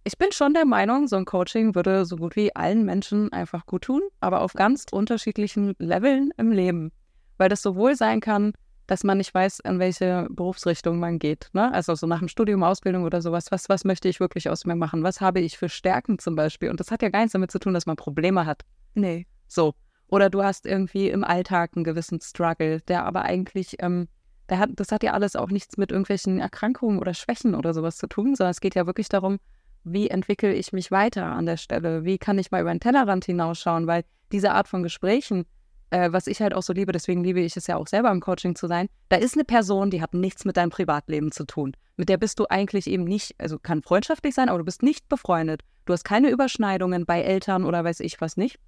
ich 0.04 0.18
bin 0.18 0.32
schon 0.32 0.52
der 0.52 0.66
Meinung, 0.66 1.08
so 1.08 1.16
ein 1.16 1.24
Coaching 1.24 1.74
würde 1.74 2.04
so 2.04 2.16
gut 2.16 2.36
wie 2.36 2.54
allen 2.54 2.84
Menschen 2.84 3.32
einfach 3.32 3.64
gut 3.64 3.82
tun, 3.82 4.02
aber 4.20 4.42
auf 4.42 4.52
ganz 4.52 4.84
unterschiedlichen 4.90 5.74
Leveln 5.78 6.30
im 6.36 6.52
Leben. 6.52 6.92
Weil 7.38 7.48
das 7.48 7.62
sowohl 7.62 7.96
sein 7.96 8.20
kann, 8.20 8.52
dass 8.86 9.02
man 9.02 9.16
nicht 9.16 9.32
weiß, 9.32 9.60
in 9.60 9.78
welche 9.78 10.26
Berufsrichtung 10.28 10.98
man 10.98 11.18
geht. 11.18 11.48
Ne? 11.54 11.72
Also 11.72 11.94
so 11.94 12.06
nach 12.06 12.18
dem 12.18 12.28
Studium, 12.28 12.62
Ausbildung 12.62 13.04
oder 13.04 13.22
sowas. 13.22 13.50
Was, 13.50 13.70
was 13.70 13.84
möchte 13.84 14.08
ich 14.08 14.20
wirklich 14.20 14.50
aus 14.50 14.66
mir 14.66 14.76
machen? 14.76 15.02
Was 15.02 15.22
habe 15.22 15.40
ich 15.40 15.56
für 15.56 15.70
Stärken 15.70 16.18
zum 16.18 16.36
Beispiel? 16.36 16.68
Und 16.68 16.80
das 16.80 16.90
hat 16.90 17.00
ja 17.00 17.08
gar 17.08 17.20
nichts 17.20 17.32
damit 17.32 17.50
zu 17.50 17.58
tun, 17.58 17.72
dass 17.72 17.86
man 17.86 17.96
Probleme 17.96 18.44
hat. 18.44 18.62
Nee. 18.92 19.26
So. 19.48 19.74
Oder 20.08 20.28
du 20.28 20.42
hast 20.42 20.66
irgendwie 20.66 21.08
im 21.08 21.24
Alltag 21.24 21.70
einen 21.74 21.84
gewissen 21.84 22.20
Struggle, 22.20 22.82
der 22.82 23.06
aber 23.06 23.22
eigentlich, 23.22 23.76
ähm, 23.78 24.08
der 24.50 24.58
hat, 24.58 24.68
das 24.74 24.92
hat 24.92 25.02
ja 25.02 25.12
alles 25.12 25.34
auch 25.34 25.48
nichts 25.48 25.78
mit 25.78 25.90
irgendwelchen 25.90 26.38
Erkrankungen 26.40 26.98
oder 26.98 27.14
Schwächen 27.14 27.54
oder 27.54 27.72
sowas 27.72 27.96
zu 27.96 28.06
tun, 28.06 28.36
sondern 28.36 28.50
es 28.50 28.60
geht 28.60 28.74
ja 28.74 28.84
wirklich 28.84 29.08
darum, 29.08 29.38
wie 29.84 30.08
entwickle 30.08 30.52
ich 30.52 30.72
mich 30.72 30.90
weiter 30.90 31.26
an 31.26 31.46
der 31.46 31.56
Stelle? 31.56 32.04
Wie 32.04 32.18
kann 32.18 32.38
ich 32.38 32.50
mal 32.50 32.60
über 32.60 32.72
den 32.72 32.80
Tellerrand 32.80 33.24
hinausschauen? 33.24 33.86
Weil 33.86 34.04
diese 34.32 34.52
Art 34.52 34.66
von 34.66 34.82
Gesprächen, 34.82 35.44
äh, 35.90 36.10
was 36.10 36.26
ich 36.26 36.40
halt 36.40 36.54
auch 36.54 36.62
so 36.62 36.72
liebe, 36.72 36.92
deswegen 36.92 37.22
liebe 37.22 37.40
ich 37.40 37.56
es 37.56 37.66
ja 37.66 37.76
auch 37.76 37.86
selber 37.86 38.10
im 38.10 38.20
Coaching 38.20 38.56
zu 38.56 38.66
sein, 38.66 38.88
da 39.10 39.16
ist 39.16 39.34
eine 39.34 39.44
Person, 39.44 39.90
die 39.90 40.02
hat 40.02 40.14
nichts 40.14 40.44
mit 40.44 40.56
deinem 40.56 40.70
Privatleben 40.70 41.30
zu 41.30 41.44
tun. 41.44 41.76
Mit 41.96 42.08
der 42.08 42.16
bist 42.16 42.38
du 42.40 42.46
eigentlich 42.48 42.86
eben 42.86 43.04
nicht, 43.04 43.34
also 43.38 43.58
kann 43.58 43.82
freundschaftlich 43.82 44.34
sein, 44.34 44.48
aber 44.48 44.58
du 44.58 44.64
bist 44.64 44.82
nicht 44.82 45.08
befreundet. 45.08 45.62
Du 45.84 45.92
hast 45.92 46.04
keine 46.04 46.30
Überschneidungen 46.30 47.06
bei 47.06 47.22
Eltern 47.22 47.64
oder 47.64 47.84
weiß 47.84 48.00
ich 48.00 48.20
was 48.20 48.36
nicht. 48.36 48.58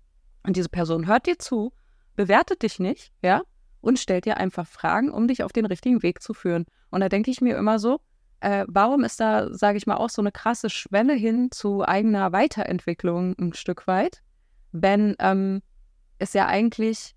Und 0.44 0.56
diese 0.56 0.68
Person 0.68 1.06
hört 1.06 1.26
dir 1.26 1.38
zu, 1.38 1.72
bewertet 2.14 2.62
dich 2.62 2.78
nicht, 2.78 3.12
ja, 3.22 3.42
und 3.80 3.98
stellt 3.98 4.24
dir 4.26 4.36
einfach 4.36 4.66
Fragen, 4.66 5.10
um 5.10 5.26
dich 5.26 5.42
auf 5.42 5.52
den 5.52 5.66
richtigen 5.66 6.02
Weg 6.02 6.22
zu 6.22 6.34
führen. 6.34 6.66
Und 6.90 7.00
da 7.00 7.08
denke 7.08 7.30
ich 7.30 7.40
mir 7.40 7.56
immer 7.56 7.78
so, 7.78 8.00
äh, 8.40 8.64
warum 8.68 9.04
ist 9.04 9.20
da, 9.20 9.52
sage 9.52 9.78
ich 9.78 9.86
mal, 9.86 9.96
auch 9.96 10.10
so 10.10 10.22
eine 10.22 10.32
krasse 10.32 10.70
Schwelle 10.70 11.14
hin 11.14 11.50
zu 11.50 11.86
eigener 11.86 12.32
Weiterentwicklung 12.32 13.34
ein 13.38 13.54
Stück 13.54 13.86
weit, 13.86 14.22
wenn 14.72 15.16
ähm, 15.18 15.62
es 16.18 16.32
ja 16.32 16.46
eigentlich 16.46 17.14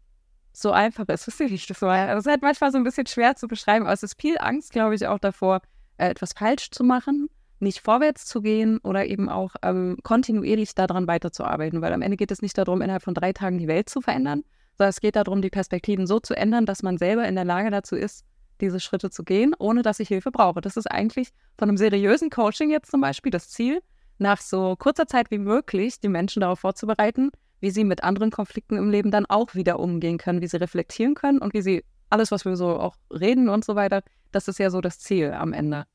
so 0.54 0.72
einfach 0.72 1.08
ist. 1.08 1.10
Das 1.26 1.28
ist 1.28 1.40
nicht 1.40 1.68
so. 1.68 1.90
Es 1.90 2.20
ist 2.20 2.28
halt 2.28 2.42
manchmal 2.42 2.72
so 2.72 2.78
ein 2.78 2.84
bisschen 2.84 3.08
schwer 3.08 3.36
zu 3.36 3.48
beschreiben, 3.48 3.86
aber 3.86 3.94
es 3.94 4.04
ist 4.04 4.20
viel 4.20 4.38
Angst, 4.40 4.72
glaube 4.72 4.96
ich, 4.96 5.08
auch 5.08 5.20
davor, 5.20 5.62
äh, 5.98 6.10
etwas 6.10 6.34
falsch 6.34 6.72
zu 6.72 6.84
machen, 6.84 7.30
nicht 7.60 7.82
vorwärts 7.82 8.26
zu 8.26 8.42
gehen 8.42 8.80
oder 8.80 9.06
eben 9.06 9.30
auch 9.30 9.56
ähm, 9.62 9.98
kontinuierlich 10.04 10.76
daran 10.76 11.08
weiterzuarbeiten, 11.08 11.82
weil 11.82 11.94
am 11.94 12.02
Ende 12.02 12.18
geht 12.18 12.32
es 12.32 12.42
nicht 12.42 12.58
darum, 12.58 12.82
innerhalb 12.82 13.04
von 13.04 13.14
drei 13.14 13.34
Tagen 13.34 13.58
die 13.58 13.68
Welt 13.68 13.90
zu 13.90 14.02
verändern, 14.02 14.44
sondern 14.78 14.90
es 14.90 15.02
geht 15.02 15.18
darum, 15.18 15.42
die 15.42 15.50
Perspektiven 15.50 16.08
so 16.08 16.20
zu 16.20 16.36
ändern, 16.36 16.66
dass 16.66 16.84
man 16.84 16.98
selber 16.98 17.28
in 17.28 17.36
der 17.36 17.46
Lage 17.46 17.70
dazu 17.70 17.96
ist, 17.96 18.26
diese 18.62 18.80
Schritte 18.80 19.10
zu 19.10 19.24
gehen, 19.24 19.56
ohne 19.58 19.82
dass 19.82 20.00
ich 20.00 20.08
Hilfe 20.08 20.32
brauche. 20.32 20.62
Das 20.62 20.78
ist 20.78 20.88
eigentlich 20.88 21.30
von 21.58 21.70
einem 21.70 21.78
seriösen 21.78 22.30
Coaching 22.30 22.70
jetzt 22.70 22.92
zum 22.92 23.02
Beispiel 23.02 23.32
das 23.32 23.50
Ziel, 23.50 23.82
nach 24.18 24.42
so 24.42 24.76
kurzer 24.76 25.08
Zeit 25.08 25.32
wie 25.32 25.38
möglich 25.38 26.00
die 26.00 26.10
Menschen 26.10 26.42
darauf 26.42 26.60
vorzubereiten, 26.60 27.32
wie 27.62 27.72
sie 27.72 27.84
mit 27.84 28.04
anderen 28.04 28.32
Konflikten 28.32 28.78
im 28.78 28.90
Leben 28.90 29.12
dann 29.12 29.26
auch 29.26 29.56
wieder 29.56 29.80
umgehen 29.80 30.18
können, 30.18 30.42
wie 30.42 30.48
sie 30.48 30.58
reflektieren 30.58 31.16
können 31.16 31.40
und 31.40 31.54
wie 31.54 31.62
sie 31.62 31.86
alles, 32.10 32.32
was 32.32 32.46
wir 32.46 32.56
so 32.56 32.80
auch 32.80 32.96
reden 33.12 33.50
und 33.50 33.64
so 33.64 33.76
weiter, 33.76 34.02
das 34.32 34.48
ist 34.48 34.60
ja 34.60 34.70
so 34.70 34.82
das 34.82 35.00
Ziel 35.00 35.32
am 35.32 35.54
Ende. 35.54 35.86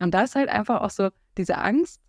Und 0.00 0.12
da 0.12 0.22
ist 0.22 0.34
halt 0.34 0.48
einfach 0.48 0.80
auch 0.80 0.90
so 0.90 1.10
diese 1.36 1.58
Angst, 1.58 2.00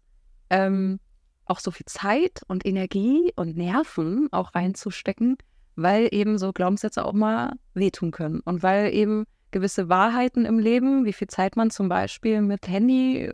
ähm, 0.49 0.99
auch 1.45 1.59
so 1.59 1.71
viel 1.71 1.85
Zeit 1.85 2.41
und 2.47 2.65
Energie 2.65 3.33
und 3.35 3.57
Nerven 3.57 4.29
auch 4.31 4.53
reinzustecken, 4.53 5.37
weil 5.75 6.07
eben 6.11 6.37
so 6.37 6.53
Glaubenssätze 6.53 7.03
auch 7.03 7.13
mal 7.13 7.53
wehtun 7.73 8.11
können. 8.11 8.39
Und 8.41 8.61
weil 8.61 8.93
eben 8.93 9.25
gewisse 9.51 9.89
Wahrheiten 9.89 10.45
im 10.45 10.59
Leben, 10.59 11.05
wie 11.05 11.13
viel 11.13 11.27
Zeit 11.27 11.55
man 11.55 11.69
zum 11.69 11.89
Beispiel 11.89 12.41
mit 12.41 12.67
Handy, 12.67 13.31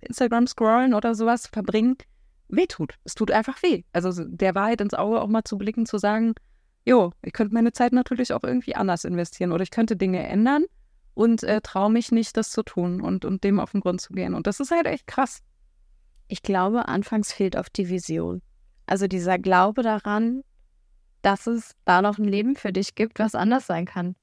Instagram 0.00 0.46
scrollen 0.46 0.94
oder 0.94 1.14
sowas 1.14 1.46
verbringt, 1.46 2.04
wehtut. 2.48 2.94
Es 3.04 3.14
tut 3.14 3.30
einfach 3.30 3.62
weh. 3.62 3.82
Also 3.92 4.24
der 4.24 4.54
Wahrheit 4.54 4.80
ins 4.80 4.94
Auge 4.94 5.20
auch 5.20 5.28
mal 5.28 5.44
zu 5.44 5.58
blicken, 5.58 5.86
zu 5.86 5.98
sagen, 5.98 6.34
jo, 6.84 7.12
ich 7.22 7.32
könnte 7.32 7.54
meine 7.54 7.72
Zeit 7.72 7.92
natürlich 7.92 8.32
auch 8.32 8.44
irgendwie 8.44 8.76
anders 8.76 9.04
investieren 9.04 9.52
oder 9.52 9.62
ich 9.62 9.70
könnte 9.70 9.96
Dinge 9.96 10.26
ändern 10.26 10.64
und 11.14 11.42
äh, 11.42 11.60
traue 11.60 11.90
mich 11.90 12.12
nicht, 12.12 12.36
das 12.36 12.50
zu 12.50 12.62
tun 12.62 13.00
und, 13.00 13.24
und 13.24 13.42
dem 13.42 13.58
auf 13.58 13.72
den 13.72 13.80
Grund 13.80 14.00
zu 14.00 14.12
gehen. 14.12 14.34
Und 14.34 14.46
das 14.46 14.60
ist 14.60 14.70
halt 14.70 14.86
echt 14.86 15.06
krass. 15.06 15.40
Ich 16.28 16.42
glaube, 16.42 16.88
anfangs 16.88 17.32
fehlt 17.32 17.56
oft 17.56 17.76
die 17.76 17.88
Vision. 17.88 18.42
Also 18.86 19.06
dieser 19.06 19.38
Glaube 19.38 19.82
daran, 19.82 20.42
dass 21.22 21.46
es 21.46 21.72
da 21.84 22.02
noch 22.02 22.18
ein 22.18 22.24
Leben 22.24 22.54
für 22.54 22.72
dich 22.72 22.94
gibt, 22.94 23.18
was 23.18 23.34
anders 23.34 23.66
sein 23.66 23.84
kann. 23.84 24.14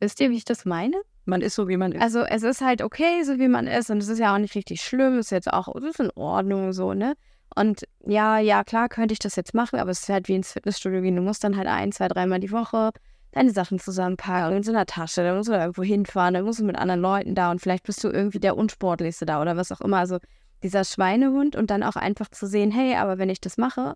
Wisst 0.00 0.20
ihr, 0.20 0.30
wie 0.30 0.36
ich 0.36 0.44
das 0.44 0.64
meine? 0.64 1.00
Man 1.24 1.40
ist 1.40 1.54
so, 1.54 1.68
wie 1.68 1.76
man 1.76 1.92
ist. 1.92 2.02
Also 2.02 2.20
es 2.20 2.42
ist 2.42 2.60
halt 2.60 2.82
okay, 2.82 3.22
so 3.24 3.38
wie 3.38 3.48
man 3.48 3.66
ist 3.66 3.90
und 3.90 3.98
es 3.98 4.08
ist 4.08 4.18
ja 4.18 4.34
auch 4.34 4.38
nicht 4.38 4.54
richtig 4.54 4.82
schlimm, 4.82 5.18
es 5.18 5.26
ist 5.26 5.30
jetzt 5.30 5.52
auch, 5.52 5.74
es 5.74 5.84
ist 5.84 6.00
in 6.00 6.10
Ordnung 6.14 6.72
so, 6.72 6.92
ne? 6.92 7.14
Und 7.54 7.84
ja, 8.06 8.38
ja, 8.38 8.64
klar 8.64 8.88
könnte 8.88 9.12
ich 9.12 9.18
das 9.18 9.36
jetzt 9.36 9.54
machen, 9.54 9.78
aber 9.78 9.90
es 9.90 10.00
ist 10.00 10.08
halt 10.08 10.28
wie 10.28 10.34
ins 10.34 10.52
Fitnessstudio 10.52 11.00
gehen. 11.00 11.16
Du 11.16 11.22
musst 11.22 11.42
dann 11.42 11.56
halt 11.56 11.68
ein, 11.68 11.90
zwei, 11.90 12.08
dreimal 12.08 12.40
die 12.40 12.52
Woche 12.52 12.90
deine 13.32 13.50
Sachen 13.50 13.78
zusammenpacken 13.78 14.56
in 14.56 14.62
so 14.62 14.72
einer 14.72 14.86
Tasche, 14.86 15.22
dann 15.22 15.36
musst 15.36 15.48
du 15.48 15.52
da 15.52 15.60
irgendwo 15.60 15.82
hinfahren, 15.82 16.34
dann 16.34 16.44
musst 16.44 16.60
du 16.60 16.64
mit 16.64 16.76
anderen 16.76 17.00
Leuten 17.00 17.34
da 17.34 17.50
und 17.50 17.60
vielleicht 17.60 17.84
bist 17.84 18.02
du 18.04 18.08
irgendwie 18.08 18.40
der 18.40 18.56
Unsportlichste 18.56 19.26
da 19.26 19.40
oder 19.40 19.56
was 19.56 19.72
auch 19.72 19.80
immer. 19.80 19.98
Also 19.98 20.18
dieser 20.62 20.84
Schweinehund 20.84 21.56
und 21.56 21.70
dann 21.70 21.82
auch 21.82 21.96
einfach 21.96 22.28
zu 22.28 22.46
sehen, 22.46 22.70
hey, 22.70 22.96
aber 22.96 23.18
wenn 23.18 23.28
ich 23.28 23.40
das 23.40 23.56
mache, 23.56 23.94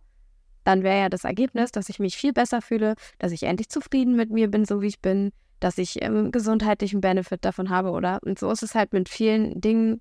dann 0.65 0.83
wäre 0.83 1.01
ja 1.01 1.09
das 1.09 1.25
Ergebnis, 1.25 1.73
dass 1.73 1.89
ich 1.89 1.99
mich 1.99 2.17
viel 2.17 2.33
besser 2.33 2.61
fühle, 2.61 2.95
dass 3.19 3.33
ich 3.33 3.45
endlich 3.45 3.69
zufrieden 3.71 4.15
mit 4.15 4.31
mir 4.31 4.51
bin, 4.51 4.65
so 4.65 4.83
wie 4.83 4.89
ich 4.89 5.01
bin, 5.01 5.33
dass 5.61 5.79
ich 5.79 6.03
ähm, 6.03 6.33
gesundheitlichen 6.33 7.01
Benefit 7.01 7.45
davon 7.45 7.71
habe, 7.71 7.91
oder? 7.91 8.19
Und 8.25 8.39
so 8.39 8.51
ist 8.51 8.63
es 8.63 8.75
halt 8.75 8.93
mit 8.93 9.09
vielen 9.09 9.61
Dingen, 9.61 10.01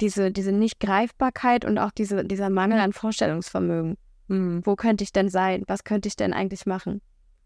diese, 0.00 0.30
diese 0.30 0.52
Nicht-Greifbarkeit 0.52 1.64
und 1.64 1.78
auch 1.78 1.90
diese, 1.90 2.24
dieser 2.24 2.50
Mangel 2.50 2.80
an 2.80 2.92
Vorstellungsvermögen. 2.92 3.96
Hm, 4.28 4.64
wo 4.64 4.76
könnte 4.76 5.04
ich 5.04 5.12
denn 5.12 5.28
sein? 5.28 5.64
Was 5.66 5.84
könnte 5.84 6.08
ich 6.08 6.16
denn 6.16 6.32
eigentlich 6.32 6.66
machen? 6.66 7.00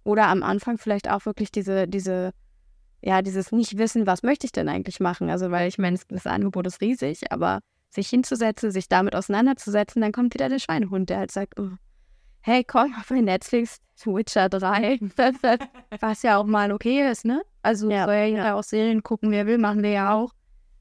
Oder 0.05 0.29
am 0.29 0.43
Anfang 0.43 0.79
vielleicht 0.79 1.11
auch 1.11 1.27
wirklich 1.27 1.51
diese, 1.51 1.89
diese, 1.89 2.33
ja, 3.03 3.23
dieses 3.23 3.53
Nicht-Wissen, 3.53 4.07
was 4.07 4.23
möchte 4.23 4.47
ich 4.47 4.53
denn 4.53 4.69
eigentlich 4.69 5.01
machen? 5.01 5.31
Also, 5.31 5.51
weil 5.51 5.69
ich 5.69 5.79
meine, 5.79 5.99
das 6.09 6.27
Angebot 6.27 6.67
ist 6.67 6.81
riesig, 6.81 7.33
aber 7.33 7.61
sich 7.91 8.09
hinzusetzen, 8.09 8.71
sich 8.71 8.89
damit 8.89 9.15
auseinanderzusetzen, 9.15 10.03
dann 10.03 10.13
kommt 10.13 10.35
wieder 10.35 10.49
der 10.49 10.59
Schweinehund, 10.59 11.11
der 11.11 11.19
halt 11.19 11.31
sagt, 11.31 11.59
oh, 11.59 11.71
hey, 12.47 12.63
komm 12.63 12.95
bei 13.09 13.23
Netflix 13.23 13.81
Witcher 14.05 14.51
3, 14.51 14.99
was 16.01 16.23
ja 16.23 16.37
auch 16.37 16.45
mal 16.45 16.73
okay 16.73 17.11
ist, 17.11 17.25
ne? 17.25 17.41
Also 17.63 17.91
ja, 17.91 18.05
soll 18.05 18.37
ja 18.37 18.55
auch 18.55 18.63
Serien 18.63 19.03
gucken, 19.03 19.31
wer 19.31 19.47
will, 19.47 19.57
machen 19.57 19.83
wir 19.83 19.91
ja 19.91 20.15
auch. 20.15 20.31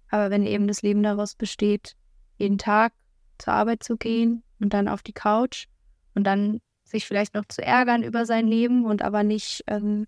Aber 0.10 0.30
wenn 0.30 0.45
eben 0.45 0.67
das 0.67 0.82
Leben 0.82 1.02
daraus 1.04 1.36
besteht, 1.36 1.95
jeden 2.38 2.58
Tag 2.58 2.91
zur 3.38 3.54
Arbeit 3.54 3.82
zu 3.82 3.95
gehen 3.95 4.43
und 4.60 4.73
dann 4.73 4.89
auf 4.89 5.04
die 5.04 5.13
Couch 5.13 5.67
und 6.15 6.26
dann 6.26 6.60
sich 6.84 7.06
vielleicht 7.06 7.34
noch 7.34 7.45
zu 7.47 7.63
ärgern 7.63 8.04
über 8.04 8.26
sein 8.26 8.45
Leben 8.45 8.86
und 8.86 9.02
aber 9.02 9.23
nicht 9.23 9.63
ähm, 9.67 10.06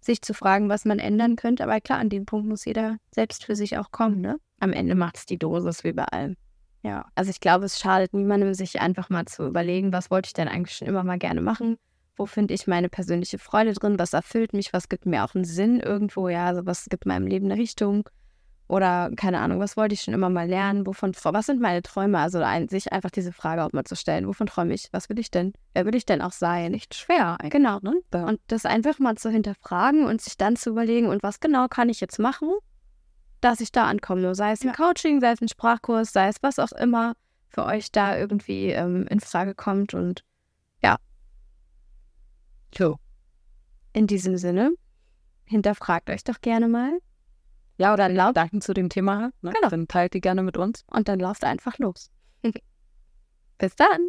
sich 0.00 0.22
zu 0.22 0.32
fragen, 0.32 0.70
was 0.70 0.86
man 0.86 0.98
ändern 0.98 1.36
könnte. 1.36 1.64
Aber 1.64 1.78
klar, 1.82 1.98
an 1.98 2.08
dem 2.08 2.24
Punkt 2.24 2.48
muss 2.48 2.64
jeder 2.64 2.96
selbst 3.10 3.44
für 3.44 3.54
sich 3.54 3.76
auch 3.76 3.90
kommen, 3.90 4.22
ne? 4.22 4.38
Am 4.60 4.72
Ende 4.72 4.94
macht 4.94 5.18
es 5.18 5.26
die 5.26 5.38
Dosis 5.38 5.84
wie 5.84 5.92
bei 5.92 6.04
allem. 6.04 6.36
Ja, 6.84 7.06
also 7.14 7.30
ich 7.30 7.40
glaube, 7.40 7.64
es 7.64 7.80
schadet 7.80 8.12
niemandem, 8.12 8.52
sich 8.52 8.80
einfach 8.80 9.08
mal 9.08 9.24
zu 9.24 9.46
überlegen, 9.46 9.92
was 9.92 10.10
wollte 10.10 10.26
ich 10.26 10.34
denn 10.34 10.48
eigentlich 10.48 10.76
schon 10.76 10.86
immer 10.86 11.02
mal 11.02 11.18
gerne 11.18 11.40
machen? 11.40 11.78
Wo 12.14 12.26
finde 12.26 12.52
ich 12.52 12.66
meine 12.66 12.90
persönliche 12.90 13.38
Freude 13.38 13.72
drin? 13.72 13.98
Was 13.98 14.12
erfüllt 14.12 14.52
mich? 14.52 14.72
Was 14.74 14.90
gibt 14.90 15.06
mir 15.06 15.24
auch 15.24 15.34
einen 15.34 15.44
Sinn 15.44 15.80
irgendwo? 15.80 16.28
Ja, 16.28 16.46
also 16.46 16.66
was 16.66 16.84
gibt 16.90 17.06
meinem 17.06 17.26
Leben 17.26 17.50
eine 17.50 17.60
Richtung? 17.60 18.08
Oder 18.68 19.10
keine 19.16 19.40
Ahnung, 19.40 19.60
was 19.60 19.76
wollte 19.76 19.94
ich 19.94 20.02
schon 20.02 20.14
immer 20.14 20.28
mal 20.28 20.46
lernen? 20.46 20.86
Wovon, 20.86 21.12
was 21.14 21.46
sind 21.46 21.60
meine 21.60 21.82
Träume? 21.82 22.18
Also 22.18 22.40
ein, 22.40 22.68
sich 22.68 22.92
einfach 22.92 23.10
diese 23.10 23.32
Frage 23.32 23.64
auch 23.64 23.72
mal 23.72 23.84
zu 23.84 23.96
stellen. 23.96 24.26
Wovon 24.26 24.46
träume 24.46 24.74
ich? 24.74 24.88
Was 24.92 25.08
will 25.08 25.18
ich 25.18 25.30
denn? 25.30 25.54
Wer 25.72 25.86
will 25.86 25.94
ich 25.94 26.04
denn 26.04 26.20
auch 26.20 26.32
sein? 26.32 26.72
Nicht 26.72 26.94
schwer. 26.94 27.40
Eigentlich. 27.40 27.50
Genau. 27.50 27.78
Ne? 27.80 27.94
Und 28.12 28.40
das 28.48 28.66
einfach 28.66 28.98
mal 28.98 29.16
zu 29.16 29.30
hinterfragen 29.30 30.04
und 30.04 30.20
sich 30.20 30.36
dann 30.36 30.56
zu 30.56 30.70
überlegen, 30.70 31.08
und 31.08 31.22
was 31.22 31.40
genau 31.40 31.66
kann 31.68 31.88
ich 31.88 32.00
jetzt 32.00 32.18
machen, 32.18 32.50
dass 33.44 33.60
ich 33.60 33.70
da 33.70 33.86
ankomme. 33.86 34.34
Sei 34.34 34.52
es 34.52 34.62
ein. 34.62 34.72
Coaching, 34.72 35.20
sei 35.20 35.32
es 35.32 35.40
ein 35.42 35.48
Sprachkurs, 35.48 36.12
sei 36.12 36.28
es 36.28 36.36
was 36.40 36.58
auch 36.58 36.72
immer 36.72 37.14
für 37.48 37.64
euch 37.64 37.92
da 37.92 38.16
irgendwie 38.16 38.70
ähm, 38.70 39.06
in 39.08 39.20
Frage 39.20 39.54
kommt. 39.54 39.94
Und 39.94 40.24
ja. 40.82 40.96
So. 42.76 42.98
In 43.92 44.06
diesem 44.06 44.38
Sinne, 44.38 44.72
hinterfragt 45.44 46.10
euch 46.10 46.24
doch 46.24 46.40
gerne 46.40 46.68
mal. 46.68 46.98
Ja, 47.76 47.92
oder 47.92 48.08
lauft. 48.08 48.34
Gedanken 48.34 48.60
zu 48.60 48.72
dem 48.72 48.88
Thema. 48.88 49.30
Ne? 49.42 49.52
Genau. 49.52 49.68
Dann 49.68 49.88
teilt 49.88 50.14
die 50.14 50.20
gerne 50.20 50.42
mit 50.42 50.56
uns. 50.56 50.84
Und 50.90 51.08
dann 51.08 51.18
lauft 51.18 51.44
einfach 51.44 51.78
los. 51.78 52.10
Bis 53.58 53.76
dann. 53.76 54.08